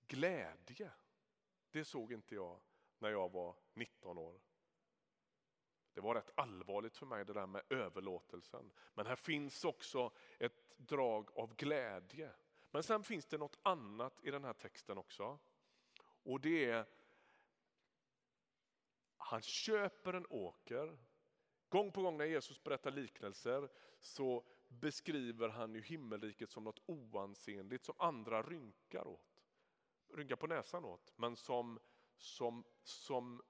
glädje. 0.08 0.92
Det 1.72 1.86
såg 1.86 2.14
inte 2.14 2.36
jag 2.36 2.60
när 3.00 3.10
jag 3.10 3.32
var 3.32 3.56
19 3.74 4.18
år. 4.18 4.42
Det 5.98 6.02
var 6.02 6.16
rätt 6.16 6.32
allvarligt 6.36 6.98
för 6.98 7.06
mig 7.06 7.26
det 7.26 7.34
där 7.34 7.48
med 7.48 7.62
överlåtelsen. 7.70 8.72
Men 8.94 9.06
här 9.06 9.16
finns 9.16 9.66
också 9.66 10.12
ett 10.40 10.78
drag 10.78 11.30
av 11.36 11.56
glädje. 11.56 12.32
Men 12.72 12.84
sen 12.84 13.04
finns 13.04 13.26
det 13.26 13.38
något 13.38 13.60
annat 13.62 14.20
i 14.24 14.32
den 14.32 14.44
här 14.44 14.54
texten 14.54 14.98
också. 14.98 15.40
Och 16.24 16.42
det 16.42 16.66
är 16.66 16.86
han 19.18 19.42
köper 19.42 20.14
en 20.14 20.26
åker. 20.30 20.98
Gång 21.70 21.92
på 21.92 22.02
gång 22.02 22.18
när 22.18 22.26
Jesus 22.26 22.64
berättar 22.64 22.92
liknelser 22.92 23.70
så 24.00 24.46
beskriver 24.68 25.50
han 25.50 25.74
ju 25.74 25.82
himmelriket 25.82 26.52
som 26.52 26.64
något 26.64 26.82
oansenligt 26.86 27.86
som 27.86 27.96
andra 27.98 28.44
rynkar 28.44 29.08
åt. 29.08 29.44
Rynkar 30.14 30.36
på 30.36 30.48
näsan 30.48 30.86
åt, 30.86 31.14
men 31.16 31.36
som, 31.36 31.80
som, 32.18 32.64
som 32.84 33.42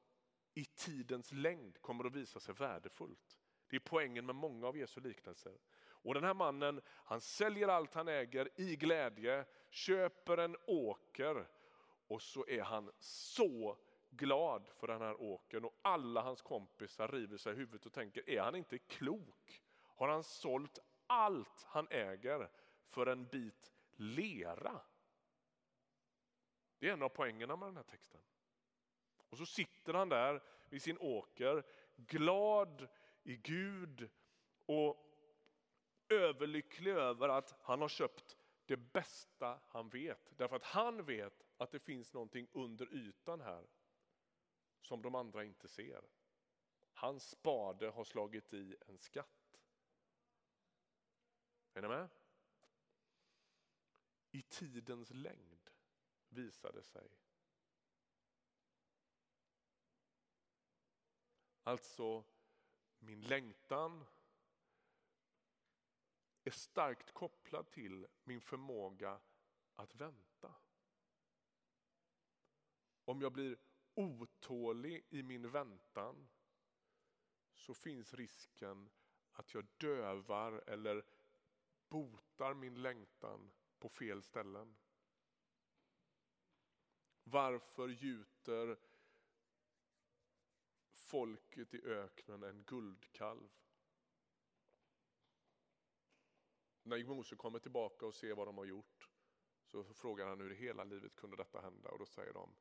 i 0.57 0.65
tidens 0.65 1.31
längd 1.31 1.81
kommer 1.81 2.05
att 2.05 2.15
visa 2.15 2.39
sig 2.39 2.55
värdefullt. 2.55 3.39
Det 3.69 3.75
är 3.75 3.79
poängen 3.79 4.25
med 4.25 4.35
många 4.35 4.67
av 4.67 4.77
Jesu 4.77 5.01
liknelser. 5.01 5.57
Och 5.79 6.13
den 6.13 6.23
här 6.23 6.33
mannen 6.33 6.81
han 6.87 7.21
säljer 7.21 7.67
allt 7.67 7.93
han 7.93 8.07
äger 8.07 8.49
i 8.55 8.75
glädje, 8.75 9.45
köper 9.69 10.37
en 10.37 10.55
åker 10.67 11.47
och 12.07 12.21
så 12.21 12.47
är 12.47 12.61
han 12.61 12.91
så 12.99 13.77
glad 14.09 14.67
för 14.67 14.87
den 14.87 15.01
här 15.01 15.21
åkern 15.21 15.65
och 15.65 15.79
alla 15.81 16.21
hans 16.21 16.41
kompisar 16.41 17.07
river 17.07 17.37
sig 17.37 17.53
i 17.53 17.55
huvudet 17.55 17.85
och 17.85 17.93
tänker, 17.93 18.29
är 18.29 18.41
han 18.41 18.55
inte 18.55 18.77
klok? 18.77 19.63
Har 19.95 20.07
han 20.07 20.23
sålt 20.23 20.79
allt 21.07 21.63
han 21.63 21.87
äger 21.89 22.49
för 22.89 23.07
en 23.07 23.25
bit 23.25 23.71
lera? 23.95 24.81
Det 26.79 26.89
är 26.89 26.93
en 26.93 27.03
av 27.03 27.09
poängerna 27.09 27.55
med 27.55 27.67
den 27.67 27.75
här 27.75 27.83
texten. 27.83 28.21
Och 29.29 29.37
så 29.37 29.45
sitter 29.45 29.93
han 29.93 30.09
där 30.09 30.43
vid 30.69 30.81
sin 30.81 30.97
åker, 30.97 31.63
glad 31.95 32.87
i 33.23 33.35
Gud 33.35 34.09
och 34.65 35.03
överlycklig 36.09 36.91
över 36.91 37.29
att 37.29 37.55
han 37.61 37.81
har 37.81 37.89
köpt 37.89 38.37
det 38.65 38.77
bästa 38.77 39.59
han 39.67 39.89
vet. 39.89 40.37
Därför 40.37 40.55
att 40.55 40.63
han 40.63 41.05
vet 41.05 41.43
att 41.57 41.71
det 41.71 41.79
finns 41.79 42.13
någonting 42.13 42.47
under 42.51 42.93
ytan 42.93 43.41
här 43.41 43.67
som 44.81 45.01
de 45.01 45.15
andra 45.15 45.43
inte 45.43 45.67
ser. 45.67 46.01
Hans 46.93 47.29
spade 47.29 47.89
har 47.89 48.03
slagit 48.03 48.53
i 48.53 48.75
en 48.87 48.97
skatt. 48.97 49.59
Är 51.73 51.81
ni 51.81 51.87
med? 51.87 52.09
I 54.31 54.41
tidens 54.41 55.09
längd 55.09 55.69
visar 56.29 56.71
det 56.71 56.83
sig 56.83 57.09
Alltså, 61.67 62.23
min 62.99 63.21
längtan 63.21 64.05
är 66.43 66.51
starkt 66.51 67.11
kopplad 67.11 67.71
till 67.71 68.07
min 68.23 68.41
förmåga 68.41 69.19
att 69.75 69.95
vänta. 69.95 70.55
Om 73.05 73.21
jag 73.21 73.33
blir 73.33 73.57
otålig 73.93 75.05
i 75.09 75.23
min 75.23 75.51
väntan 75.51 76.27
så 77.53 77.73
finns 77.73 78.13
risken 78.13 78.89
att 79.31 79.53
jag 79.53 79.65
dövar 79.77 80.63
eller 80.67 81.05
botar 81.87 82.53
min 82.53 82.81
längtan 82.81 83.51
på 83.79 83.89
fel 83.89 84.21
ställen. 84.23 84.75
Varför 87.23 87.87
gjuter 87.87 88.77
folket 91.07 91.73
i 91.73 91.81
öknen 91.81 92.43
en 92.43 92.63
guldkalv. 92.63 93.49
När 96.83 97.03
Mose 97.03 97.35
kommer 97.35 97.59
tillbaka 97.59 98.05
och 98.05 98.15
ser 98.15 98.35
vad 98.35 98.47
de 98.47 98.57
har 98.57 98.65
gjort 98.65 99.09
så 99.65 99.83
frågar 99.83 100.27
han 100.27 100.39
hur 100.39 100.51
i 100.51 100.55
hela 100.55 100.83
livet 100.83 101.15
kunde 101.15 101.37
detta 101.37 101.61
hända 101.61 101.89
och 101.89 101.99
då 101.99 102.05
säger 102.05 102.33
de 102.33 102.55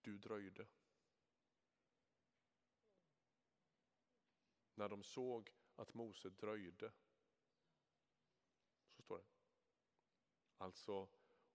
du 0.00 0.18
dröjde. 0.18 0.66
När 4.74 4.88
de 4.88 5.02
såg 5.02 5.50
att 5.76 5.94
Mose 5.94 6.30
dröjde 6.30 6.92
så 8.90 9.02
står 9.02 9.18
det. 9.18 9.24
Alltså 10.56 11.08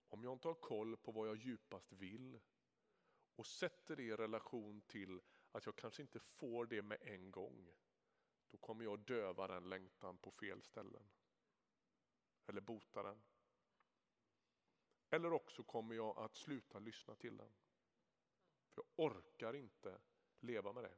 om 0.09 0.24
jag 0.24 0.34
inte 0.34 0.47
har 0.47 0.55
koll 0.55 0.97
på 0.97 1.11
vad 1.11 1.28
jag 1.28 1.38
djupast 1.38 1.91
vill 1.91 2.39
och 3.36 3.45
sätter 3.45 3.95
det 3.95 4.03
i 4.03 4.16
relation 4.16 4.82
till 4.82 5.22
att 5.53 5.65
jag 5.65 5.75
kanske 5.75 6.01
inte 6.01 6.19
får 6.19 6.65
det 6.65 6.81
med 6.81 6.97
en 7.01 7.31
gång. 7.31 7.73
Då 8.51 8.57
kommer 8.57 8.83
jag 8.83 8.99
döva 8.99 9.47
den 9.47 9.69
längtan 9.69 10.17
på 10.17 10.31
fel 10.31 10.61
ställen. 10.61 11.09
Eller 12.47 12.61
bota 12.61 13.03
den. 13.03 13.21
Eller 15.09 15.33
också 15.33 15.63
kommer 15.63 15.95
jag 15.95 16.17
att 16.17 16.35
sluta 16.35 16.79
lyssna 16.79 17.15
till 17.15 17.37
den. 17.37 17.53
För 18.73 18.83
jag 18.85 19.05
orkar 19.05 19.53
inte 19.53 19.97
leva 20.39 20.73
med 20.73 20.83
det. 20.83 20.95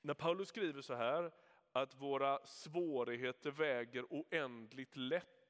När 0.00 0.14
Paulus 0.14 0.48
skriver 0.48 0.82
så 0.82 0.94
här 0.94 1.32
att 1.72 1.94
våra 1.94 2.46
svårigheter 2.46 3.50
väger 3.50 4.04
oändligt 4.10 4.96
lätt 4.96 5.48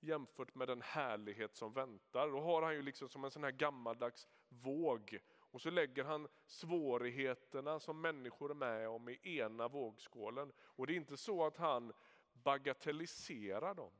jämfört 0.00 0.54
med 0.54 0.68
den 0.68 0.82
härlighet 0.82 1.56
som 1.56 1.72
väntar. 1.72 2.28
Då 2.28 2.40
har 2.40 2.62
han 2.62 2.74
ju 2.74 2.82
liksom 2.82 3.08
som 3.08 3.24
en 3.24 3.30
sån 3.30 3.44
här 3.44 3.50
gammaldags 3.50 4.28
våg 4.48 5.18
och 5.54 5.60
så 5.60 5.70
lägger 5.70 6.04
han 6.04 6.28
svårigheterna 6.46 7.80
som 7.80 8.00
människor 8.00 8.50
är 8.50 8.54
med 8.54 8.88
om 8.88 9.08
i 9.08 9.38
ena 9.38 9.68
vågskålen. 9.68 10.52
Och 10.58 10.86
det 10.86 10.92
är 10.92 10.96
inte 10.96 11.16
så 11.16 11.46
att 11.46 11.56
han 11.56 11.92
bagatelliserar 12.32 13.74
dem. 13.74 13.92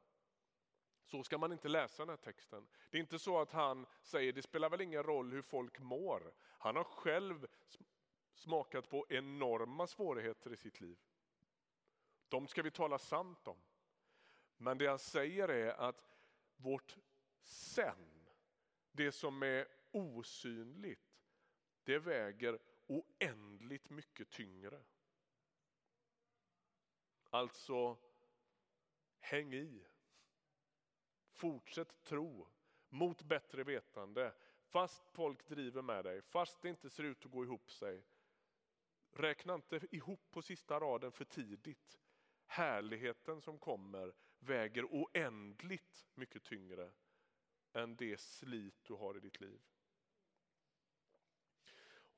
Så 1.05 1.23
ska 1.23 1.39
man 1.39 1.53
inte 1.53 1.69
läsa 1.69 2.03
den 2.03 2.09
här 2.09 2.17
texten. 2.17 2.67
Det 2.91 2.99
är 2.99 3.01
inte 3.01 3.19
så 3.19 3.41
att 3.41 3.53
han 3.53 3.87
säger 4.03 4.33
det 4.33 4.43
spelar 4.43 4.71
väl 4.71 4.81
ingen 4.81 5.03
roll 5.03 5.33
hur 5.33 5.43
folk 5.43 5.79
mår. 5.79 6.35
Han 6.41 6.77
har 6.77 6.85
själv 6.85 7.47
smakat 8.33 8.89
på 8.91 9.07
enorma 9.09 9.87
svårigheter 9.87 10.53
i 10.53 10.57
sitt 10.57 10.81
liv. 10.81 10.99
De 12.29 12.47
ska 12.47 12.63
vi 12.63 12.71
tala 12.71 12.99
sant 12.99 13.49
om. 13.49 13.59
Men 14.57 14.79
det 14.79 14.87
han 14.87 14.99
säger 14.99 15.49
är 15.49 15.73
att 15.73 16.05
vårt 16.57 16.97
sen, 17.43 18.29
det 18.93 19.13
som 19.13 19.43
är 19.43 19.67
osynligt, 19.91 21.14
det 21.85 21.99
väger 21.99 22.59
oändligt 22.87 23.91
mycket 23.91 24.31
tyngre. 24.31 24.85
Alltså, 27.31 27.99
häng 29.19 29.55
i. 29.55 29.87
Fortsätt 31.33 32.05
tro 32.05 32.49
mot 32.89 33.23
bättre 33.23 33.65
vetande. 33.65 34.35
Fast 34.65 35.09
folk 35.09 35.49
driver 35.49 35.83
med 35.83 36.05
dig, 36.05 36.23
fast 36.23 36.63
det 36.63 36.69
inte 36.69 36.91
ser 36.91 37.03
ut 37.03 37.25
att 37.25 37.33
gå 37.33 37.45
ihop 37.45 37.71
sig. 37.71 38.05
Räkna 39.11 39.55
inte 39.55 39.81
ihop 39.91 40.31
på 40.31 40.43
sista 40.43 40.81
raden 40.81 41.13
för 41.13 41.25
tidigt. 41.25 42.01
Härligheten 42.47 43.41
som 43.41 43.59
kommer 43.59 44.15
väger 44.39 44.85
oändligt 44.85 46.07
mycket 46.15 46.45
tyngre 46.45 46.93
än 47.73 47.97
det 47.97 48.21
slit 48.21 48.85
du 48.85 48.95
har 48.95 49.17
i 49.17 49.21
ditt 49.21 49.41
liv. 49.41 49.61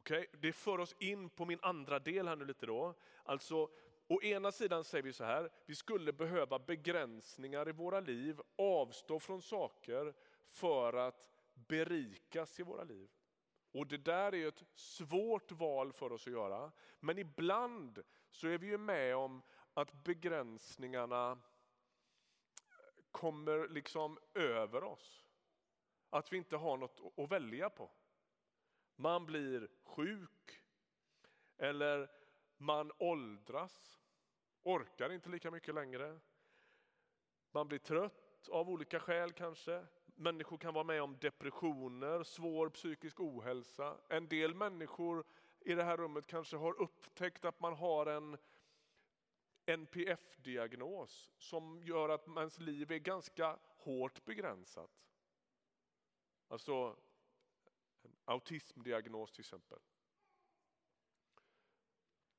Okay, 0.07 0.27
det 0.33 0.53
för 0.53 0.81
oss 0.81 0.95
in 0.99 1.31
på 1.31 1.45
min 1.45 1.59
andra 1.63 1.99
del 1.99 2.29
här 2.29 2.37
nu 2.37 2.45
lite 2.45 2.67
då. 2.67 2.95
Alltså, 3.25 3.71
å 4.09 4.23
ena 4.23 4.53
sidan 4.53 4.85
säger 4.85 5.03
vi 5.03 5.13
så 5.13 5.25
här, 5.25 5.51
vi 5.65 5.75
skulle 5.75 6.13
behöva 6.13 6.59
begränsningar 6.59 7.69
i 7.69 7.73
våra 7.73 8.01
liv, 8.01 8.41
avstå 8.57 9.21
från 9.21 9.43
saker 9.43 10.15
för 10.45 10.93
att 10.93 11.31
berikas 11.55 12.61
i 12.61 12.63
våra 12.63 12.85
liv. 12.85 13.11
Och 13.73 13.87
det 13.87 13.97
där 13.97 14.35
är 14.35 14.49
ett 14.49 14.63
svårt 14.75 15.53
val 15.53 15.93
för 15.93 16.13
oss 16.13 16.27
att 16.27 16.33
göra. 16.33 16.73
Men 17.01 17.19
ibland 17.19 18.03
så 18.31 18.49
är 18.49 18.59
vi 18.59 18.67
ju 18.67 18.79
med 18.79 19.17
om 19.17 19.43
att 19.75 20.05
begränsningarna 20.05 21.39
kommer 23.11 23.69
liksom 23.69 24.19
över 24.35 24.85
oss. 24.85 25.27
Att 26.11 26.33
vi 26.33 26.37
inte 26.37 26.57
har 26.57 26.77
något 26.77 27.01
att 27.17 27.31
välja 27.31 27.71
på. 27.71 27.91
Man 28.97 29.27
blir 29.27 29.69
sjuk 29.83 30.63
eller 31.57 32.11
man 32.57 32.93
åldras, 32.99 34.01
orkar 34.63 35.13
inte 35.13 35.29
lika 35.29 35.51
mycket 35.51 35.75
längre. 35.75 36.21
Man 37.51 37.69
blir 37.69 37.79
trött 37.79 38.49
av 38.49 38.71
olika 38.71 39.01
skäl 39.01 39.33
kanske. 39.33 39.87
Människor 40.05 40.59
kan 40.59 40.75
vara 40.75 40.85
med 40.85 41.03
om 41.03 41.19
depressioner, 41.21 42.23
svår 42.23 42.69
psykisk 42.69 43.21
ohälsa. 43.21 43.97
En 44.09 44.29
del 44.29 44.55
människor 44.55 45.25
i 45.61 45.75
det 45.75 45.85
här 45.85 45.97
rummet 45.97 46.27
kanske 46.27 46.57
har 46.57 46.81
upptäckt 46.81 47.45
att 47.45 47.61
man 47.61 47.75
har 47.75 48.07
en 48.07 48.37
NPF-diagnos 49.67 51.31
som 51.39 51.83
gör 51.83 52.09
att 52.09 52.29
ens 52.29 52.59
liv 52.59 52.93
är 52.93 52.99
ganska 52.99 53.59
hårt 53.77 54.25
begränsat. 54.25 54.91
Alltså 56.49 56.97
autismdiagnos 58.27 59.33
till 59.33 59.41
exempel. 59.41 59.79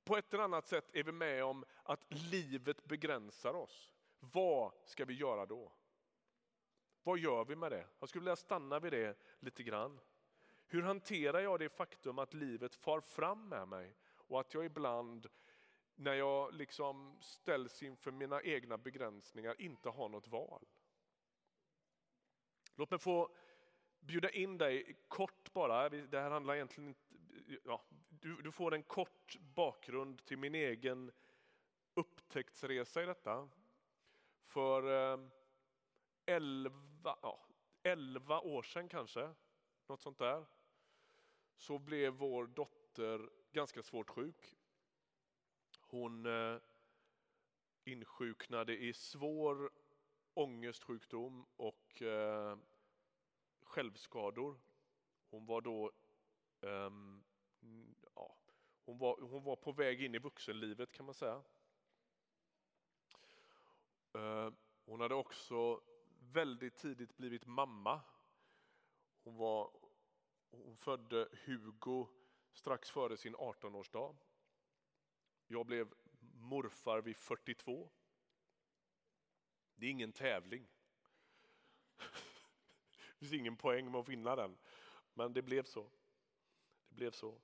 På 0.04 0.18
ett 0.18 0.34
eller 0.34 0.44
annat 0.44 0.68
sätt 0.68 0.90
är 0.94 1.04
vi 1.04 1.12
med 1.12 1.44
om 1.44 1.66
att 1.84 2.14
livet 2.14 2.84
begränsar 2.84 3.54
oss. 3.54 3.94
Vad 4.20 4.74
ska 4.86 5.06
vi 5.06 5.14
göra 5.14 5.46
då? 5.46 5.72
Vad 7.04 7.20
gör 7.20 7.46
vi 7.46 7.56
med 7.56 7.72
det? 7.72 7.88
Jag 8.00 8.10
skulle 8.10 8.22
vilja 8.22 8.36
stanna 8.36 8.80
vid 8.80 8.94
det 8.94 9.18
lite 9.40 9.64
grann. 9.64 10.00
Hur 10.68 10.82
hanterar 10.82 11.40
jag 11.40 11.60
det 11.60 11.70
faktum 11.70 12.20
att 12.20 12.34
livet 12.34 12.76
far 12.76 13.02
fram 13.02 13.50
med 13.50 13.68
mig 13.68 13.96
och 14.08 14.40
att 14.40 14.54
jag 14.54 14.66
ibland 14.66 15.28
när 15.96 16.14
jag 16.14 16.54
liksom 16.54 17.18
ställs 17.22 17.84
inför 17.84 18.12
mina 18.12 18.42
egna 18.42 18.78
begränsningar 18.78 19.62
inte 19.62 19.90
har 19.90 20.10
något 20.10 20.28
val? 20.28 20.66
Låt 22.76 22.90
mig 22.90 23.00
få 23.00 23.36
bjuda 24.08 24.30
in 24.30 24.58
dig 24.58 24.96
kort 25.08 25.54
bara. 25.54 25.90
Det 25.90 26.20
här 26.20 26.32
handlar 26.32 26.56
egentligen 26.56 26.88
inte... 26.88 27.02
Ja, 27.64 27.82
du, 28.10 28.42
du 28.42 28.52
får 28.52 28.74
en 28.74 28.84
kort 28.84 29.38
bakgrund 29.40 30.26
till 30.26 30.38
min 30.38 30.56
egen 30.56 31.12
upptäcktsresa 31.94 33.04
i 33.04 33.06
detta. 33.06 33.50
För 34.46 35.14
eh, 35.14 35.20
elva, 36.26 37.18
ja, 37.22 37.46
elva 37.84 38.40
år 38.40 38.62
sedan 38.62 38.90
kanske, 38.90 39.34
något 39.88 40.02
sånt 40.02 40.18
där, 40.18 40.46
så 41.56 41.80
blev 41.80 42.14
vår 42.14 42.48
dotter 42.48 43.30
ganska 43.52 43.84
svårt 43.84 44.10
sjuk. 44.10 44.56
Hon 45.80 46.26
eh, 46.26 46.58
insjuknade 47.84 48.78
i 48.78 48.94
svår 48.94 49.72
ångestsjukdom 50.34 51.46
och 51.56 52.02
eh, 52.02 52.58
självskador. 53.68 54.60
Hon 55.30 55.46
var 55.46 55.62
då 55.62 55.92
um, 56.62 57.24
ja, 58.16 58.38
hon 58.86 58.98
var, 58.98 59.22
hon 59.22 59.44
var 59.44 59.56
på 59.56 59.72
väg 59.72 60.02
in 60.02 60.16
i 60.16 60.20
vuxenlivet 60.20 60.92
kan 60.92 61.06
man 61.06 61.16
säga. 61.16 61.44
Uh, 64.16 64.52
hon 64.86 65.02
hade 65.02 65.16
också 65.16 65.82
väldigt 66.20 66.78
tidigt 66.78 67.18
blivit 67.18 67.46
mamma. 67.46 68.02
Hon, 69.24 69.36
var, 69.36 69.72
hon 70.50 70.78
födde 70.78 71.30
Hugo 71.46 72.08
strax 72.52 72.92
före 72.92 73.18
sin 73.18 73.36
18-årsdag. 73.36 74.16
Jag 75.48 75.66
blev 75.66 75.94
morfar 76.34 77.02
vid 77.02 77.18
42. 77.18 77.90
Det 79.76 79.86
är 79.86 79.92
ingen 79.92 80.12
tävling. 80.12 80.68
Det 83.20 83.26
finns 83.26 83.34
ingen 83.40 83.58
poäng 83.58 83.92
med 83.92 84.00
att 84.00 84.10
vinna 84.10 84.36
den, 84.36 84.58
men 85.14 85.34
det 85.34 85.42
blev 85.42 85.64
så. 85.64 85.90
Det 86.90 86.96
blev 86.96 87.12
så. 87.12 87.42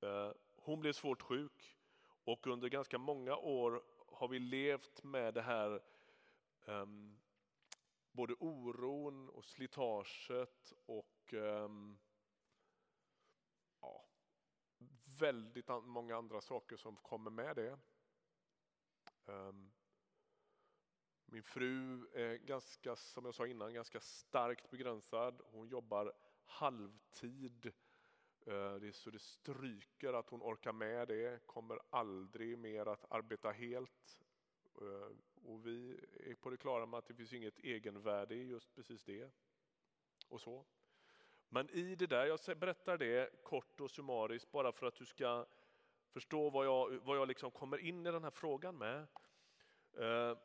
Eh, 0.00 0.32
hon 0.56 0.80
blev 0.80 0.92
svårt 0.92 1.22
sjuk 1.22 1.78
och 2.24 2.46
under 2.46 2.68
ganska 2.68 2.98
många 2.98 3.36
år 3.36 3.82
har 4.06 4.28
vi 4.28 4.38
levt 4.38 5.02
med 5.02 5.34
det 5.34 5.42
här 5.42 5.82
um, 6.64 7.20
både 8.12 8.34
oron 8.34 9.28
och 9.28 9.44
slitaget 9.44 10.72
och 10.86 11.32
um, 11.32 11.98
ja, 13.80 14.04
väldigt 15.18 15.68
många 15.68 16.16
andra 16.16 16.40
saker 16.40 16.76
som 16.76 16.96
kommer 16.96 17.30
med 17.30 17.56
det. 17.56 17.78
Um, 19.24 19.72
min 21.32 21.42
fru 21.42 22.06
är 22.14 22.36
ganska, 22.36 22.96
som 22.96 23.24
jag 23.24 23.34
sa 23.34 23.46
innan, 23.46 23.74
ganska 23.74 24.00
starkt 24.00 24.70
begränsad. 24.70 25.40
Hon 25.44 25.68
jobbar 25.68 26.12
halvtid. 26.44 27.66
Eh, 28.46 28.74
det 28.74 28.88
är 28.88 28.92
så 28.92 29.10
det 29.10 29.18
stryker 29.18 30.12
att 30.12 30.30
hon 30.30 30.42
orkar 30.42 30.72
med 30.72 31.08
det, 31.08 31.46
kommer 31.46 31.78
aldrig 31.90 32.58
mer 32.58 32.86
att 32.86 33.12
arbeta 33.12 33.50
helt. 33.50 34.18
Eh, 34.80 35.16
och 35.44 35.66
vi 35.66 36.00
är 36.26 36.34
på 36.34 36.50
det 36.50 36.56
klara 36.56 36.86
med 36.86 36.98
att 36.98 37.06
det 37.06 37.14
finns 37.14 37.32
inget 37.32 37.58
egenvärde 37.58 38.34
i 38.34 38.46
just 38.46 38.74
precis 38.74 39.04
det. 39.04 39.30
Och 40.28 40.40
så. 40.40 40.64
Men 41.48 41.70
i 41.70 41.94
det 41.94 42.06
där, 42.06 42.26
jag 42.26 42.58
berättar 42.58 42.98
det 42.98 43.44
kort 43.44 43.80
och 43.80 43.90
summariskt 43.90 44.52
bara 44.52 44.72
för 44.72 44.86
att 44.86 44.96
du 44.96 45.06
ska 45.06 45.46
förstå 46.10 46.50
vad 46.50 46.66
jag, 46.66 46.90
vad 46.90 47.16
jag 47.16 47.28
liksom 47.28 47.50
kommer 47.50 47.78
in 47.78 48.06
i 48.06 48.10
den 48.10 48.24
här 48.24 48.30
frågan 48.30 48.78
med. 48.78 49.06
Eh, 49.92 50.38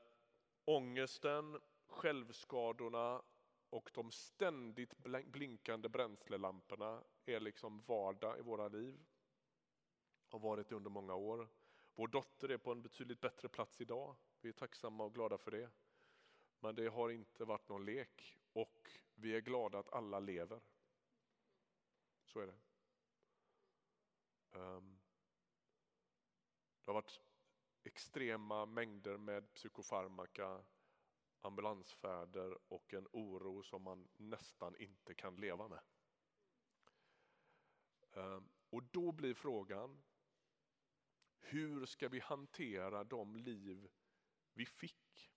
Ångesten, 0.70 1.60
självskadorna 1.88 3.22
och 3.70 3.92
de 3.94 4.12
ständigt 4.12 4.98
blinkande 5.26 5.90
bränslelamporna 5.90 7.04
är 7.26 7.40
liksom 7.40 7.82
vardag 7.82 8.40
i 8.40 8.42
våra 8.42 8.68
liv. 8.68 9.06
Har 10.30 10.40
varit 10.40 10.70
det 10.70 10.76
under 10.76 10.90
många 10.90 11.16
år. 11.16 11.50
Vår 11.96 12.08
dotter 12.08 12.50
är 12.50 12.58
på 12.58 12.72
en 12.72 12.82
betydligt 12.82 13.22
bättre 13.22 13.50
plats 13.50 13.82
idag. 13.82 14.16
Vi 14.42 14.50
är 14.50 14.54
tacksamma 14.54 15.04
och 15.04 15.14
glada 15.14 15.38
för 15.38 15.52
det. 15.52 15.70
Men 16.60 16.76
det 16.76 16.88
har 16.88 17.10
inte 17.10 17.46
varit 17.46 17.70
någon 17.70 17.86
lek 17.86 18.38
och 18.54 18.90
vi 19.16 19.36
är 19.36 19.42
glada 19.42 19.80
att 19.80 19.94
alla 19.94 20.20
lever. 20.20 20.62
Så 22.26 22.40
är 22.40 22.48
det. 22.48 22.60
Ehm, 24.60 25.00
det 26.86 26.92
har 26.92 26.94
varit 26.94 27.27
extrema 27.88 28.66
mängder 28.66 29.18
med 29.18 29.54
psykofarmaka, 29.54 30.64
ambulansfärder 31.42 32.58
och 32.68 32.94
en 32.94 33.08
oro 33.12 33.64
som 33.64 33.84
man 33.84 34.08
nästan 34.18 34.76
inte 34.76 35.14
kan 35.14 35.36
leva 35.36 35.68
med. 35.68 35.80
Ehm, 38.14 38.50
och 38.70 38.84
då 38.84 39.12
blir 39.12 39.34
frågan, 39.34 40.04
hur 41.40 41.86
ska 41.86 42.10
vi 42.10 42.20
hantera 42.20 43.04
de 43.04 43.36
liv 43.36 43.90
vi 44.54 44.66
fick? 44.66 45.32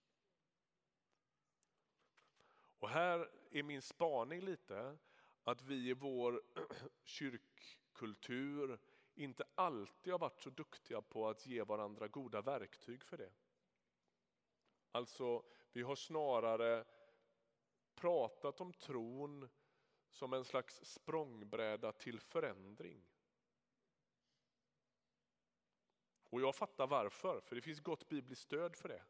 Och 2.78 2.88
här 2.88 3.30
är 3.50 3.62
min 3.62 3.82
spaning 3.82 4.40
lite 4.40 4.98
att 5.42 5.62
vi 5.62 5.88
i 5.88 5.94
vår 5.94 6.42
kyrkkultur 7.04 8.78
inte 9.14 9.44
alltid 9.54 10.12
har 10.12 10.18
varit 10.18 10.40
så 10.40 10.50
duktiga 10.50 11.02
på 11.02 11.28
att 11.28 11.46
ge 11.46 11.62
varandra 11.62 12.08
goda 12.08 12.42
verktyg 12.42 13.04
för 13.04 13.16
det. 13.16 13.32
Alltså, 14.92 15.44
vi 15.72 15.82
har 15.82 15.96
snarare 15.96 16.84
pratat 17.94 18.60
om 18.60 18.72
tron 18.72 19.48
som 20.10 20.32
en 20.32 20.44
slags 20.44 20.84
språngbräda 20.84 21.92
till 21.92 22.20
förändring. 22.20 23.02
Och 26.30 26.40
jag 26.40 26.54
fattar 26.54 26.86
varför, 26.86 27.40
för 27.40 27.56
det 27.56 27.62
finns 27.62 27.80
gott 27.80 28.08
bibliskt 28.08 28.42
stöd 28.42 28.76
för 28.76 28.88
det. 28.88 29.02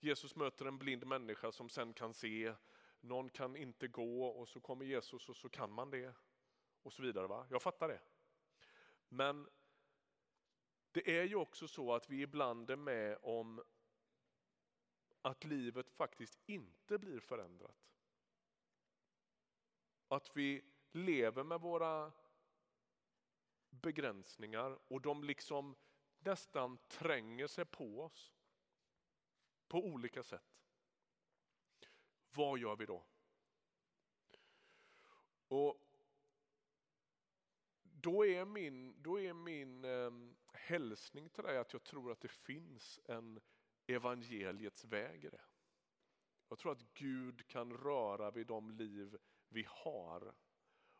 Jesus 0.00 0.36
möter 0.36 0.64
en 0.64 0.78
blind 0.78 1.06
människa 1.06 1.52
som 1.52 1.68
sen 1.68 1.92
kan 1.92 2.14
se, 2.14 2.54
någon 3.00 3.30
kan 3.30 3.56
inte 3.56 3.88
gå 3.88 4.26
och 4.26 4.48
så 4.48 4.60
kommer 4.60 4.84
Jesus 4.84 5.28
och 5.28 5.36
så 5.36 5.48
kan 5.48 5.72
man 5.72 5.90
det. 5.90 6.14
Och 6.82 6.92
så 6.92 7.02
vidare. 7.02 7.26
Va? 7.26 7.46
Jag 7.50 7.62
fattar 7.62 7.88
det. 7.88 8.00
Men 9.08 9.48
det 10.92 11.18
är 11.18 11.24
ju 11.24 11.34
också 11.34 11.68
så 11.68 11.94
att 11.94 12.10
vi 12.10 12.22
ibland 12.22 12.70
är 12.70 12.76
med 12.76 13.18
om 13.22 13.64
att 15.22 15.44
livet 15.44 15.90
faktiskt 15.90 16.38
inte 16.46 16.98
blir 16.98 17.20
förändrat. 17.20 17.92
Att 20.08 20.36
vi 20.36 20.64
lever 20.92 21.44
med 21.44 21.60
våra 21.60 22.12
begränsningar 23.70 24.78
och 24.88 25.00
de 25.00 25.24
liksom 25.24 25.76
nästan 26.18 26.78
tränger 26.88 27.46
sig 27.46 27.64
på 27.64 28.00
oss 28.02 28.34
på 29.68 29.84
olika 29.84 30.22
sätt. 30.22 30.62
Vad 32.30 32.58
gör 32.58 32.76
vi 32.76 32.86
då? 32.86 33.04
Och 35.48 35.85
då 38.06 38.26
är 38.26 38.44
min, 38.44 39.02
då 39.02 39.20
är 39.20 39.34
min 39.34 39.84
eh, 39.84 40.10
hälsning 40.52 41.28
till 41.28 41.44
dig 41.44 41.58
att 41.58 41.72
jag 41.72 41.84
tror 41.84 42.12
att 42.12 42.20
det 42.20 42.28
finns 42.28 43.00
en 43.04 43.40
evangeliets 43.86 44.84
väg 44.84 45.24
i 45.24 45.28
det. 45.28 45.44
Jag 46.48 46.58
tror 46.58 46.72
att 46.72 46.94
Gud 46.94 47.46
kan 47.46 47.72
röra 47.72 48.30
vid 48.30 48.46
de 48.46 48.70
liv 48.70 49.18
vi 49.48 49.66
har 49.68 50.34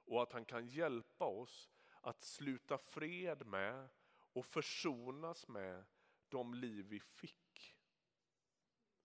och 0.04 0.22
att 0.22 0.32
han 0.32 0.44
kan 0.44 0.66
hjälpa 0.66 1.24
oss 1.24 1.70
att 2.00 2.22
sluta 2.22 2.78
fred 2.78 3.46
med 3.46 3.88
och 4.32 4.46
försonas 4.46 5.48
med 5.48 5.84
de 6.28 6.54
liv 6.54 6.86
vi 6.88 7.00
fick. 7.00 7.76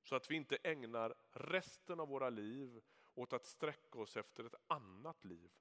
Så 0.03 0.15
att 0.15 0.31
vi 0.31 0.35
inte 0.35 0.55
ägnar 0.55 1.15
resten 1.31 1.99
av 1.99 2.07
våra 2.07 2.29
liv 2.29 2.81
åt 3.13 3.33
att 3.33 3.45
sträcka 3.45 3.99
oss 3.99 4.17
efter 4.17 4.43
ett 4.43 4.55
annat 4.67 5.25
liv. 5.25 5.51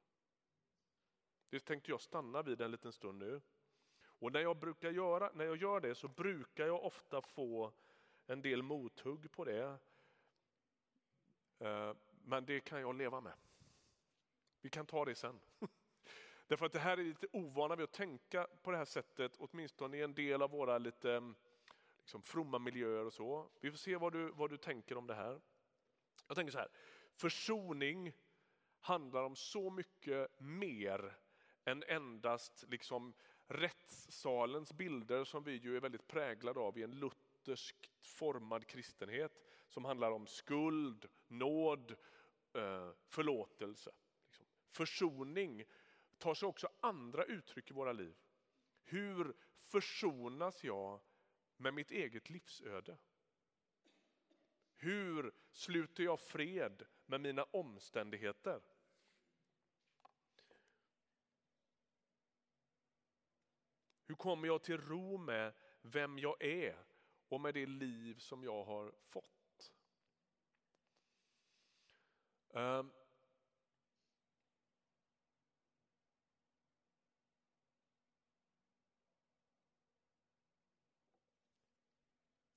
Det 1.51 1.61
tänkte 1.61 1.91
jag 1.91 2.01
stanna 2.01 2.43
vid 2.43 2.61
en 2.61 2.71
liten 2.71 2.93
stund 2.93 3.19
nu. 3.19 3.41
Och 4.03 4.33
när 4.33 4.41
jag, 4.41 4.57
brukar 4.57 4.91
göra, 4.91 5.31
när 5.35 5.45
jag 5.45 5.57
gör 5.57 5.81
det 5.81 5.95
så 5.95 6.09
brukar 6.09 6.67
jag 6.67 6.85
ofta 6.85 7.23
få 7.23 7.73
en 8.27 8.43
del 8.43 8.63
mothugg 8.63 9.33
på 9.33 9.45
det. 9.45 9.79
Eh, 11.59 11.95
men 12.25 12.45
det 12.45 12.61
kan 12.61 12.81
jag 12.81 12.95
leva 12.95 13.21
med. 13.21 13.33
Vi 14.61 14.71
kan 14.71 14.87
ta 14.87 15.05
det 15.05 15.15
sen. 15.15 15.41
Därför 16.47 16.67
att 16.67 16.73
det 16.73 16.79
här 16.79 16.99
är 16.99 17.05
lite 17.05 17.27
ovana 17.33 17.77
vid 17.77 17.85
att 17.85 17.93
tänka 17.93 18.47
på 18.63 18.71
det 18.71 18.77
här 18.77 18.85
sättet, 18.85 19.37
åtminstone 19.39 19.97
i 19.97 20.03
en 20.03 20.15
del 20.15 20.43
av 20.43 20.51
våra 20.51 20.79
lite 20.79 21.35
liksom, 21.99 22.23
fromma 22.23 22.59
miljöer 22.59 23.05
och 23.05 23.13
så. 23.13 23.51
Vi 23.61 23.71
får 23.71 23.79
se 23.79 23.97
vad 23.97 24.13
du, 24.13 24.31
vad 24.31 24.51
du 24.51 24.57
tänker 24.57 24.97
om 24.97 25.07
det 25.07 25.15
här. 25.15 25.41
Jag 26.27 26.37
tänker 26.37 26.53
så 26.53 26.59
här, 26.59 26.69
försoning 27.15 28.13
handlar 28.81 29.23
om 29.23 29.37
så 29.37 29.71
mycket 29.71 30.41
mer 30.41 31.19
än 31.65 31.83
endast 31.83 32.65
liksom 32.69 33.15
rättssalens 33.47 34.73
bilder 34.73 35.25
som 35.25 35.45
vi 35.45 35.57
ju 35.57 35.77
är 35.77 35.81
väldigt 35.81 36.07
präglade 36.07 36.61
av 36.61 36.79
i 36.79 36.83
en 36.83 36.99
lutherskt 36.99 37.91
formad 38.03 38.67
kristenhet 38.67 39.41
som 39.69 39.85
handlar 39.85 40.11
om 40.11 40.27
skuld, 40.27 41.07
nåd, 41.29 41.91
eh, 42.53 42.91
förlåtelse. 43.09 43.93
Liksom. 44.25 44.47
Försoning 44.67 45.65
tar 46.19 46.35
sig 46.35 46.47
också 46.47 46.69
andra 46.81 47.25
uttryck 47.25 47.71
i 47.71 47.75
våra 47.75 47.93
liv. 47.93 48.17
Hur 48.83 49.35
försonas 49.61 50.65
jag 50.65 51.01
med 51.57 51.75
mitt 51.75 51.91
eget 51.91 52.31
livsöde? 52.31 52.99
Hur 54.77 55.33
sluter 55.53 56.05
jag 56.05 56.21
fred 56.21 56.87
med 57.07 57.21
mina 57.21 57.45
omständigheter? 57.45 58.61
Hur 64.11 64.15
kommer 64.17 64.49
jag 64.49 64.63
till 64.63 64.81
ro 64.81 65.17
med 65.19 65.53
vem 65.83 66.19
jag 66.19 66.43
är 66.43 66.77
och 67.29 67.41
med 67.41 67.55
det 67.55 67.67
liv 67.67 68.19
som 68.19 68.45
jag 68.45 68.65
har 68.65 68.93
fått? 69.01 69.73
Um, 72.49 72.93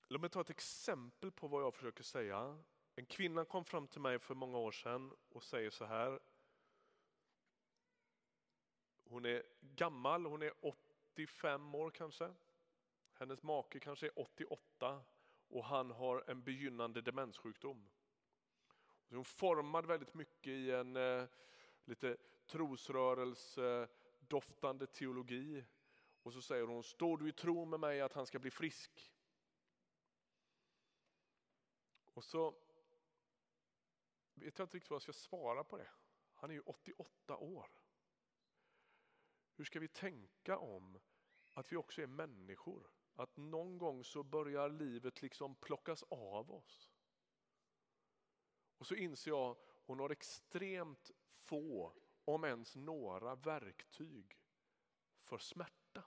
Låt 0.07 0.21
mig 0.21 0.29
ta 0.29 0.41
ett 0.41 0.49
exempel 0.49 1.31
på 1.31 1.47
vad 1.47 1.63
jag 1.63 1.73
försöker 1.73 2.03
säga. 2.03 2.63
En 2.95 3.05
kvinna 3.05 3.45
kom 3.45 3.65
fram 3.65 3.87
till 3.87 4.01
mig 4.01 4.19
för 4.19 4.35
många 4.35 4.57
år 4.57 4.71
sedan 4.71 5.13
och 5.29 5.43
säger 5.43 5.69
så 5.69 5.85
här. 5.85 6.19
Hon 9.03 9.25
är 9.25 9.43
gammal, 9.61 10.25
hon 10.25 10.41
är 10.41 10.65
85 11.13 11.75
år 11.75 11.91
kanske. 11.91 12.33
Hennes 13.13 13.43
make 13.43 13.79
kanske 13.79 14.05
är 14.05 14.19
88 14.19 15.03
och 15.47 15.65
han 15.65 15.91
har 15.91 16.23
en 16.27 16.43
begynnande 16.43 17.01
demenssjukdom. 17.01 17.89
Hon 19.09 19.25
formad 19.25 19.85
väldigt 19.85 20.13
mycket 20.13 20.47
i 20.47 20.71
en 20.71 20.95
eh, 20.95 21.25
lite 21.85 22.17
trosrörelse, 22.47 23.87
doftande 24.19 24.87
teologi. 24.87 25.65
Och 26.23 26.33
så 26.33 26.41
säger 26.41 26.63
hon, 26.63 26.83
står 26.83 27.17
du 27.17 27.29
i 27.29 27.31
tro 27.31 27.65
med 27.65 27.79
mig 27.79 28.01
att 28.01 28.13
han 28.13 28.25
ska 28.25 28.39
bli 28.39 28.51
frisk? 28.51 29.13
Och 32.13 32.23
så 32.23 32.55
vet 34.33 34.59
jag 34.59 34.65
inte 34.65 34.77
riktigt 34.77 34.89
vad 34.89 34.95
jag 34.95 35.01
ska 35.01 35.13
svara 35.13 35.63
på 35.63 35.77
det. 35.77 35.89
Han 36.33 36.49
är 36.49 36.53
ju 36.53 36.61
88 36.61 37.37
år. 37.37 37.82
Hur 39.55 39.65
ska 39.65 39.79
vi 39.79 39.87
tänka 39.87 40.57
om 40.57 40.99
att 41.53 41.71
vi 41.71 41.77
också 41.77 42.01
är 42.01 42.07
människor? 42.07 42.89
Att 43.15 43.37
någon 43.37 43.77
gång 43.77 44.03
så 44.03 44.23
börjar 44.23 44.69
livet 44.69 45.21
liksom 45.21 45.55
plockas 45.55 46.03
av 46.03 46.51
oss. 46.51 46.89
Och 48.77 48.87
så 48.87 48.95
inser 48.95 49.31
jag, 49.31 49.57
hon 49.85 49.99
har 49.99 50.09
extremt 50.09 51.11
få, 51.35 51.93
om 52.25 52.43
ens 52.43 52.75
några, 52.75 53.35
verktyg 53.35 54.39
för 55.21 55.37
smärta. 55.37 56.03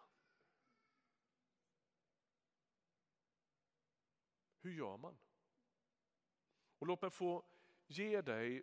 Hur 4.60 4.72
gör 4.72 4.96
man? 4.96 5.18
Och 6.78 6.86
låt 6.86 7.02
mig 7.02 7.10
få 7.10 7.44
ge 7.86 8.20
dig, 8.22 8.62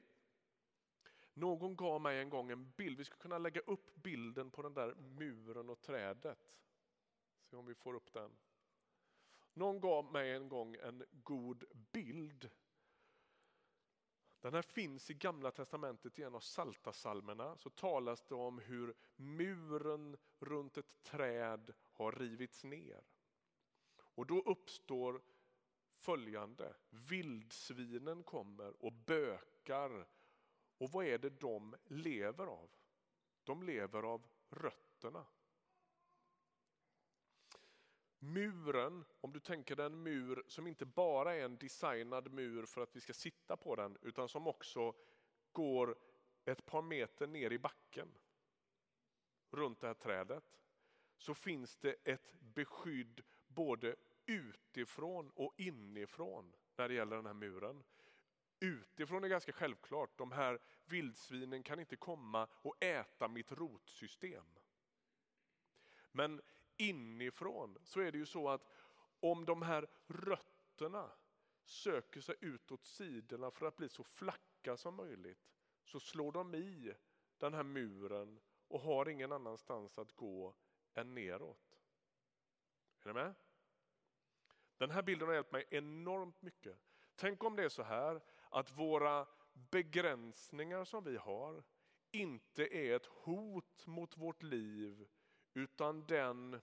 någon 1.33 1.75
gav 1.75 2.01
mig 2.01 2.19
en 2.19 2.29
gång 2.29 2.51
en 2.51 2.71
bild, 2.71 2.97
vi 2.97 3.05
skulle 3.05 3.21
kunna 3.21 3.37
lägga 3.37 3.61
upp 3.61 3.95
bilden 3.95 4.51
på 4.51 4.61
den 4.61 4.73
där 4.73 4.95
muren 4.95 5.69
och 5.69 5.81
trädet. 5.81 6.57
Se 7.43 7.55
om 7.55 7.65
vi 7.65 7.75
får 7.75 7.93
upp 7.93 8.13
den. 8.13 8.31
Någon 9.53 9.79
gav 9.79 10.11
mig 10.11 10.31
en 10.31 10.49
gång 10.49 10.75
en 10.75 11.03
god 11.11 11.63
bild. 11.91 12.49
Den 14.39 14.53
här 14.53 14.61
finns 14.61 15.09
i 15.09 15.13
gamla 15.13 15.51
testamentet 15.51 16.19
i 16.19 16.23
en 16.23 16.35
av 16.35 16.39
saltasalmerna 16.39 17.57
så 17.57 17.69
talas 17.69 18.23
det 18.23 18.35
om 18.35 18.59
hur 18.59 18.93
muren 19.15 20.17
runt 20.39 20.77
ett 20.77 21.03
träd 21.03 21.73
har 21.91 22.11
rivits 22.11 22.63
ner. 22.63 23.03
Och 23.95 24.25
då 24.25 24.39
uppstår 24.41 25.21
följande. 25.93 26.73
Vildsvinen 26.89 28.23
kommer 28.23 28.85
och 28.85 28.93
bökar. 28.93 30.07
Och 30.83 30.91
vad 30.91 31.05
är 31.05 31.17
det 31.17 31.29
de 31.29 31.75
lever 31.85 32.47
av? 32.47 32.69
De 33.43 33.63
lever 33.63 34.03
av 34.03 34.27
rötterna. 34.49 35.25
Muren, 38.19 39.05
om 39.21 39.33
du 39.33 39.39
tänker 39.39 39.75
dig 39.75 39.85
en 39.85 40.03
mur 40.03 40.43
som 40.47 40.67
inte 40.67 40.85
bara 40.85 41.35
är 41.35 41.45
en 41.45 41.57
designad 41.57 42.31
mur 42.31 42.65
för 42.65 42.81
att 42.81 42.95
vi 42.95 43.01
ska 43.01 43.13
sitta 43.13 43.57
på 43.57 43.75
den 43.75 43.97
utan 44.01 44.29
som 44.29 44.47
också 44.47 44.93
går 45.51 45.95
ett 46.45 46.65
par 46.65 46.81
meter 46.81 47.27
ner 47.27 47.51
i 47.51 47.59
backen 47.59 48.17
runt 49.51 49.79
det 49.79 49.87
här 49.87 49.93
trädet 49.93 50.59
så 51.17 51.33
finns 51.33 51.77
det 51.77 51.95
ett 52.03 52.33
beskydd 52.39 53.21
både 53.47 53.95
utifrån 54.25 55.29
och 55.29 55.53
inifrån 55.57 56.55
när 56.75 56.87
det 56.87 56.93
gäller 56.95 57.15
den 57.15 57.25
här 57.25 57.33
muren. 57.33 57.83
Utifrån 58.63 59.23
är 59.23 59.27
ganska 59.27 59.51
självklart, 59.51 60.17
de 60.17 60.31
här 60.31 60.59
vildsvinen 60.85 61.63
kan 61.63 61.79
inte 61.79 61.95
komma 61.95 62.47
och 62.51 62.83
äta 62.83 63.27
mitt 63.27 63.51
rotsystem. 63.51 64.45
Men 66.11 66.41
inifrån 66.77 67.77
så 67.83 67.99
är 67.99 68.11
det 68.11 68.17
ju 68.17 68.25
så 68.25 68.49
att 68.49 68.67
om 69.19 69.45
de 69.45 69.61
här 69.61 69.87
rötterna 70.07 71.11
söker 71.63 72.21
sig 72.21 72.35
utåt 72.41 72.85
sidorna 72.85 73.51
för 73.51 73.65
att 73.65 73.75
bli 73.75 73.89
så 73.89 74.03
flacka 74.03 74.77
som 74.77 74.95
möjligt 74.95 75.51
så 75.83 75.99
slår 75.99 76.31
de 76.31 76.55
i 76.55 76.93
den 77.37 77.53
här 77.53 77.63
muren 77.63 78.39
och 78.67 78.79
har 78.79 79.09
ingen 79.09 79.31
annanstans 79.31 79.97
att 79.99 80.15
gå 80.15 80.55
än 80.93 81.13
neråt. 81.15 81.79
Är 83.03 83.07
ni 83.07 83.13
med? 83.13 83.35
Den 84.77 84.91
här 84.91 85.01
bilden 85.01 85.27
har 85.27 85.35
hjälpt 85.35 85.51
mig 85.51 85.65
enormt 85.69 86.41
mycket. 86.41 86.79
Tänk 87.15 87.43
om 87.43 87.55
det 87.55 87.63
är 87.63 87.69
så 87.69 87.83
här 87.83 88.21
att 88.53 88.71
våra 88.71 89.27
begränsningar 89.53 90.85
som 90.85 91.03
vi 91.03 91.17
har 91.17 91.63
inte 92.11 92.77
är 92.77 92.95
ett 92.95 93.05
hot 93.05 93.87
mot 93.87 94.17
vårt 94.17 94.43
liv 94.43 95.07
utan 95.53 96.05
den, 96.05 96.61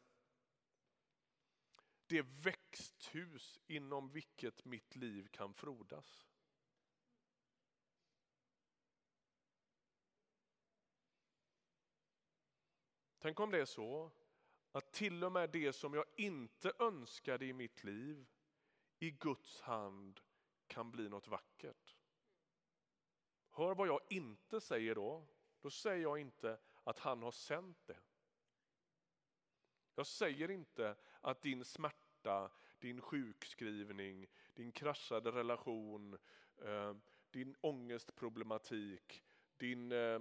det 2.07 2.23
växthus 2.23 3.61
inom 3.67 4.11
vilket 4.11 4.65
mitt 4.65 4.97
liv 4.97 5.29
kan 5.31 5.55
frodas. 5.55 6.27
Tänk 13.19 13.41
om 13.41 13.51
det 13.51 13.61
är 13.61 13.65
så 13.65 14.11
att 14.73 14.93
till 14.93 15.25
och 15.25 15.33
med 15.33 15.51
det 15.51 15.73
som 15.73 15.95
jag 15.95 16.05
inte 16.17 16.73
önskade 16.79 17.47
i 17.47 17.53
mitt 17.53 17.85
liv 17.85 18.27
i 18.99 19.11
Guds 19.11 19.61
hand 19.61 20.21
kan 20.71 20.91
bli 20.91 21.09
något 21.09 21.29
vackert. 21.29 21.97
Hör 23.51 23.75
vad 23.75 23.89
jag 23.89 24.01
inte 24.09 24.61
säger 24.61 24.95
då. 24.95 25.27
Då 25.61 25.71
säger 25.71 26.03
jag 26.03 26.19
inte 26.19 26.59
att 26.85 26.99
han 26.99 27.23
har 27.23 27.31
sänt 27.31 27.87
det. 27.87 27.99
Jag 29.95 30.07
säger 30.07 30.51
inte 30.51 30.97
att 31.21 31.43
din 31.43 31.65
smärta, 31.65 32.51
din 32.79 33.01
sjukskrivning, 33.01 34.27
din 34.55 34.73
kraschade 34.73 35.31
relation, 35.31 36.19
eh, 36.63 36.95
din 37.31 37.57
ångestproblematik, 37.61 39.25
din 39.57 39.93
eh, 39.93 40.19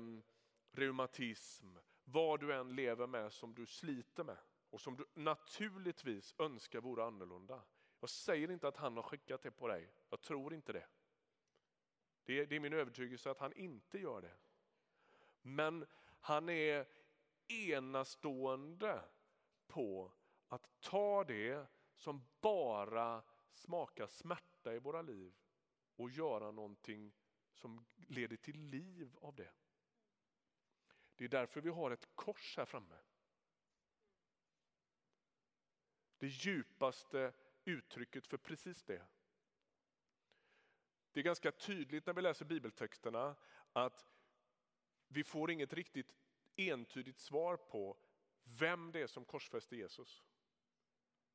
reumatism, 0.72 1.78
vad 2.04 2.40
du 2.40 2.54
än 2.54 2.76
lever 2.76 3.08
med 3.08 3.34
som 3.34 3.54
du 3.56 3.66
sliter 3.66 4.24
med 4.24 4.38
och 4.70 4.82
som 4.82 4.98
du 4.98 5.06
naturligtvis 5.14 6.36
önskar 6.38 6.82
vore 6.82 7.04
annorlunda. 7.04 7.64
Jag 8.00 8.10
säger 8.10 8.52
inte 8.52 8.68
att 8.68 8.78
han 8.78 8.96
har 8.96 9.04
skickat 9.04 9.42
det 9.42 9.52
på 9.52 9.68
dig, 9.68 9.90
jag 10.10 10.22
tror 10.22 10.54
inte 10.54 10.74
det. 10.74 10.88
Det 12.26 12.40
är, 12.40 12.46
det 12.46 12.56
är 12.56 12.60
min 12.60 12.74
övertygelse 12.74 13.32
att 13.32 13.40
han 13.40 13.54
inte 13.54 13.98
gör 14.00 14.22
det. 14.22 14.38
Men 15.42 15.86
han 16.20 16.50
är 16.50 16.88
enastående 17.48 19.04
på 19.68 20.12
att 20.48 20.82
ta 20.82 21.24
det 21.24 21.68
som 21.96 22.28
bara 22.42 23.24
smakar 23.54 24.08
smärta 24.08 24.74
i 24.74 24.80
våra 24.80 25.02
liv 25.02 25.34
och 25.96 26.10
göra 26.10 26.52
någonting 26.52 27.14
som 27.54 27.86
leder 28.08 28.38
till 28.38 28.60
liv 28.60 29.16
av 29.22 29.36
det. 29.36 29.52
Det 31.16 31.26
är 31.26 31.30
därför 31.30 31.62
vi 31.62 31.70
har 31.70 31.92
ett 31.92 32.16
kors 32.16 32.58
här 32.58 32.66
framme. 32.66 32.96
Det 36.18 36.28
djupaste 36.28 37.34
uttrycket 37.66 38.28
för 38.28 38.38
precis 38.38 38.84
det. 38.84 39.08
Det 41.12 41.20
är 41.20 41.24
ganska 41.24 41.52
tydligt 41.52 42.06
när 42.06 42.14
vi 42.14 42.22
läser 42.22 42.46
bibeltexterna 42.46 43.36
att 43.74 44.06
vi 45.08 45.24
får 45.24 45.52
inget 45.52 45.74
riktigt 45.74 46.16
entydigt 46.56 47.20
svar 47.20 47.58
på 47.58 47.98
vem 48.44 48.92
det 48.92 49.02
är 49.02 49.08
som 49.08 49.26
korsfäste 49.26 49.76
Jesus. 49.76 50.24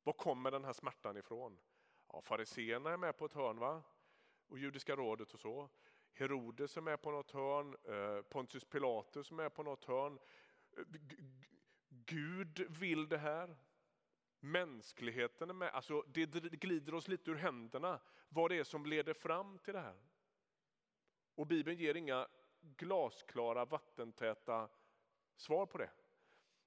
Var 0.03 0.13
kommer 0.13 0.51
den 0.51 0.63
här 0.63 0.73
smärtan 0.73 1.17
ifrån? 1.17 1.59
Ja, 2.07 2.21
fariseerna 2.21 2.91
är 2.91 2.97
med 2.97 3.17
på 3.17 3.25
ett 3.25 3.33
hörn 3.33 3.59
va? 3.59 3.83
och 4.47 4.59
judiska 4.59 4.95
rådet 4.95 5.33
och 5.33 5.39
så. 5.39 5.69
Herodes 6.13 6.77
är 6.77 6.81
med 6.81 7.01
på 7.01 7.11
något 7.11 7.31
hörn, 7.31 7.75
eh, 7.83 8.21
Pontius 8.21 8.63
Pilatus 8.63 9.31
är 9.31 9.35
med 9.35 9.53
på 9.53 9.63
något 9.63 9.85
hörn. 9.85 10.19
Eh, 10.77 10.83
Gud 11.89 12.65
vill 12.69 13.09
det 13.09 13.17
här. 13.17 13.57
Mänskligheten 14.45 15.49
är 15.49 15.53
med. 15.53 15.69
Alltså 15.69 16.01
det 16.01 16.25
glider 16.41 16.93
oss 16.93 17.07
lite 17.07 17.31
ur 17.31 17.35
händerna 17.35 17.99
vad 18.29 18.51
det 18.51 18.57
är 18.57 18.63
som 18.63 18.85
leder 18.85 19.13
fram 19.13 19.59
till 19.59 19.73
det 19.73 19.79
här. 19.79 19.99
Och 21.35 21.47
Bibeln 21.47 21.77
ger 21.77 21.95
inga 21.95 22.27
glasklara 22.61 23.65
vattentäta 23.65 24.69
svar 25.35 25.65
på 25.65 25.77
det. 25.77 25.91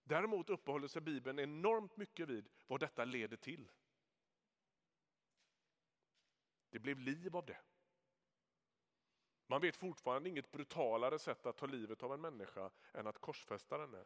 Däremot 0.04 0.50
uppehåller 0.50 0.88
sig 0.88 1.02
Bibeln 1.02 1.38
enormt 1.38 1.96
mycket 1.96 2.28
vid 2.28 2.48
vad 2.66 2.80
detta 2.80 3.04
leder 3.04 3.36
till. 3.36 3.70
Det 6.70 6.78
blev 6.78 6.98
liv 6.98 7.36
av 7.36 7.46
det. 7.46 7.60
Man 9.46 9.60
vet 9.60 9.76
fortfarande 9.76 10.28
inget 10.28 10.50
brutalare 10.50 11.18
sätt 11.18 11.46
att 11.46 11.56
ta 11.56 11.66
livet 11.66 12.02
av 12.02 12.12
en 12.12 12.20
människa 12.20 12.70
än 12.92 13.06
att 13.06 13.18
korsfästa 13.18 13.78
den. 13.78 14.04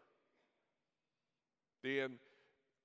Det 1.80 2.00
är 2.00 2.04
en, 2.04 2.18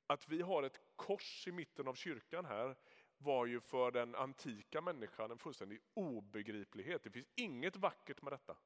att 0.07 0.29
vi 0.29 0.41
har 0.41 0.63
ett 0.63 0.81
kors 0.95 1.47
i 1.47 1.51
mitten 1.51 1.87
av 1.87 1.93
kyrkan 1.93 2.45
här 2.45 2.75
var 3.17 3.45
ju 3.45 3.59
för 3.59 3.91
den 3.91 4.15
antika 4.15 4.81
människan 4.81 5.31
en 5.31 5.37
fullständig 5.37 5.79
obegriplighet. 5.93 7.03
Det 7.03 7.11
finns 7.11 7.27
inget 7.35 7.75
vackert 7.75 8.21
med 8.21 8.33
detta 8.33 8.57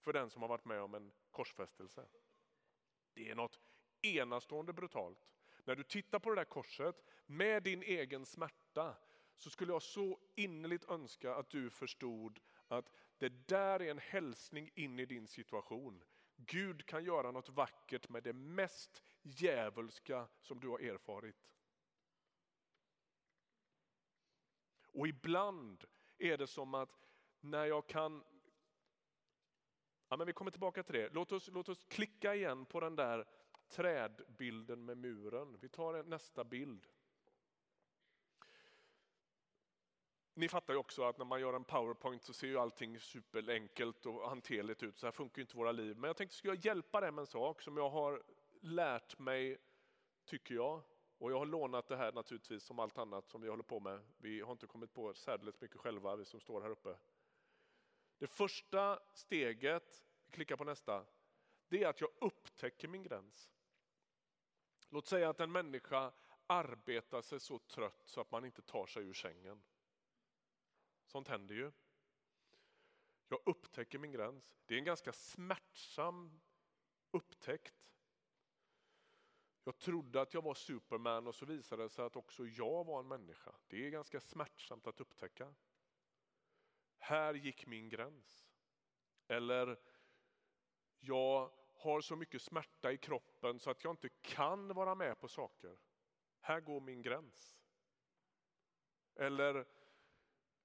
för 0.00 0.12
den 0.12 0.30
som 0.30 0.42
har 0.42 0.48
varit 0.48 0.64
med 0.64 0.80
om 0.80 0.94
en 0.94 1.12
korsfästelse. 1.30 2.06
Det 3.14 3.30
är 3.30 3.34
något 3.34 3.60
enastående 4.02 4.72
brutalt. 4.72 5.28
När 5.64 5.76
du 5.76 5.84
tittar 5.84 6.18
på 6.18 6.30
det 6.30 6.36
där 6.36 6.44
korset 6.44 7.04
med 7.26 7.62
din 7.62 7.82
egen 7.82 8.26
smärta 8.26 8.96
så 9.36 9.50
skulle 9.50 9.72
jag 9.72 9.82
så 9.82 10.18
innerligt 10.34 10.90
önska 10.90 11.34
att 11.34 11.50
du 11.50 11.70
förstod 11.70 12.40
att 12.68 12.92
det 13.18 13.48
där 13.48 13.82
är 13.82 13.90
en 13.90 13.98
hälsning 13.98 14.70
in 14.74 14.98
i 14.98 15.06
din 15.06 15.26
situation. 15.26 16.04
Gud 16.36 16.86
kan 16.86 17.04
göra 17.04 17.30
något 17.30 17.48
vackert 17.48 18.08
med 18.08 18.22
det 18.22 18.32
mest 18.32 19.02
djävulska 19.22 20.28
som 20.40 20.60
du 20.60 20.68
har 20.68 20.78
erfarit. 20.78 21.48
Och 24.92 25.08
ibland 25.08 25.84
är 26.18 26.38
det 26.38 26.46
som 26.46 26.74
att 26.74 27.08
när 27.40 27.64
jag 27.64 27.86
kan 27.86 28.24
Ja, 30.12 30.16
men 30.16 30.26
vi 30.26 30.32
kommer 30.32 30.50
tillbaka 30.50 30.82
till 30.82 30.94
det. 30.94 31.08
Låt 31.12 31.32
oss, 31.32 31.48
låt 31.52 31.68
oss 31.68 31.84
klicka 31.84 32.34
igen 32.34 32.64
på 32.64 32.80
den 32.80 32.96
där 32.96 33.26
trädbilden 33.68 34.84
med 34.84 34.96
muren. 34.96 35.58
Vi 35.60 35.68
tar 35.68 36.02
nästa 36.02 36.44
bild. 36.44 36.86
Ni 40.34 40.48
fattar 40.48 40.74
ju 40.74 40.78
också 40.78 41.04
att 41.04 41.18
när 41.18 41.24
man 41.24 41.40
gör 41.40 41.54
en 41.54 41.64
powerpoint 41.64 42.22
så 42.22 42.32
ser 42.32 42.46
ju 42.46 42.58
allting 42.58 43.00
superenkelt 43.00 44.06
och 44.06 44.28
hanterligt 44.28 44.82
ut. 44.82 44.98
Så 44.98 45.06
här 45.06 45.12
funkar 45.12 45.38
ju 45.38 45.42
inte 45.42 45.56
våra 45.56 45.72
liv. 45.72 45.96
Men 45.96 46.08
jag 46.08 46.16
tänkte 46.16 46.36
att 46.36 46.44
jag 46.44 46.64
hjälpa 46.64 47.00
dig 47.00 47.10
med 47.10 47.22
en 47.22 47.26
sak 47.26 47.62
som 47.62 47.76
jag 47.76 47.90
har 47.90 48.22
lärt 48.62 49.18
mig, 49.18 49.58
tycker 50.24 50.54
jag. 50.54 50.82
Och 51.18 51.32
jag 51.32 51.38
har 51.38 51.46
lånat 51.46 51.88
det 51.88 51.96
här 51.96 52.12
naturligtvis 52.12 52.64
som 52.64 52.78
allt 52.78 52.98
annat 52.98 53.28
som 53.28 53.40
vi 53.40 53.48
håller 53.48 53.62
på 53.62 53.80
med. 53.80 54.00
Vi 54.18 54.40
har 54.40 54.52
inte 54.52 54.66
kommit 54.66 54.92
på 54.92 55.14
särdeles 55.14 55.60
mycket 55.60 55.80
själva, 55.80 56.16
vi 56.16 56.24
som 56.24 56.40
står 56.40 56.62
här 56.62 56.70
uppe. 56.70 56.96
Det 58.18 58.26
första 58.26 59.00
steget, 59.14 60.04
vi 60.26 60.32
klickar 60.32 60.56
på 60.56 60.64
nästa, 60.64 61.06
det 61.68 61.82
är 61.82 61.88
att 61.88 62.00
jag 62.00 62.10
upptäcker 62.20 62.88
min 62.88 63.02
gräns. 63.02 63.50
Låt 64.88 65.06
säga 65.06 65.28
att 65.28 65.40
en 65.40 65.52
människa 65.52 66.12
arbetar 66.46 67.22
sig 67.22 67.40
så 67.40 67.58
trött 67.58 68.02
så 68.04 68.20
att 68.20 68.30
man 68.30 68.44
inte 68.44 68.62
tar 68.62 68.86
sig 68.86 69.02
ur 69.02 69.12
sängen. 69.12 69.62
Sånt 71.06 71.28
händer 71.28 71.54
ju. 71.54 71.72
Jag 73.28 73.40
upptäcker 73.46 73.98
min 73.98 74.12
gräns. 74.12 74.56
Det 74.66 74.74
är 74.74 74.78
en 74.78 74.84
ganska 74.84 75.12
smärtsam 75.12 76.40
upptäckt. 77.10 77.91
Jag 79.64 79.78
trodde 79.78 80.20
att 80.20 80.34
jag 80.34 80.42
var 80.42 80.54
Superman 80.54 81.26
och 81.26 81.34
så 81.34 81.46
visade 81.46 81.82
det 81.82 81.88
sig 81.88 82.04
att 82.04 82.16
också 82.16 82.46
jag 82.46 82.84
var 82.84 83.00
en 83.00 83.08
människa. 83.08 83.54
Det 83.68 83.86
är 83.86 83.90
ganska 83.90 84.20
smärtsamt 84.20 84.86
att 84.86 85.00
upptäcka. 85.00 85.54
Här 86.98 87.34
gick 87.34 87.66
min 87.66 87.88
gräns. 87.88 88.48
Eller 89.28 89.80
jag 91.00 91.52
har 91.74 92.00
så 92.00 92.16
mycket 92.16 92.42
smärta 92.42 92.92
i 92.92 92.98
kroppen 92.98 93.58
så 93.58 93.70
att 93.70 93.84
jag 93.84 93.92
inte 93.92 94.08
kan 94.08 94.68
vara 94.68 94.94
med 94.94 95.20
på 95.20 95.28
saker. 95.28 95.78
Här 96.40 96.60
går 96.60 96.80
min 96.80 97.02
gräns. 97.02 97.62
Eller 99.14 99.66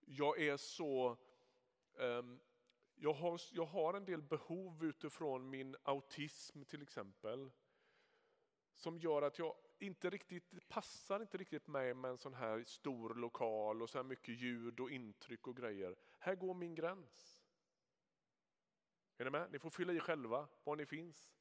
jag 0.05 0.41
är 0.41 0.57
så... 0.57 1.17
Um, 1.93 2.39
jag, 2.95 3.13
har, 3.13 3.41
jag 3.51 3.65
har 3.65 3.93
en 3.93 4.05
del 4.05 4.21
behov 4.21 4.85
utifrån 4.85 5.49
min 5.49 5.75
autism 5.83 6.63
till 6.63 6.81
exempel 6.81 7.51
som 8.77 8.99
gör 8.99 9.21
att 9.21 9.39
jag 9.39 9.55
inte 9.79 10.09
riktigt 10.09 10.69
passar 10.69 11.21
inte 11.21 11.37
riktigt 11.37 11.67
mig 11.67 11.93
med 11.93 12.11
en 12.11 12.17
sån 12.17 12.33
här 12.33 12.63
stor 12.63 13.15
lokal 13.15 13.81
och 13.81 13.89
så 13.89 13.97
här 13.97 14.03
mycket 14.03 14.35
ljud 14.35 14.79
och 14.79 14.91
intryck 14.91 15.47
och 15.47 15.57
grejer. 15.57 15.95
Här 16.19 16.35
går 16.35 16.53
min 16.53 16.75
gräns. 16.75 17.43
Är 19.17 19.23
ni 19.23 19.29
med? 19.29 19.51
Ni 19.51 19.59
får 19.59 19.69
fylla 19.69 19.93
i 19.93 19.99
själva 19.99 20.47
var 20.63 20.75
ni 20.75 20.85
finns. 20.85 21.31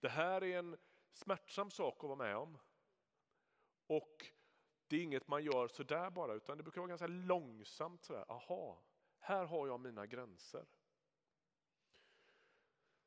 Det 0.00 0.08
här 0.08 0.44
är 0.44 0.58
en 0.58 0.76
smärtsam 1.12 1.70
sak 1.70 1.96
att 1.96 2.08
vara 2.08 2.16
med 2.16 2.36
om. 2.36 2.58
Och 3.86 4.26
det 4.86 4.96
är 4.96 5.02
inget 5.02 5.28
man 5.28 5.44
gör 5.44 5.68
sådär 5.68 6.10
bara, 6.10 6.34
utan 6.34 6.56
det 6.56 6.62
brukar 6.62 6.80
vara 6.80 6.88
ganska 6.88 7.06
långsamt. 7.06 8.04
Sådär. 8.04 8.24
Aha, 8.28 8.82
här 9.18 9.44
har 9.44 9.66
jag 9.66 9.80
mina 9.80 10.06
gränser. 10.06 10.66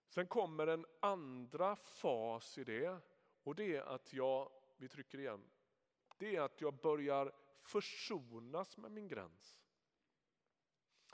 Sen 0.09 0.27
kommer 0.27 0.67
en 0.67 0.85
andra 0.99 1.75
fas 1.75 2.57
i 2.57 2.63
det 2.63 3.01
och 3.43 3.55
det 3.55 3.75
är 3.75 3.81
att 3.81 4.13
jag, 4.13 4.51
vi 4.77 4.87
trycker 4.87 5.19
igen, 5.19 5.49
det 6.17 6.35
är 6.35 6.41
att 6.41 6.61
jag 6.61 6.73
börjar 6.73 7.31
försonas 7.61 8.77
med 8.77 8.91
min 8.91 9.07
gräns. 9.07 9.61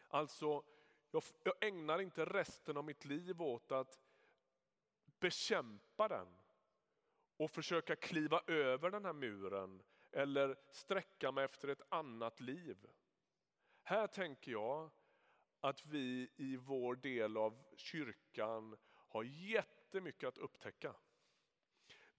Alltså, 0.07 0.63
jag, 1.11 1.23
jag 1.43 1.63
ägnar 1.63 2.01
inte 2.01 2.25
resten 2.25 2.77
av 2.77 2.83
mitt 2.83 3.05
liv 3.05 3.41
åt 3.41 3.71
att 3.71 3.99
bekämpa 5.19 6.07
den 6.07 6.27
och 7.37 7.51
försöka 7.51 7.95
kliva 7.95 8.41
över 8.47 8.91
den 8.91 9.05
här 9.05 9.13
muren 9.13 9.83
eller 10.11 10.59
sträcka 10.71 11.31
mig 11.31 11.45
efter 11.45 11.67
ett 11.67 11.81
annat 11.89 12.39
liv. 12.39 12.87
Här 13.83 14.07
tänker 14.07 14.51
jag 14.51 14.91
att 15.59 15.85
vi 15.85 16.31
i 16.35 16.57
vår 16.57 16.95
del 16.95 17.37
av 17.37 17.63
kyrkan 17.75 18.77
har 18.91 19.23
jättemycket 19.23 20.27
att 20.27 20.37
upptäcka. 20.37 20.95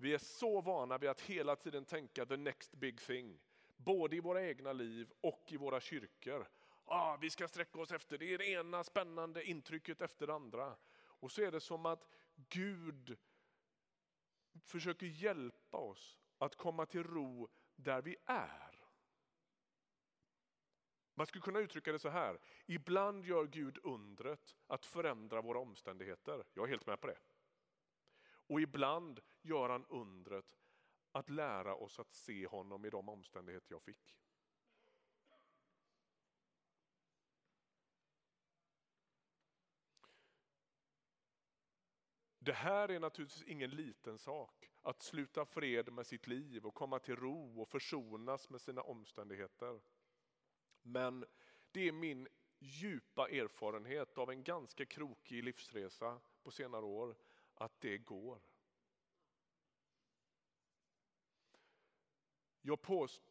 Vi 0.01 0.15
är 0.15 0.19
så 0.19 0.61
vana 0.61 0.99
vid 0.99 1.11
att 1.11 1.21
hela 1.21 1.57
tiden 1.57 1.85
tänka 1.85 2.27
the 2.27 2.37
next 2.37 2.75
big 2.75 3.01
thing. 3.01 3.41
Både 3.77 4.17
i 4.17 4.21
våra 4.21 4.47
egna 4.47 4.73
liv 4.73 5.13
och 5.21 5.45
i 5.49 5.57
våra 5.57 5.81
kyrkor. 5.81 6.49
Ah, 6.85 7.17
vi 7.17 7.31
ska 7.31 7.49
sträcka 7.49 7.81
oss 7.81 7.93
efter 7.93 8.19
det, 8.19 8.35
är 8.35 8.39
det 8.39 8.49
ena 8.49 8.85
spännande 8.85 9.45
intrycket 9.45 10.03
efter 10.03 10.27
det 10.27 10.35
andra. 10.35 10.77
Och 10.97 11.33
så 11.33 11.43
är 11.43 11.53
det 11.53 11.61
som 11.61 11.87
att 11.87 12.09
Gud 12.35 13.19
försöker 14.65 15.07
hjälpa 15.07 15.77
oss 15.77 16.19
att 16.39 16.57
komma 16.57 16.87
till 16.87 17.05
ro 17.05 17.49
där 17.77 18.03
vi 18.03 18.17
är. 18.27 18.81
Man 21.15 21.27
skulle 21.27 21.43
kunna 21.43 21.59
uttrycka 21.59 21.93
det 21.93 21.99
så 21.99 22.09
här. 22.09 22.39
Ibland 22.67 23.25
gör 23.25 23.47
Gud 23.47 23.79
undret 23.83 24.57
att 24.67 24.87
förändra 24.87 25.43
våra 25.43 25.59
omständigheter. 25.59 26.45
Jag 26.55 26.65
är 26.65 26.69
helt 26.69 26.87
med 26.87 27.01
på 27.01 27.07
det. 27.07 27.19
Och 28.51 28.61
ibland 28.61 29.21
gör 29.43 29.69
han 29.69 29.87
undret 29.87 30.59
att 31.13 31.31
lära 31.31 31.75
oss 31.75 31.99
att 31.99 32.13
se 32.15 32.47
honom 32.47 32.85
i 32.85 32.91
de 32.91 33.09
omständigheter 33.09 33.73
jag 33.73 33.83
fick. 33.83 34.17
Det 42.39 42.53
här 42.53 42.91
är 42.91 43.01
naturligtvis 43.01 43.43
ingen 43.43 43.71
liten 43.71 44.19
sak, 44.19 44.71
att 44.83 45.03
sluta 45.03 45.45
fred 45.45 45.93
med 45.93 46.07
sitt 46.07 46.27
liv 46.27 46.67
och 46.67 46.75
komma 46.75 46.99
till 46.99 47.17
ro 47.17 47.63
och 47.63 47.69
försonas 47.69 48.51
med 48.51 48.61
sina 48.61 48.83
omständigheter. 48.83 49.81
Men 50.83 51.25
det 51.71 51.89
är 51.89 51.93
min 51.93 52.29
djupa 52.59 53.29
erfarenhet 53.29 54.19
av 54.19 54.31
en 54.31 54.43
ganska 54.45 54.87
krokig 54.87 55.45
livsresa 55.45 56.21
på 56.43 56.51
senare 56.51 56.85
år, 56.85 57.17
att 57.61 57.81
det 57.81 57.99
går. 57.99 58.41
Jag 62.63 62.83
påst 62.83 63.23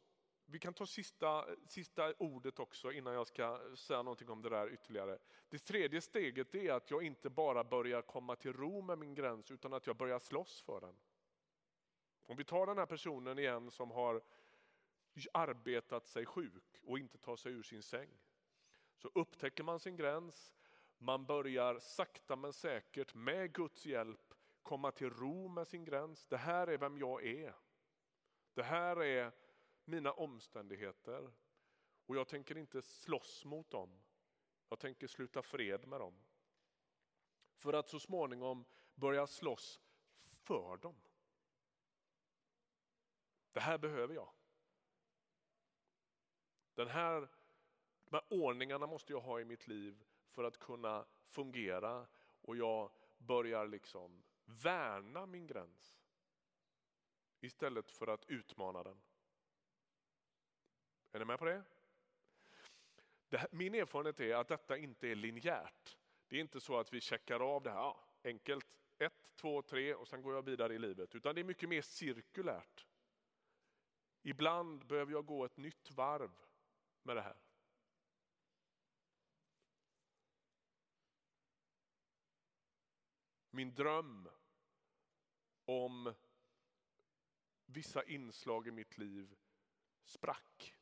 vi 0.52 0.60
kan 0.60 0.74
ta 0.74 0.86
sista, 0.86 1.46
sista 1.68 2.14
ordet 2.14 2.60
också 2.60 2.92
innan 2.92 3.14
jag 3.14 3.28
ska 3.28 3.76
säga 3.76 4.04
någonting 4.04 4.30
om 4.30 4.42
det 4.42 4.50
där 4.50 4.74
ytterligare. 4.74 5.20
Det 5.50 5.60
tredje 5.60 6.02
steget 6.02 6.56
är 6.56 6.74
att 6.74 6.92
jag 6.92 7.04
inte 7.04 7.30
bara 7.30 7.64
börjar 7.64 8.02
komma 8.02 8.36
till 8.36 8.54
ro 8.54 8.82
med 8.82 8.98
min 8.98 9.16
gräns 9.16 9.52
utan 9.52 9.74
att 9.74 9.88
jag 9.88 9.96
börjar 9.96 10.20
slåss 10.20 10.62
för 10.62 10.82
den. 10.82 10.96
Om 12.26 12.38
vi 12.38 12.44
tar 12.44 12.66
den 12.66 12.78
här 12.78 12.86
personen 12.86 13.40
igen 13.40 13.72
som 13.72 13.92
har 13.92 14.22
arbetat 15.34 16.08
sig 16.08 16.26
sjuk 16.26 16.82
och 16.84 17.00
inte 17.00 17.18
tar 17.18 17.36
sig 17.36 17.52
ur 17.52 17.64
sin 17.64 17.84
säng. 17.84 18.10
Så 18.98 19.12
upptäcker 19.16 19.64
man 19.64 19.80
sin 19.80 19.96
gräns, 19.96 20.59
man 21.00 21.26
börjar 21.26 21.80
sakta 21.80 22.36
men 22.36 22.54
säkert 22.54 23.14
med 23.14 23.54
Guds 23.54 23.86
hjälp 23.86 24.34
komma 24.64 24.92
till 24.92 25.10
ro 25.10 25.48
med 25.48 25.68
sin 25.68 25.86
gräns. 25.86 26.28
Det 26.28 26.38
här 26.38 26.68
är 26.68 26.78
vem 26.78 26.98
jag 26.98 27.26
är. 27.26 27.56
Det 28.54 28.64
här 28.64 29.04
är 29.04 29.32
mina 29.86 30.12
omständigheter 30.12 31.32
och 32.06 32.16
jag 32.16 32.28
tänker 32.28 32.58
inte 32.58 32.82
slåss 32.82 33.46
mot 33.46 33.70
dem. 33.70 34.02
Jag 34.70 34.80
tänker 34.80 35.08
sluta 35.08 35.42
fred 35.42 35.88
med 35.88 36.00
dem. 36.00 36.24
För 37.58 37.74
att 37.74 37.90
så 37.90 38.00
småningom 38.00 38.66
börja 38.96 39.28
slåss 39.28 39.82
för 40.32 40.78
dem. 40.78 40.96
Det 43.52 43.60
här 43.60 43.78
behöver 43.78 44.16
jag. 44.16 44.30
Den 46.74 46.88
här, 46.88 47.30
de 48.06 48.16
här 48.16 48.24
ordningarna 48.30 48.88
måste 48.88 49.14
jag 49.14 49.22
ha 49.22 49.40
i 49.40 49.46
mitt 49.46 49.68
liv 49.68 50.06
för 50.30 50.44
att 50.44 50.60
kunna 50.60 51.06
fungera 51.26 52.08
och 52.42 52.58
jag 52.58 52.92
börjar 53.18 53.68
liksom 53.68 54.24
värna 54.46 55.26
min 55.26 55.48
gräns 55.48 56.00
istället 57.40 57.92
för 57.92 58.08
att 58.08 58.26
utmana 58.26 58.84
den. 58.84 59.02
Är 61.12 61.20
ni 61.20 61.26
med 61.26 61.40
på 61.40 61.46
det? 61.46 61.64
Min 63.52 63.76
erfarenhet 63.76 64.20
är 64.20 64.36
att 64.36 64.48
detta 64.48 64.78
inte 64.78 65.08
är 65.08 65.16
linjärt. 65.16 65.98
Det 66.28 66.36
är 66.36 66.42
inte 66.42 66.60
så 66.60 66.80
att 66.80 66.94
vi 66.94 67.02
checkar 67.02 67.40
av 67.40 67.64
det 67.64 67.70
här 67.70 67.78
ja, 67.78 68.04
enkelt, 68.24 68.68
ett, 68.98 69.36
två, 69.36 69.62
tre 69.62 69.94
och 69.94 70.08
sen 70.08 70.22
går 70.22 70.36
jag 70.36 70.42
vidare 70.42 70.76
i 70.76 70.80
livet. 70.80 71.16
Utan 71.16 71.36
det 71.36 71.42
är 71.42 71.46
mycket 71.46 71.70
mer 71.70 71.82
cirkulärt. 71.82 72.86
Ibland 74.22 74.86
behöver 74.86 75.12
jag 75.12 75.26
gå 75.26 75.46
ett 75.46 75.58
nytt 75.58 75.92
varv 75.92 76.32
med 77.04 77.16
det 77.16 77.22
här. 77.22 77.38
Min 83.60 83.76
dröm 83.76 84.30
om 85.66 86.14
vissa 87.66 88.04
inslag 88.04 88.68
i 88.68 88.72
mitt 88.72 88.98
liv 88.98 89.36
sprack. 90.04 90.76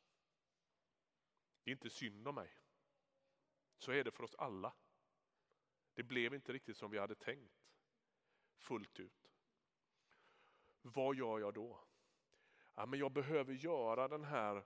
Det 1.64 1.72
är 1.72 1.74
inte 1.74 1.90
synd 1.90 2.28
om 2.28 2.36
mig. 2.36 2.54
Så 3.78 3.92
är 3.92 4.04
det 4.04 4.12
för 4.12 4.24
oss 4.24 4.36
alla. 4.36 4.74
Det 5.94 6.04
blev 6.04 6.34
inte 6.34 6.54
riktigt 6.54 6.78
som 6.78 6.92
vi 6.92 6.98
hade 6.98 7.16
tänkt 7.16 7.70
fullt 8.56 9.00
ut. 9.00 9.34
Vad 10.82 11.16
gör 11.16 11.40
jag 11.40 11.54
då? 11.54 11.80
Ja, 12.76 12.86
men 12.86 13.00
jag 13.00 13.12
behöver 13.12 13.54
göra 13.54 14.08
den 14.08 14.24
här 14.24 14.66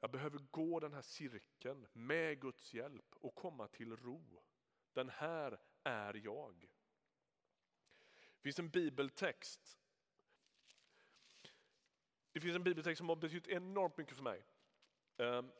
jag 0.00 0.10
behöver 0.10 0.38
gå 0.38 0.80
den 0.80 0.92
här 0.92 1.02
cirkeln 1.02 1.86
med 1.92 2.40
Guds 2.40 2.74
hjälp 2.74 3.14
och 3.14 3.34
komma 3.34 3.68
till 3.68 3.96
ro. 3.96 4.42
Den 4.92 5.08
här 5.08 5.60
är 5.82 6.14
jag. 6.14 6.77
Det 8.38 8.42
finns 8.42 8.58
en 8.58 8.70
bibeltext. 8.70 9.78
Det 12.32 12.40
finns 12.40 12.56
en 12.56 12.64
bibeltext 12.64 12.98
som 12.98 13.08
har 13.08 13.16
betytt 13.16 13.48
enormt 13.48 13.96
mycket 13.96 14.16
för 14.16 14.22
mig. 14.22 14.44
Ehm, 15.16 15.50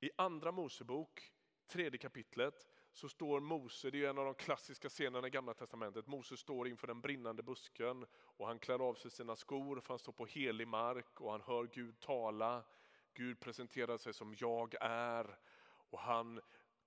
I 0.00 0.10
andra 0.16 0.52
Mosebok, 0.52 1.32
tredje 1.66 1.98
kapitlet, 1.98 2.66
så 2.92 3.08
står 3.08 3.40
Mose, 3.40 3.90
det 3.90 4.04
är 4.04 4.10
en 4.10 4.18
av 4.18 4.24
de 4.24 4.34
klassiska 4.34 4.88
scenerna 4.88 5.26
i 5.26 5.30
gamla 5.30 5.54
testamentet, 5.54 6.06
Mose 6.06 6.36
står 6.36 6.68
inför 6.68 6.86
den 6.86 7.00
brinnande 7.00 7.42
busken 7.42 8.06
och 8.12 8.46
han 8.46 8.58
klär 8.58 8.78
av 8.78 8.94
sig 8.94 9.10
sina 9.10 9.36
skor 9.36 9.80
för 9.80 9.88
han 9.88 9.98
står 9.98 10.12
på 10.12 10.26
helig 10.26 10.68
mark 10.68 11.20
och 11.20 11.30
han 11.30 11.40
hör 11.40 11.64
Gud 11.66 12.00
tala. 12.00 12.64
Gud 13.14 13.40
presenterar 13.40 13.98
sig 13.98 14.14
som 14.14 14.34
jag 14.38 14.74
är 14.80 15.38
och 15.90 15.98
han 15.98 16.40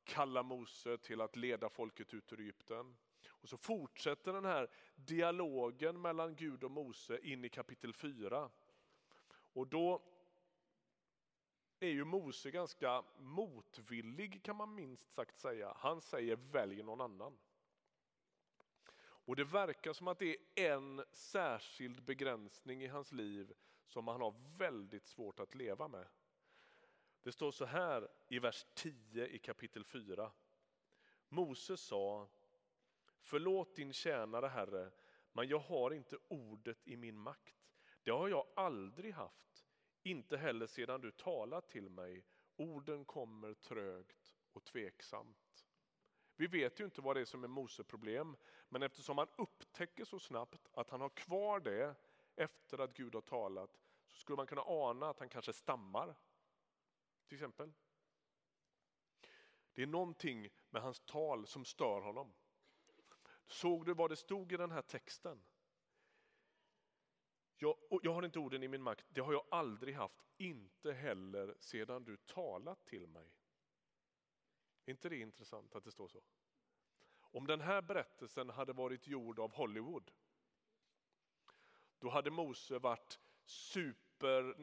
kallar 0.04 0.44
Mose 0.44 0.98
till 0.98 1.22
att 1.22 1.36
leda 1.36 1.70
folket 1.70 2.14
ut 2.14 2.34
ur 2.34 2.40
Egypten. 2.40 2.96
Och 3.28 3.50
så 3.50 3.58
fortsätter 3.58 4.34
den 4.34 4.46
här 4.46 4.70
dialogen 4.96 6.02
mellan 6.02 6.36
Gud 6.36 6.64
och 6.64 6.72
Mose 6.72 7.20
in 7.20 7.46
i 7.46 7.50
kapitel 7.50 7.94
4. 7.94 8.50
Och 9.54 9.68
då 9.68 10.02
är 11.80 11.90
ju 11.90 12.04
Mose 12.04 12.52
ganska 12.52 13.04
motvillig 13.18 14.44
kan 14.44 14.56
man 14.56 14.76
minst 14.76 15.14
sagt 15.14 15.40
säga. 15.40 15.74
Han 15.78 16.02
säger 16.02 16.36
välj 16.36 16.84
någon 16.84 17.02
annan. 17.02 17.38
Och 18.98 19.36
det 19.36 19.44
verkar 19.44 19.94
som 19.94 20.08
att 20.08 20.20
det 20.20 20.38
är 20.56 20.72
en 20.72 21.04
särskild 21.12 22.04
begränsning 22.04 22.84
i 22.84 22.88
hans 22.88 23.12
liv 23.12 23.54
som 23.88 24.08
han 24.08 24.22
har 24.22 24.58
väldigt 24.58 25.08
svårt 25.08 25.40
att 25.40 25.56
leva 25.56 25.88
med. 25.88 26.08
Det 27.24 27.32
står 27.32 27.52
så 27.52 27.66
här 27.66 28.08
i 28.28 28.40
vers 28.40 28.66
10 28.74 29.28
i 29.28 29.40
kapitel 29.40 29.84
4. 29.84 30.32
Mose 31.30 31.78
sa, 31.78 32.28
förlåt 33.26 33.76
din 33.76 33.94
tjänare 33.94 34.48
Herre, 34.48 34.92
men 35.34 35.48
jag 35.48 35.60
har 35.60 35.92
inte 35.92 36.18
ordet 36.28 36.88
i 36.88 36.98
min 36.98 37.20
makt. 37.20 37.56
Det 38.04 38.12
har 38.12 38.30
jag 38.30 38.48
aldrig 38.56 39.14
haft, 39.14 39.66
inte 40.04 40.38
heller 40.38 40.68
sedan 40.68 41.02
du 41.02 41.12
talat 41.12 41.70
till 41.70 41.90
mig. 41.90 42.26
Orden 42.56 43.06
kommer 43.06 43.54
trögt 43.54 44.34
och 44.54 44.64
tveksamt. 44.64 45.68
Vi 46.36 46.48
vet 46.48 46.80
ju 46.80 46.86
inte 46.86 47.02
vad 47.02 47.16
det 47.16 47.22
är 47.22 47.26
som 47.26 47.44
är 47.44 47.48
Mose 47.48 47.84
problem, 47.84 48.38
men 48.70 48.84
eftersom 48.84 49.18
han 49.18 49.28
upptäcker 49.38 50.06
så 50.06 50.20
snabbt 50.20 50.70
att 50.74 50.90
han 50.90 51.02
har 51.02 51.10
kvar 51.10 51.60
det 51.60 51.96
efter 52.36 52.78
att 52.78 52.94
Gud 52.94 53.16
har 53.16 53.22
talat 53.22 53.80
så 54.08 54.18
skulle 54.18 54.38
man 54.38 54.48
kunna 54.48 54.64
ana 54.66 55.10
att 55.10 55.20
han 55.20 55.30
kanske 55.30 55.54
stammar. 55.54 56.16
Till 57.28 57.36
exempel. 57.36 57.74
Det 59.74 59.82
är 59.82 59.88
någonting 59.88 60.50
med 60.70 60.82
hans 60.82 61.00
tal 61.00 61.48
som 61.48 61.66
stör 61.66 62.02
honom. 62.02 62.34
Såg 63.48 63.86
du 63.86 63.94
vad 63.94 64.10
det 64.10 64.16
stod 64.16 64.52
i 64.52 64.58
den 64.58 64.72
här 64.72 64.82
texten? 64.82 65.44
Jag, 67.58 67.78
jag, 68.04 68.14
har 68.14 68.24
inte 68.24 68.40
orden 68.40 68.64
i 68.64 68.68
min 68.68 68.82
makt, 68.82 69.06
det 69.10 69.22
har 69.22 69.34
jag 69.34 69.46
aldrig 69.52 69.96
haft, 69.96 70.26
inte 70.38 70.94
heller 70.94 71.56
sedan 71.60 72.04
du 72.04 72.18
talat 72.18 72.86
till 72.86 73.08
mig. 73.08 73.32
Är 74.86 74.92
inte 74.92 75.10
det 75.10 75.20
intressant 75.20 75.76
att 75.76 75.84
det 75.84 75.92
står 75.92 76.08
så? 76.08 76.22
Om 77.20 77.48
den 77.48 77.62
här 77.62 77.82
berättelsen 77.82 78.50
hade 78.50 78.74
varit 78.74 79.08
gjord 79.08 79.40
av 79.40 79.52
Hollywood, 79.52 80.12
då 82.00 82.10
hade 82.10 82.32
Mose 82.32 82.80
varit 82.80 83.20
super 83.46 84.56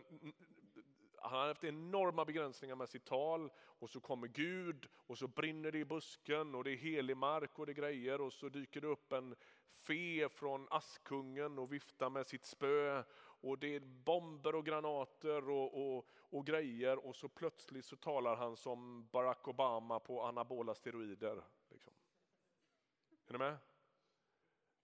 han 1.22 1.40
har 1.40 1.48
haft 1.48 1.64
enorma 1.64 2.24
begränsningar 2.24 2.76
med 2.76 2.88
sitt 2.88 3.04
tal 3.04 3.50
och 3.58 3.90
så 3.90 4.00
kommer 4.00 4.28
Gud 4.28 4.88
och 4.94 5.18
så 5.18 5.28
brinner 5.28 5.72
det 5.72 5.78
i 5.78 5.84
busken 5.84 6.54
och 6.54 6.64
det 6.64 6.70
är 6.70 6.76
helig 6.76 7.16
mark 7.16 7.58
och 7.58 7.66
det 7.66 7.74
grejer 7.74 8.20
och 8.20 8.32
så 8.32 8.48
dyker 8.48 8.80
det 8.80 8.86
upp 8.86 9.12
en 9.12 9.34
fe 9.72 10.28
från 10.28 10.68
Askungen 10.70 11.58
och 11.58 11.72
viftar 11.72 12.10
med 12.10 12.26
sitt 12.26 12.46
spö 12.46 13.04
och 13.42 13.58
det 13.58 13.74
är 13.74 13.80
bomber 13.80 14.54
och 14.54 14.66
granater 14.66 15.50
och, 15.50 15.96
och, 15.96 16.08
och 16.18 16.46
grejer 16.46 17.06
och 17.06 17.16
så 17.16 17.28
plötsligt 17.28 17.84
så 17.84 17.96
talar 17.96 18.36
han 18.36 18.56
som 18.56 19.06
Barack 19.06 19.48
Obama 19.48 20.00
på 20.00 20.22
anabola 20.22 20.74
steroider. 20.74 21.44
Liksom. 21.70 21.92
Är 23.26 23.32
ni 23.32 23.38
med? 23.38 23.56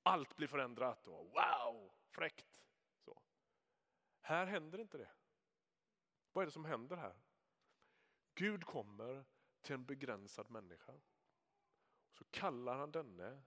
Allt 0.02 0.36
blir 0.36 0.48
förändrat 0.48 1.08
och 1.08 1.26
wow, 1.26 1.92
fräckt. 2.10 2.62
Så. 3.04 3.20
Här 4.20 4.46
händer 4.46 4.80
inte 4.80 4.98
det. 4.98 5.08
Vad 6.32 6.42
är 6.42 6.46
det 6.46 6.52
som 6.52 6.64
händer 6.64 6.96
här? 6.96 7.20
Gud 8.34 8.64
kommer 8.64 9.24
till 9.60 9.74
en 9.74 9.86
begränsad 9.86 10.50
människa. 10.50 11.00
Så 12.12 12.24
kallar 12.24 12.78
han 12.78 12.92
denne 12.92 13.42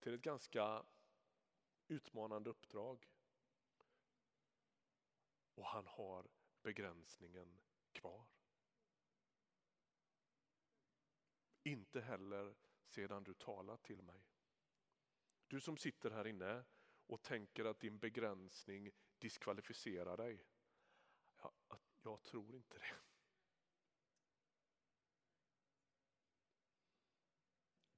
till 0.00 0.14
ett 0.14 0.22
ganska 0.22 0.86
utmanande 1.88 2.50
uppdrag. 2.50 3.10
Och 5.54 5.66
han 5.66 5.86
har 5.86 6.28
begränsningen 6.62 7.60
kvar. 7.92 8.26
Inte 11.62 12.00
heller 12.00 12.54
sedan 12.86 13.24
du 13.24 13.34
talat 13.34 13.82
till 13.82 14.02
mig. 14.02 14.22
Du 15.46 15.60
som 15.60 15.76
sitter 15.76 16.10
här 16.10 16.26
inne 16.26 16.64
och 17.06 17.22
tänker 17.22 17.64
att 17.64 17.80
din 17.80 17.98
begränsning 17.98 18.90
diskvalificerar 19.18 20.16
dig. 20.16 20.44
Ja, 21.36 21.52
jag 22.02 22.22
tror 22.22 22.54
inte 22.56 22.78
det. 22.78 22.94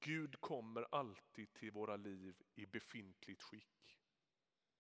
Gud 0.01 0.41
kommer 0.41 0.83
alltid 0.95 1.53
till 1.53 1.71
våra 1.71 1.97
liv 1.97 2.43
i 2.55 2.67
befintligt 2.67 3.43
skick. 3.43 3.99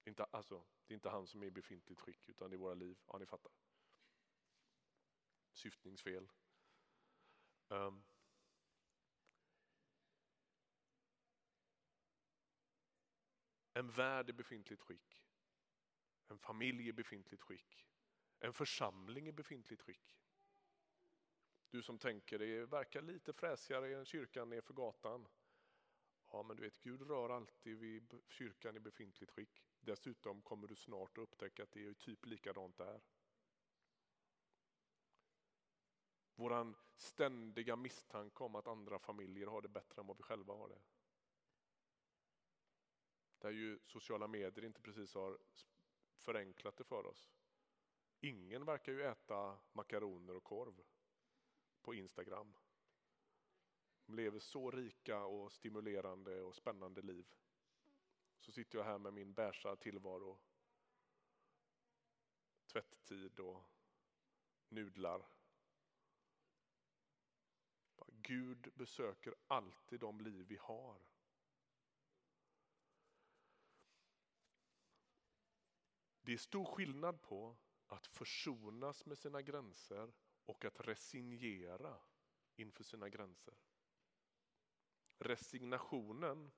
Det 0.02 0.08
är 0.08 0.10
inte, 0.10 0.24
alltså, 0.24 0.64
det 0.86 0.92
är 0.92 0.94
inte 0.94 1.10
han 1.10 1.26
som 1.26 1.42
är 1.42 1.46
i 1.46 1.50
befintligt 1.50 2.00
skick 2.00 2.28
utan 2.28 2.50
det 2.50 2.56
är 2.56 2.58
våra 2.58 2.74
liv. 2.74 2.98
Ja, 3.06 3.18
ni 3.18 3.26
fattar. 3.26 3.52
Syftningsfel. 5.52 6.28
Um. 7.68 8.04
En 13.74 13.90
värld 13.90 14.30
i 14.30 14.32
befintligt 14.32 14.82
skick. 14.82 15.22
En 16.28 16.38
familj 16.38 16.88
i 16.88 16.92
befintligt 16.92 17.42
skick 17.42 17.86
en 18.42 18.52
församling 18.52 19.28
i 19.28 19.32
befintligt 19.32 19.82
skick. 19.82 20.18
Du 21.70 21.82
som 21.82 21.98
tänker 21.98 22.38
det 22.38 22.66
verkar 22.66 23.02
lite 23.02 23.32
fräsigare 23.32 23.98
än 23.98 24.04
kyrkan 24.04 24.48
nerför 24.48 24.74
gatan. 24.74 25.28
Ja, 26.30 26.42
men 26.42 26.56
du 26.56 26.62
vet, 26.62 26.80
Gud 26.80 27.02
rör 27.02 27.30
alltid 27.30 27.78
vid 27.78 28.22
kyrkan 28.28 28.76
i 28.76 28.80
befintligt 28.80 29.32
skick. 29.32 29.62
Dessutom 29.80 30.42
kommer 30.42 30.68
du 30.68 30.76
snart 30.76 31.18
att 31.18 31.22
upptäcka 31.22 31.62
att 31.62 31.72
det 31.72 31.86
är 31.86 31.94
typ 31.94 32.26
likadant 32.26 32.78
där. 32.78 33.00
Våran 36.34 36.76
ständiga 36.96 37.76
misstanke 37.76 38.44
om 38.44 38.54
att 38.54 38.66
andra 38.66 38.98
familjer 38.98 39.46
har 39.46 39.62
det 39.62 39.68
bättre 39.68 40.00
än 40.00 40.06
vad 40.06 40.16
vi 40.16 40.22
själva 40.22 40.54
har 40.54 40.68
det. 40.68 40.82
Där 43.38 43.50
ju 43.50 43.78
sociala 43.86 44.28
medier 44.28 44.64
inte 44.64 44.80
precis 44.80 45.14
har 45.14 45.38
förenklat 46.16 46.76
det 46.76 46.84
för 46.84 47.06
oss. 47.06 47.32
Ingen 48.24 48.64
verkar 48.64 48.92
ju 48.92 49.02
äta 49.02 49.58
makaroner 49.72 50.36
och 50.36 50.44
korv 50.44 50.82
på 51.82 51.94
Instagram. 51.94 52.54
De 54.06 54.14
lever 54.14 54.38
så 54.38 54.70
rika 54.70 55.24
och 55.24 55.52
stimulerande 55.52 56.42
och 56.42 56.56
spännande 56.56 57.02
liv. 57.02 57.26
Så 58.38 58.52
sitter 58.52 58.78
jag 58.78 58.84
här 58.84 58.98
med 58.98 59.12
min 59.12 59.32
bärsa 59.32 59.76
tillvaro. 59.76 60.38
Tvätttid 62.66 63.40
och 63.40 63.64
nudlar. 64.68 65.28
Gud 68.06 68.72
besöker 68.74 69.34
alltid 69.46 70.00
de 70.00 70.20
liv 70.20 70.46
vi 70.48 70.56
har. 70.56 71.00
Det 76.20 76.32
är 76.32 76.38
stor 76.38 76.64
skillnad 76.64 77.22
på 77.22 77.56
att 77.92 78.06
försonas 78.06 79.06
med 79.06 79.18
sina 79.18 79.42
gränser 79.42 80.12
och 80.44 80.64
att 80.64 80.80
resignera 80.80 82.00
inför 82.56 82.84
sina 82.84 83.08
gränser. 83.08 83.54
Resignationen 85.18 86.50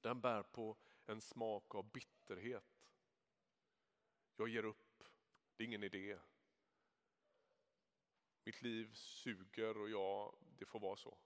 den 0.00 0.20
bär 0.20 0.42
på 0.42 0.76
en 1.06 1.20
smak 1.20 1.74
av 1.74 1.92
bitterhet. 1.92 2.88
Jag 4.36 4.48
ger 4.48 4.64
upp, 4.64 5.04
det 5.56 5.62
är 5.62 5.66
ingen 5.66 5.84
idé. 5.84 6.18
Mitt 8.44 8.62
liv 8.62 8.94
suger 8.94 9.76
och 9.76 9.90
jag, 9.90 10.34
det 10.58 10.66
får 10.66 10.80
vara 10.80 10.96
så. 10.96 11.18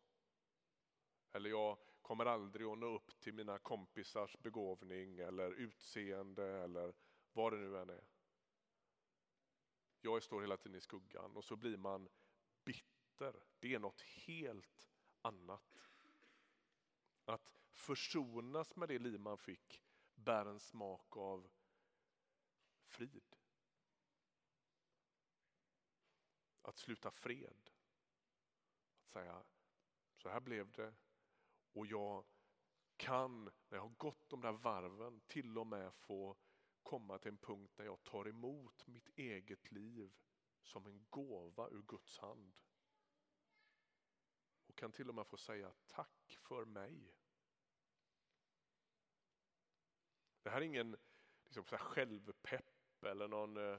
Eller 1.32 1.50
jag 1.50 1.78
kommer 2.02 2.26
aldrig 2.26 2.66
att 2.66 2.78
nå 2.78 2.86
upp 2.86 3.20
till 3.20 3.34
mina 3.34 3.58
kompisars 3.58 4.36
begåvning 4.38 5.18
eller 5.18 5.52
utseende 5.52 6.62
eller 6.62 6.94
vad 7.32 7.52
det 7.52 7.58
nu 7.58 7.78
än 7.78 7.90
är. 7.90 8.11
Jag 10.04 10.22
står 10.22 10.40
hela 10.40 10.56
tiden 10.56 10.78
i 10.78 10.80
skuggan 10.80 11.36
och 11.36 11.44
så 11.44 11.56
blir 11.56 11.76
man 11.76 12.08
bitter. 12.64 13.44
Det 13.58 13.74
är 13.74 13.78
något 13.78 14.00
helt 14.00 14.90
annat. 15.22 15.78
Att 17.24 17.52
försonas 17.72 18.76
med 18.76 18.88
det 18.88 18.98
liv 18.98 19.20
man 19.20 19.38
fick 19.38 19.82
bär 20.14 20.46
en 20.46 20.60
smak 20.60 21.16
av 21.16 21.50
frid. 22.84 23.36
Att 26.62 26.78
sluta 26.78 27.10
fred. 27.10 27.70
Att 29.02 29.08
säga, 29.08 29.42
så 30.16 30.28
här 30.28 30.40
blev 30.40 30.70
det 30.72 30.94
och 31.72 31.86
jag 31.86 32.24
kan, 32.96 33.44
när 33.44 33.78
jag 33.78 33.82
har 33.82 33.94
gått 33.96 34.28
de 34.28 34.40
där 34.40 34.52
varven, 34.52 35.20
till 35.20 35.58
och 35.58 35.66
med 35.66 35.94
få 35.94 36.36
komma 36.82 37.18
till 37.18 37.30
en 37.30 37.38
punkt 37.38 37.72
där 37.76 37.84
jag 37.84 38.04
tar 38.04 38.28
emot 38.28 38.86
mitt 38.86 39.08
eget 39.16 39.72
liv 39.72 40.12
som 40.62 40.86
en 40.86 41.06
gåva 41.10 41.68
ur 41.68 41.82
Guds 41.82 42.18
hand. 42.18 42.56
Och 44.66 44.76
kan 44.76 44.92
till 44.92 45.08
och 45.08 45.14
med 45.14 45.26
få 45.26 45.36
säga 45.36 45.72
tack 45.86 46.38
för 46.40 46.64
mig. 46.64 47.14
Det 50.42 50.50
här 50.50 50.60
är 50.60 50.64
ingen 50.64 50.96
liksom, 51.44 51.64
så 51.64 51.76
här 51.76 51.84
självpepp 51.84 53.04
eller 53.04 53.28
någon 53.28 53.56
eh, 53.56 53.78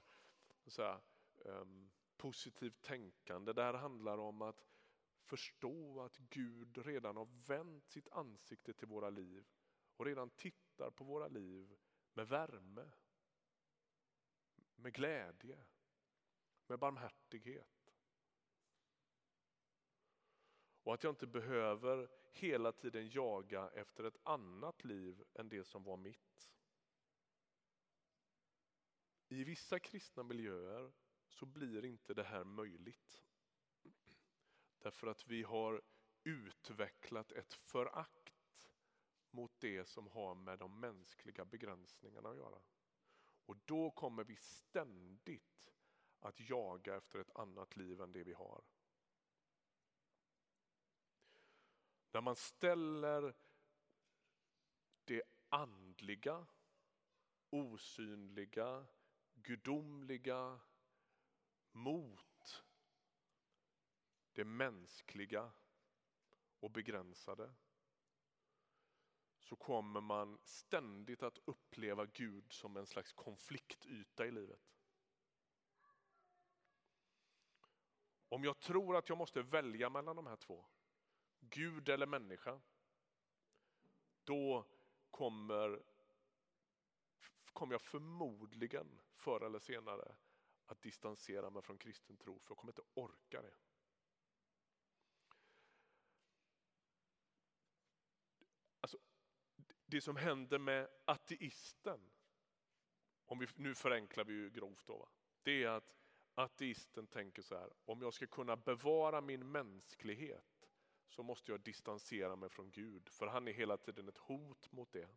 så 0.67 0.81
här, 0.81 1.01
um, 1.35 1.91
positivt 2.17 2.81
tänkande. 2.81 3.53
Det 3.53 3.63
här 3.63 3.73
handlar 3.73 4.17
om 4.17 4.41
att 4.41 4.65
förstå 5.23 6.01
att 6.01 6.17
Gud 6.17 6.77
redan 6.77 7.17
har 7.17 7.47
vänt 7.47 7.89
sitt 7.89 8.09
ansikte 8.09 8.73
till 8.73 8.87
våra 8.87 9.09
liv 9.09 9.45
och 9.97 10.05
redan 10.05 10.29
tittar 10.29 10.91
på 10.91 11.03
våra 11.03 11.27
liv 11.27 11.77
med 12.13 12.27
värme. 12.27 12.91
med 14.75 14.93
glädje, 14.93 15.65
med 16.67 16.79
barmhärtighet. 16.79 17.93
Och 20.83 20.93
att 20.93 21.03
jag 21.03 21.11
inte 21.11 21.27
behöver 21.27 22.09
hela 22.31 22.71
tiden 22.71 23.09
jaga 23.09 23.69
efter 23.69 24.03
ett 24.03 24.17
annat 24.23 24.83
liv 24.83 25.23
än 25.33 25.49
det 25.49 25.63
som 25.63 25.83
var 25.83 25.97
mitt. 25.97 26.51
I 29.27 29.43
vissa 29.43 29.79
kristna 29.79 30.23
miljöer 30.23 30.91
så 31.27 31.45
blir 31.45 31.85
inte 31.85 32.13
det 32.13 32.23
här 32.23 32.43
möjligt. 32.43 33.23
Därför 34.79 35.07
att 35.07 35.27
vi 35.27 35.43
har 35.43 35.81
utvecklat 36.23 37.31
ett 37.31 37.53
förakt 37.53 38.22
mot 39.33 39.59
det 39.59 39.85
som 39.85 40.07
har 40.07 40.35
med 40.35 40.59
de 40.59 40.79
mänskliga 40.79 41.45
begränsningarna 41.45 42.29
att 42.29 42.37
göra. 42.37 42.61
Och 43.45 43.57
då 43.65 43.91
kommer 43.91 44.23
vi 44.23 44.35
ständigt 44.35 45.73
att 46.19 46.49
jaga 46.49 46.95
efter 46.95 47.19
ett 47.19 47.35
annat 47.35 47.75
liv 47.75 48.01
än 48.01 48.11
det 48.11 48.23
vi 48.23 48.33
har. 48.33 48.63
När 52.11 52.21
man 52.21 52.35
ställer 52.35 53.35
det 55.03 55.23
andliga, 55.49 56.47
osynliga, 57.49 58.85
gudomliga 59.33 60.59
mot 61.71 62.63
det 64.33 64.45
mänskliga 64.45 65.51
och 66.59 66.71
begränsade 66.71 67.53
så 69.53 69.57
kommer 69.57 70.01
man 70.01 70.39
ständigt 70.43 71.23
att 71.23 71.37
uppleva 71.45 72.05
Gud 72.05 72.53
som 72.53 72.77
en 72.77 72.85
slags 72.85 73.13
konfliktyta 73.13 74.25
i 74.25 74.31
livet. 74.31 74.59
Om 78.29 78.43
jag 78.43 78.59
tror 78.59 78.97
att 78.97 79.09
jag 79.09 79.17
måste 79.17 79.41
välja 79.41 79.89
mellan 79.89 80.15
de 80.15 80.27
här 80.27 80.35
två, 80.35 80.65
Gud 81.39 81.89
eller 81.89 82.05
människa, 82.05 82.61
då 84.23 84.65
kommer, 85.11 85.83
kommer 87.53 87.73
jag 87.73 87.81
förmodligen 87.81 89.01
förr 89.11 89.45
eller 89.45 89.59
senare 89.59 90.15
att 90.65 90.81
distansera 90.81 91.49
mig 91.49 91.61
från 91.61 91.77
kristen 91.77 92.17
tro, 92.17 92.39
för 92.39 92.51
jag 92.51 92.57
kommer 92.57 92.71
inte 92.71 92.81
orka 92.93 93.41
det. 93.41 93.53
Alltså, 98.83 98.97
det 99.93 100.01
som 100.01 100.15
händer 100.15 100.59
med 100.59 100.87
ateisten, 101.05 102.11
om 103.25 103.39
vi, 103.39 103.47
nu 103.55 103.75
förenklar 103.75 104.23
vi 104.23 104.33
ju 104.33 104.49
grovt 104.49 104.87
då, 104.87 104.97
va? 104.97 105.09
det 105.43 105.63
är 105.63 105.69
att 105.69 105.95
ateisten 106.33 107.07
tänker 107.07 107.41
så 107.41 107.57
här, 107.57 107.73
om 107.85 108.01
jag 108.01 108.13
ska 108.13 108.27
kunna 108.27 108.55
bevara 108.55 109.21
min 109.21 109.51
mänsklighet 109.51 110.69
så 111.07 111.23
måste 111.23 111.51
jag 111.51 111.61
distansera 111.61 112.35
mig 112.35 112.49
från 112.49 112.71
Gud, 112.71 113.09
för 113.09 113.27
han 113.27 113.47
är 113.47 113.51
hela 113.51 113.77
tiden 113.77 114.07
ett 114.07 114.17
hot 114.17 114.71
mot 114.71 114.91
det. 114.91 115.09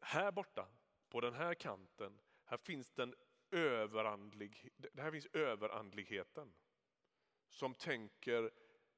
Här 0.00 0.32
borta, 0.32 0.68
på 1.08 1.20
den 1.20 1.34
här 1.34 1.54
kanten, 1.54 2.20
här 2.44 2.56
finns 2.56 2.90
den 2.90 3.14
överandlig, 3.50 4.70
här 4.94 5.10
finns 5.10 5.26
överandligheten 5.26 6.54
som 7.48 7.74
tänker 7.74 8.50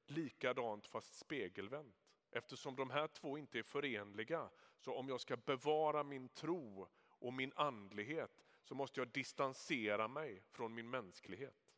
likadant 0.05 0.87
fast 0.87 1.15
spegelvänt. 1.15 2.00
Eftersom 2.31 2.75
de 2.75 2.89
här 2.89 3.07
två 3.07 3.37
inte 3.37 3.59
är 3.59 3.63
förenliga, 3.63 4.49
så 4.77 4.95
om 4.95 5.09
jag 5.09 5.21
ska 5.21 5.37
bevara 5.37 6.03
min 6.03 6.29
tro 6.29 6.89
och 7.07 7.33
min 7.33 7.53
andlighet 7.55 8.43
så 8.63 8.75
måste 8.75 8.99
jag 8.99 9.07
distansera 9.07 10.07
mig 10.07 10.43
från 10.51 10.73
min 10.73 10.89
mänsklighet. 10.89 11.71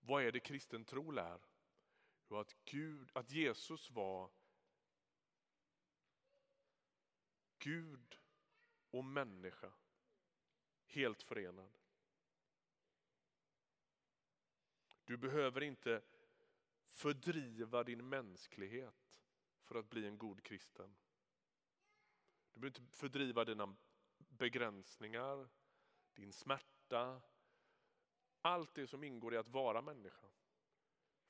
Vad 0.00 0.22
är 0.22 0.32
det 0.32 0.40
kristen 0.40 0.84
tro 0.84 1.10
lär? 1.10 1.40
Jo, 2.28 2.36
att, 2.36 2.56
Gud, 2.64 3.10
att 3.14 3.30
Jesus 3.30 3.90
var 3.90 4.30
Gud 7.58 8.18
och 8.90 9.04
människa 9.04 9.72
helt 10.86 11.22
förenad. 11.22 11.78
Du 15.08 15.16
behöver 15.16 15.62
inte 15.62 16.02
fördriva 16.86 17.84
din 17.84 18.08
mänsklighet 18.08 19.16
för 19.62 19.74
att 19.74 19.90
bli 19.90 20.06
en 20.06 20.18
god 20.18 20.42
kristen. 20.42 20.96
Du 22.52 22.60
behöver 22.60 22.80
inte 22.80 22.96
fördriva 22.96 23.44
dina 23.44 23.76
begränsningar, 24.18 25.48
din 26.14 26.32
smärta, 26.32 27.20
allt 28.40 28.74
det 28.74 28.86
som 28.86 29.04
ingår 29.04 29.34
i 29.34 29.36
att 29.36 29.48
vara 29.48 29.82
människa 29.82 30.26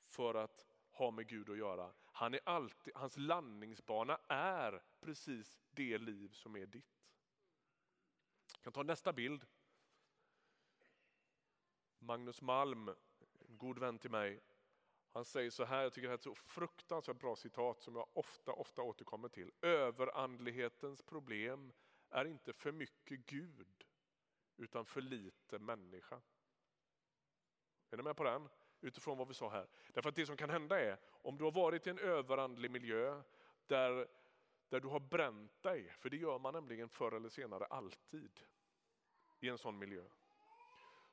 för 0.07 0.35
att 0.35 0.65
ha 0.91 1.11
med 1.11 1.27
Gud 1.27 1.49
att 1.49 1.57
göra. 1.57 1.93
Han 2.05 2.33
är 2.33 2.39
alltid, 2.43 2.95
hans 2.95 3.17
landningsbana 3.17 4.19
är 4.27 4.83
precis 4.99 5.59
det 5.71 5.97
liv 5.97 6.29
som 6.29 6.55
är 6.55 6.65
ditt. 6.65 7.05
Jag 8.53 8.63
kan 8.63 8.73
ta 8.73 8.83
nästa 8.83 9.13
bild. 9.13 9.45
Magnus 11.99 12.41
Malm 12.41 12.89
god 13.59 13.79
vän 13.79 13.99
till 13.99 14.11
mig, 14.11 14.41
han 15.11 15.25
säger 15.25 15.49
så 15.49 15.63
här, 15.63 15.83
jag 15.83 15.93
tycker 15.93 16.07
det 16.07 16.13
är 16.13 16.15
ett 16.15 16.23
så 16.23 16.35
fruktansvärt 16.35 17.19
bra 17.19 17.35
citat 17.35 17.81
som 17.81 17.95
jag 17.95 18.07
ofta, 18.13 18.53
ofta 18.53 18.81
återkommer 18.81 19.29
till. 19.29 19.51
Överandlighetens 19.61 21.03
problem 21.03 21.73
är 22.09 22.25
inte 22.25 22.53
för 22.53 22.71
mycket 22.71 23.25
Gud, 23.25 23.85
utan 24.57 24.85
för 24.85 25.01
lite 25.01 25.59
människa. 25.59 26.21
Är 27.89 27.97
ni 27.97 28.03
med 28.03 28.15
på 28.15 28.23
den? 28.23 28.49
Utifrån 28.81 29.17
vad 29.17 29.27
vi 29.27 29.33
sa 29.33 29.49
här. 29.49 29.67
Därför 29.93 30.09
att 30.09 30.15
det 30.15 30.25
som 30.25 30.37
kan 30.37 30.49
hända 30.49 30.79
är, 30.79 30.97
om 31.03 31.37
du 31.37 31.43
har 31.43 31.51
varit 31.51 31.87
i 31.87 31.89
en 31.89 31.99
överandlig 31.99 32.71
miljö 32.71 33.21
där, 33.67 34.07
där 34.69 34.79
du 34.79 34.87
har 34.87 34.99
bränt 34.99 35.63
dig, 35.63 35.89
för 35.99 36.09
det 36.09 36.17
gör 36.17 36.39
man 36.39 36.53
nämligen 36.53 36.89
förr 36.89 37.11
eller 37.11 37.29
senare 37.29 37.65
alltid 37.65 38.39
i 39.39 39.49
en 39.49 39.57
sån 39.57 39.79
miljö 39.79 40.03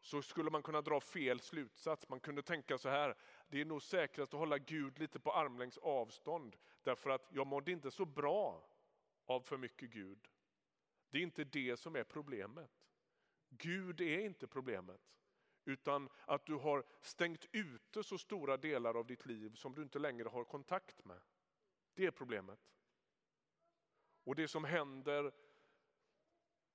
så 0.06 0.22
skulle 0.22 0.50
man 0.50 0.62
kunna 0.62 0.82
dra 0.82 1.00
fel 1.00 1.40
slutsats. 1.40 2.08
Man 2.08 2.20
kunde 2.20 2.42
tänka 2.42 2.78
så 2.78 2.88
här, 2.88 3.16
det 3.48 3.60
är 3.60 3.64
nog 3.64 3.82
säkrast 3.82 4.34
att 4.34 4.40
hålla 4.40 4.58
Gud 4.58 4.98
lite 4.98 5.20
på 5.20 5.32
armlängds 5.32 5.78
avstånd 5.78 6.56
därför 6.82 7.10
att 7.10 7.26
jag 7.30 7.46
mådde 7.46 7.72
inte 7.72 7.90
så 7.90 8.04
bra 8.04 8.68
av 9.26 9.40
för 9.40 9.56
mycket 9.56 9.90
Gud. 9.90 10.28
Det 11.10 11.18
är 11.18 11.22
inte 11.22 11.44
det 11.44 11.76
som 11.76 11.96
är 11.96 12.04
problemet. 12.04 12.70
Gud 13.48 14.00
är 14.00 14.18
inte 14.18 14.46
problemet. 14.46 15.00
Utan 15.64 16.08
att 16.24 16.46
du 16.46 16.54
har 16.54 16.84
stängt 17.00 17.46
ute 17.52 18.02
så 18.02 18.18
stora 18.18 18.56
delar 18.56 18.94
av 18.94 19.06
ditt 19.06 19.26
liv 19.26 19.54
som 19.54 19.74
du 19.74 19.82
inte 19.82 19.98
längre 19.98 20.28
har 20.28 20.44
kontakt 20.44 21.04
med. 21.04 21.20
Det 21.94 22.06
är 22.06 22.10
problemet. 22.10 22.60
Och 24.24 24.34
det 24.34 24.48
som 24.48 24.64
händer, 24.64 25.32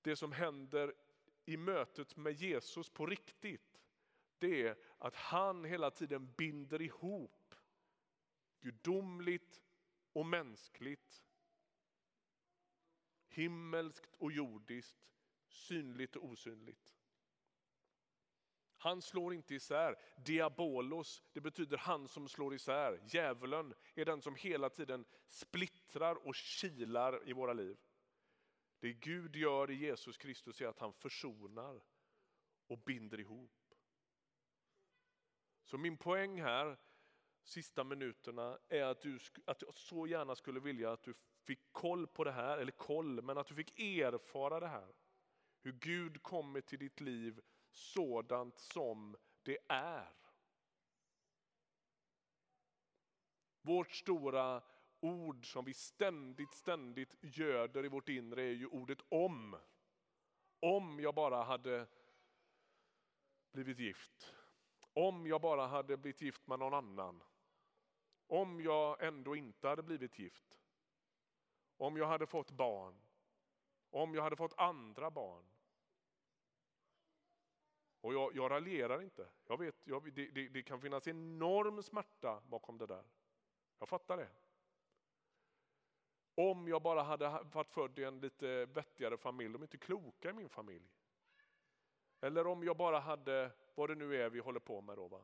det 0.02 0.16
som 0.16 0.32
händer 0.32 0.94
i 1.46 1.58
mötet 1.58 2.18
med 2.18 2.34
Jesus 2.34 2.90
på 2.90 3.06
riktigt, 3.06 3.82
det 4.38 4.68
är 4.68 4.78
att 4.98 5.16
han 5.16 5.66
hela 5.66 5.92
tiden 5.92 6.34
binder 6.38 6.82
ihop 6.82 7.56
gudomligt 8.62 9.62
och 10.14 10.26
mänskligt, 10.26 11.24
himmelskt 13.28 14.16
och 14.18 14.32
jordiskt, 14.32 15.08
synligt 15.48 16.16
och 16.16 16.26
osynligt. 16.26 16.96
Han 18.78 19.02
slår 19.02 19.34
inte 19.34 19.56
isär. 19.56 19.96
Diabolos, 20.18 21.24
det 21.34 21.42
betyder 21.42 21.78
han 21.78 22.08
som 22.08 22.30
slår 22.30 22.54
isär. 22.54 23.00
Djävulen 23.08 23.74
är 23.96 24.06
den 24.06 24.22
som 24.22 24.36
hela 24.36 24.70
tiden 24.70 25.06
splittrar 25.28 26.28
och 26.28 26.36
kilar 26.36 27.30
i 27.30 27.34
våra 27.34 27.54
liv. 27.54 27.78
Det 28.82 28.94
Gud 28.94 29.36
gör 29.36 29.72
i 29.72 29.76
Jesus 29.76 30.18
Kristus 30.18 30.62
är 30.62 30.68
att 30.68 30.80
han 30.80 30.94
försonar 30.94 31.82
och 32.68 32.80
binder 32.80 33.20
ihop. 33.20 33.74
Så 35.64 35.78
min 35.78 35.98
poäng 35.98 36.42
här, 36.42 36.78
sista 37.44 37.84
minuterna, 37.84 38.60
är 38.70 38.84
att, 38.84 39.02
du, 39.02 39.20
att 39.46 39.62
jag 39.62 39.76
så 39.76 40.08
gärna 40.08 40.36
skulle 40.36 40.60
vilja 40.60 40.92
att 40.92 41.04
du 41.04 41.14
fick 41.44 41.60
koll 41.72 42.08
på 42.08 42.24
det 42.24 42.32
här, 42.32 42.58
eller 42.58 42.72
koll, 42.72 43.22
men 43.22 43.38
att 43.38 43.48
du 43.48 43.56
fick 43.56 43.80
erfara 43.80 44.60
det 44.60 44.68
här. 44.68 44.96
Hur 45.62 45.72
Gud 45.72 46.24
kommer 46.24 46.62
till 46.62 46.80
ditt 46.80 47.00
liv 47.00 47.42
sådant 47.70 48.60
som 48.60 49.18
det 49.44 49.58
är. 49.68 50.14
Vårt 53.62 53.92
stora 53.92 54.64
ord 55.02 55.52
som 55.52 55.66
vi 55.66 55.74
ständigt, 55.74 56.54
ständigt 56.54 57.16
göder 57.22 57.86
i 57.86 57.88
vårt 57.88 58.10
inre 58.10 58.42
är 58.44 58.54
ju 58.54 58.68
ordet 58.68 59.00
om. 59.10 59.58
Om 60.60 61.00
jag 61.00 61.16
bara 61.16 61.44
hade 61.44 61.88
blivit 63.52 63.80
gift. 63.80 64.34
Om 64.94 65.28
jag 65.28 65.42
bara 65.42 65.68
hade 65.68 65.98
blivit 65.98 66.22
gift 66.22 66.48
med 66.48 66.60
någon 66.60 66.74
annan. 66.74 67.24
Om 68.28 68.62
jag 68.62 69.04
ändå 69.04 69.36
inte 69.36 69.68
hade 69.68 69.84
blivit 69.84 70.20
gift. 70.20 70.60
om 71.78 71.98
jag 71.98 72.08
hade 72.08 72.28
fått 72.28 72.52
barn, 72.52 73.02
om 73.90 74.16
jag 74.16 74.24
hade 74.24 74.36
fått 74.36 74.54
andra 74.58 75.12
barn. 75.12 75.46
Och 78.02 78.14
jag, 78.14 78.36
jag 78.36 78.52
raljerar 78.52 79.02
inte. 79.02 79.30
Jag 79.48 79.58
vet, 79.58 79.76
jag, 79.88 80.14
det, 80.14 80.28
det, 80.28 80.48
det 80.48 80.64
kan 80.64 80.82
finnas 80.82 81.08
enorm 81.08 81.84
smärta 81.84 82.42
bakom 82.48 82.78
det 82.78 82.86
där. 82.86 83.04
Jag 83.80 83.90
fattar 83.90 84.18
det. 84.18 84.30
Om 86.36 86.68
jag 86.68 86.82
bara 86.82 87.04
hade 87.04 87.44
varit 87.54 87.70
född 87.70 88.00
i 88.00 88.04
en 88.04 88.20
lite 88.20 88.66
vettigare 88.66 89.18
familj, 89.18 89.54
de 89.54 89.62
är 89.62 89.66
inte 89.66 89.78
kloka 89.78 90.30
i 90.30 90.34
min 90.34 90.50
familj. 90.50 90.90
Eller 92.22 92.48
om 92.48 92.64
jag 92.64 92.78
bara 92.78 93.00
hade, 93.00 93.52
vad 93.76 93.90
det 93.90 93.96
nu 93.96 94.22
är 94.22 94.30
vi 94.30 94.40
håller 94.40 94.60
på 94.60 94.82
med 94.82 94.98
då. 94.98 95.08
Va? 95.08 95.22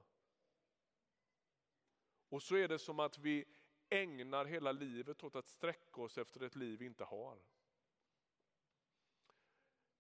Och 2.30 2.44
så 2.44 2.56
är 2.56 2.68
det 2.68 2.80
som 2.80 3.00
att 3.00 3.18
vi 3.18 3.46
ägnar 3.90 4.46
hela 4.46 4.72
livet 4.72 5.24
åt 5.24 5.36
att 5.36 5.48
sträcka 5.48 6.02
oss 6.02 6.18
efter 6.18 6.44
ett 6.44 6.56
liv 6.56 6.80
vi 6.80 6.86
inte 6.86 7.04
har. 7.04 7.38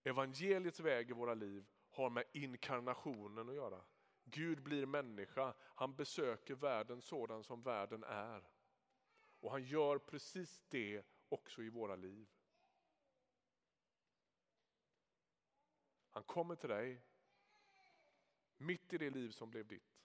Evangeliets 0.03 0.79
väg 0.79 1.09
i 1.09 1.13
våra 1.13 1.33
liv 1.33 1.65
har 1.89 2.09
med 2.09 2.23
inkarnationen 2.33 3.49
att 3.49 3.55
göra. 3.55 3.81
Gud 4.23 4.63
blir 4.63 4.85
människa, 4.85 5.53
han 5.59 5.95
besöker 5.95 6.55
världen 6.55 7.01
sådan 7.01 7.43
som 7.43 7.61
världen 7.61 8.03
är. 8.03 8.43
Och 9.39 9.51
han 9.51 9.63
gör 9.63 9.97
precis 9.97 10.61
det 10.69 11.03
också 11.29 11.63
i 11.63 11.69
våra 11.69 11.95
liv. 11.95 12.27
Han 16.09 16.23
kommer 16.23 16.55
till 16.55 16.69
dig 16.69 17.01
mitt 18.57 18.93
i 18.93 18.97
det 18.97 19.09
liv 19.09 19.29
som 19.31 19.49
blev 19.49 19.67
ditt. 19.67 20.03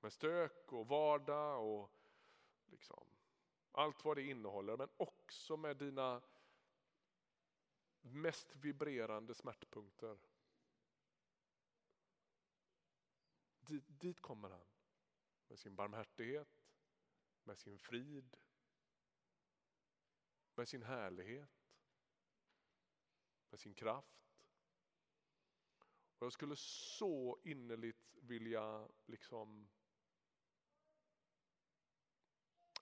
Med 0.00 0.12
stök 0.12 0.72
och 0.72 0.88
vardag 0.88 1.64
och 1.66 1.90
liksom 2.66 3.06
allt 3.72 4.04
vad 4.04 4.16
det 4.16 4.22
innehåller 4.22 4.76
men 4.76 4.88
också 4.96 5.56
med 5.56 5.76
dina 5.76 6.22
mest 8.00 8.56
vibrerande 8.56 9.34
smärtpunkter. 9.34 10.18
Dit, 13.58 13.84
dit 13.88 14.20
kommer 14.20 14.50
han 14.50 14.66
med 15.48 15.58
sin 15.58 15.76
barmhärtighet, 15.76 16.61
med 17.44 17.58
sin 17.58 17.78
frid, 17.78 18.36
med 20.54 20.68
sin 20.68 20.82
härlighet, 20.82 21.50
med 23.50 23.60
sin 23.60 23.74
kraft. 23.74 24.22
Och 26.18 26.26
jag 26.26 26.32
skulle 26.32 26.56
så 26.56 27.38
innerligt 27.42 28.16
vilja 28.20 28.88
liksom 29.06 29.68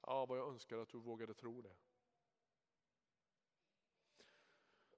Ja, 0.02 0.26
vad 0.26 0.38
jag 0.38 0.48
önskar 0.48 0.78
att 0.78 0.88
du 0.88 0.98
vågade 0.98 1.34
tro 1.34 1.62
det. 1.62 1.76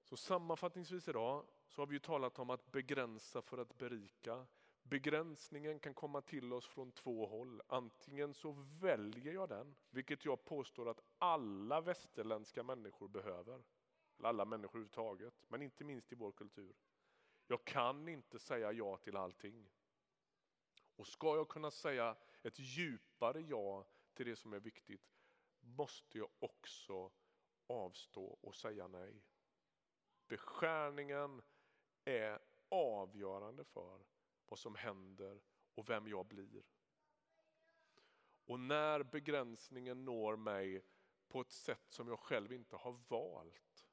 Så 0.03 0.17
sammanfattningsvis 0.17 1.07
idag 1.07 1.45
så 1.67 1.81
har 1.81 1.87
vi 1.87 1.99
talat 1.99 2.39
om 2.39 2.49
att 2.49 2.71
begränsa 2.71 3.41
för 3.41 3.57
att 3.57 3.77
berika. 3.77 4.47
Begränsningen 4.83 5.79
kan 5.79 5.93
komma 5.93 6.21
till 6.21 6.53
oss 6.53 6.67
från 6.67 6.91
två 6.91 7.25
håll. 7.25 7.61
Antingen 7.67 8.33
så 8.33 8.51
väljer 8.81 9.33
jag 9.33 9.49
den, 9.49 9.75
vilket 9.89 10.25
jag 10.25 10.45
påstår 10.45 10.89
att 10.89 11.01
alla 11.17 11.81
västerländska 11.81 12.63
människor 12.63 13.07
behöver. 13.07 13.63
Eller 14.17 14.29
alla 14.29 14.45
människor 14.45 14.69
överhuvudtaget, 14.79 15.33
men 15.47 15.61
inte 15.61 15.83
minst 15.83 16.11
i 16.11 16.15
vår 16.15 16.31
kultur. 16.31 16.75
Jag 17.47 17.65
kan 17.65 18.07
inte 18.07 18.39
säga 18.39 18.71
ja 18.71 18.97
till 18.97 19.17
allting. 19.17 19.69
Och 20.95 21.07
ska 21.07 21.35
jag 21.35 21.49
kunna 21.49 21.71
säga 21.71 22.15
ett 22.43 22.59
djupare 22.59 23.41
ja 23.41 23.85
till 24.13 24.25
det 24.25 24.35
som 24.35 24.53
är 24.53 24.59
viktigt 24.59 25.13
måste 25.59 26.17
jag 26.17 26.29
också 26.39 27.11
avstå 27.67 28.37
och 28.41 28.55
säga 28.55 28.87
nej. 28.87 29.23
Beskärningen 30.27 31.41
är 32.05 32.39
avgörande 32.69 33.63
för 33.63 33.99
vad 34.53 34.59
som 34.59 34.75
händer 34.75 35.41
och 35.75 35.89
vem 35.89 36.07
jag 36.07 36.25
blir. 36.25 36.63
Och 38.45 38.59
när 38.59 39.03
begränsningen 39.03 40.05
når 40.05 40.35
mig 40.35 40.85
på 41.27 41.41
ett 41.41 41.51
sätt 41.51 41.85
som 41.89 42.07
jag 42.07 42.19
själv 42.19 42.53
inte 42.53 42.75
har 42.75 42.99
valt 43.07 43.89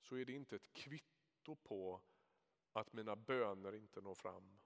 så 0.00 0.16
är 0.16 0.24
det 0.24 0.32
inte 0.32 0.56
ett 0.56 0.72
kvitto 0.72 1.56
på 1.56 2.00
att 2.72 2.92
mina 2.92 3.16
böner 3.16 3.74
inte 3.74 4.00
når 4.00 4.14
fram 4.14 4.58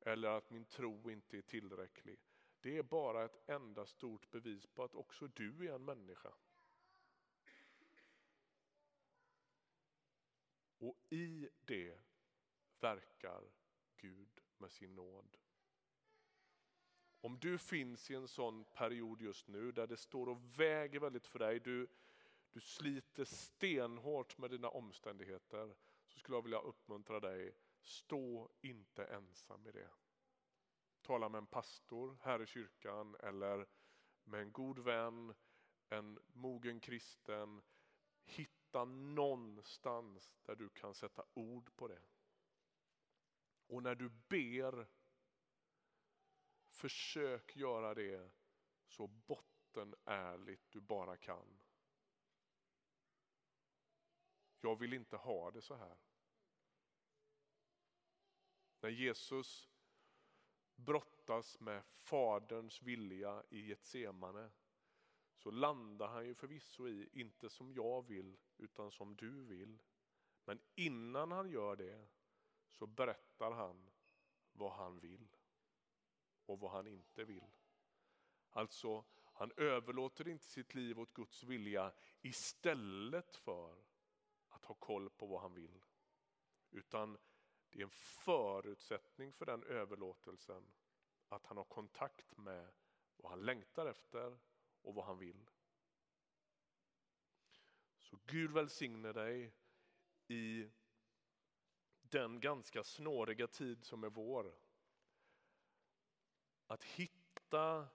eller 0.00 0.28
att 0.28 0.50
min 0.50 0.64
tro 0.64 1.10
inte 1.10 1.38
är 1.38 1.42
tillräcklig. 1.42 2.18
Det 2.60 2.78
är 2.78 2.82
bara 2.82 3.24
ett 3.24 3.48
enda 3.48 3.86
stort 3.86 4.30
bevis 4.30 4.66
på 4.66 4.84
att 4.84 4.94
också 4.94 5.26
du 5.26 5.68
är 5.68 5.74
en 5.74 5.84
människa. 5.84 6.34
Och 10.78 10.96
i 11.08 11.48
det 11.60 12.00
verkar 12.80 13.59
Gud 14.00 14.40
med 14.58 14.72
sin 14.72 14.94
nåd. 14.94 15.36
Om 17.20 17.38
du 17.38 17.58
finns 17.58 18.10
i 18.10 18.14
en 18.14 18.28
sån 18.28 18.64
period 18.64 19.20
just 19.22 19.48
nu 19.48 19.72
där 19.72 19.86
det 19.86 19.96
står 19.96 20.28
och 20.28 20.60
väger 20.60 21.00
väldigt 21.00 21.26
för 21.26 21.38
dig, 21.38 21.60
du, 21.60 21.88
du 22.50 22.60
sliter 22.60 23.24
stenhårt 23.24 24.38
med 24.38 24.50
dina 24.50 24.68
omständigheter, 24.68 25.74
så 26.08 26.18
skulle 26.18 26.36
jag 26.36 26.42
vilja 26.42 26.60
uppmuntra 26.60 27.20
dig, 27.20 27.54
stå 27.80 28.50
inte 28.60 29.04
ensam 29.04 29.66
i 29.66 29.72
det. 29.72 29.90
Tala 31.02 31.28
med 31.28 31.38
en 31.38 31.46
pastor 31.46 32.18
här 32.22 32.42
i 32.42 32.46
kyrkan 32.46 33.16
eller 33.20 33.66
med 34.24 34.40
en 34.40 34.52
god 34.52 34.78
vän, 34.78 35.34
en 35.88 36.18
mogen 36.32 36.80
kristen. 36.80 37.62
Hitta 38.24 38.84
någonstans 38.84 40.32
där 40.42 40.56
du 40.56 40.68
kan 40.68 40.94
sätta 40.94 41.24
ord 41.34 41.76
på 41.76 41.88
det. 41.88 42.02
Och 43.70 43.82
när 43.82 43.94
du 43.94 44.08
ber, 44.08 44.86
försök 46.66 47.56
göra 47.56 47.94
det 47.94 48.30
så 48.86 49.06
bottenärligt 49.06 50.70
du 50.70 50.80
bara 50.80 51.16
kan. 51.16 51.62
Jag 54.60 54.78
vill 54.78 54.92
inte 54.92 55.16
ha 55.16 55.50
det 55.50 55.62
så 55.62 55.74
här. 55.74 55.96
När 58.80 58.90
Jesus 58.90 59.70
brottas 60.74 61.60
med 61.60 61.84
Faderns 61.84 62.82
vilja 62.82 63.44
i 63.50 63.60
Getsemane 63.68 64.50
så 65.36 65.50
landar 65.50 66.08
han 66.08 66.26
ju 66.26 66.34
förvisso 66.34 66.88
i, 66.88 67.08
inte 67.12 67.50
som 67.50 67.72
jag 67.72 68.06
vill, 68.08 68.36
utan 68.56 68.90
som 68.90 69.16
du 69.16 69.44
vill. 69.44 69.82
Men 70.44 70.60
innan 70.74 71.32
han 71.32 71.50
gör 71.50 71.76
det 71.76 72.08
så 72.70 72.86
berättar 72.86 73.50
han 73.50 73.90
vad 74.52 74.72
han 74.72 75.00
vill 75.00 75.28
och 76.46 76.60
vad 76.60 76.70
han 76.70 76.86
inte 76.86 77.24
vill. 77.24 77.50
Alltså, 78.50 79.04
han 79.24 79.52
överlåter 79.56 80.28
inte 80.28 80.44
sitt 80.44 80.74
liv 80.74 81.00
åt 81.00 81.14
Guds 81.14 81.42
vilja 81.42 81.92
istället 82.20 83.36
för 83.36 83.84
att 84.48 84.64
ha 84.64 84.74
koll 84.74 85.10
på 85.10 85.26
vad 85.26 85.40
han 85.40 85.54
vill. 85.54 85.84
Utan 86.70 87.18
det 87.70 87.78
är 87.78 87.84
en 87.84 87.90
förutsättning 88.24 89.32
för 89.32 89.46
den 89.46 89.62
överlåtelsen 89.62 90.72
att 91.28 91.46
han 91.46 91.56
har 91.56 91.64
kontakt 91.64 92.36
med 92.36 92.72
vad 93.16 93.30
han 93.30 93.44
längtar 93.44 93.86
efter 93.86 94.38
och 94.82 94.94
vad 94.94 95.04
han 95.04 95.18
vill. 95.18 95.50
Så 97.98 98.18
Gud 98.26 98.50
välsigne 98.50 99.12
dig 99.12 99.52
i 100.26 100.70
den 102.10 102.40
ganska 102.40 102.84
snåriga 102.84 103.46
tid 103.46 103.84
som 103.84 104.04
är 104.04 104.10
vår. 104.10 104.54
Att 106.66 106.84
hitta 106.84 107.88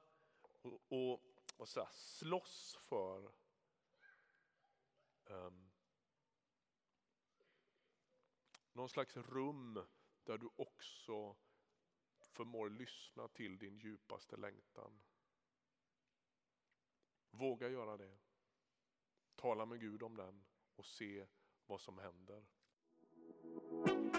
och, 0.62 0.82
och, 0.88 1.22
och 1.58 1.70
så 1.70 1.80
här, 1.80 1.90
slåss 1.92 2.80
för 2.82 3.32
um, 5.26 5.72
någon 8.74 8.90
slags 8.90 9.18
rum 9.18 9.86
där 10.24 10.38
du 10.38 10.50
också 10.56 11.36
förmår 12.20 12.70
lyssna 12.70 13.28
till 13.28 13.58
din 13.58 13.78
djupaste 13.78 14.38
längtan. 14.38 15.02
Våga 17.32 17.70
göra 17.70 17.98
det. 17.98 18.18
Tala 19.36 19.66
med 19.66 19.80
Gud 19.80 20.04
om 20.04 20.16
den 20.16 20.46
och 20.76 20.86
se 20.86 21.26
vad 21.66 21.82
som 21.82 22.00
händer. 22.00 22.46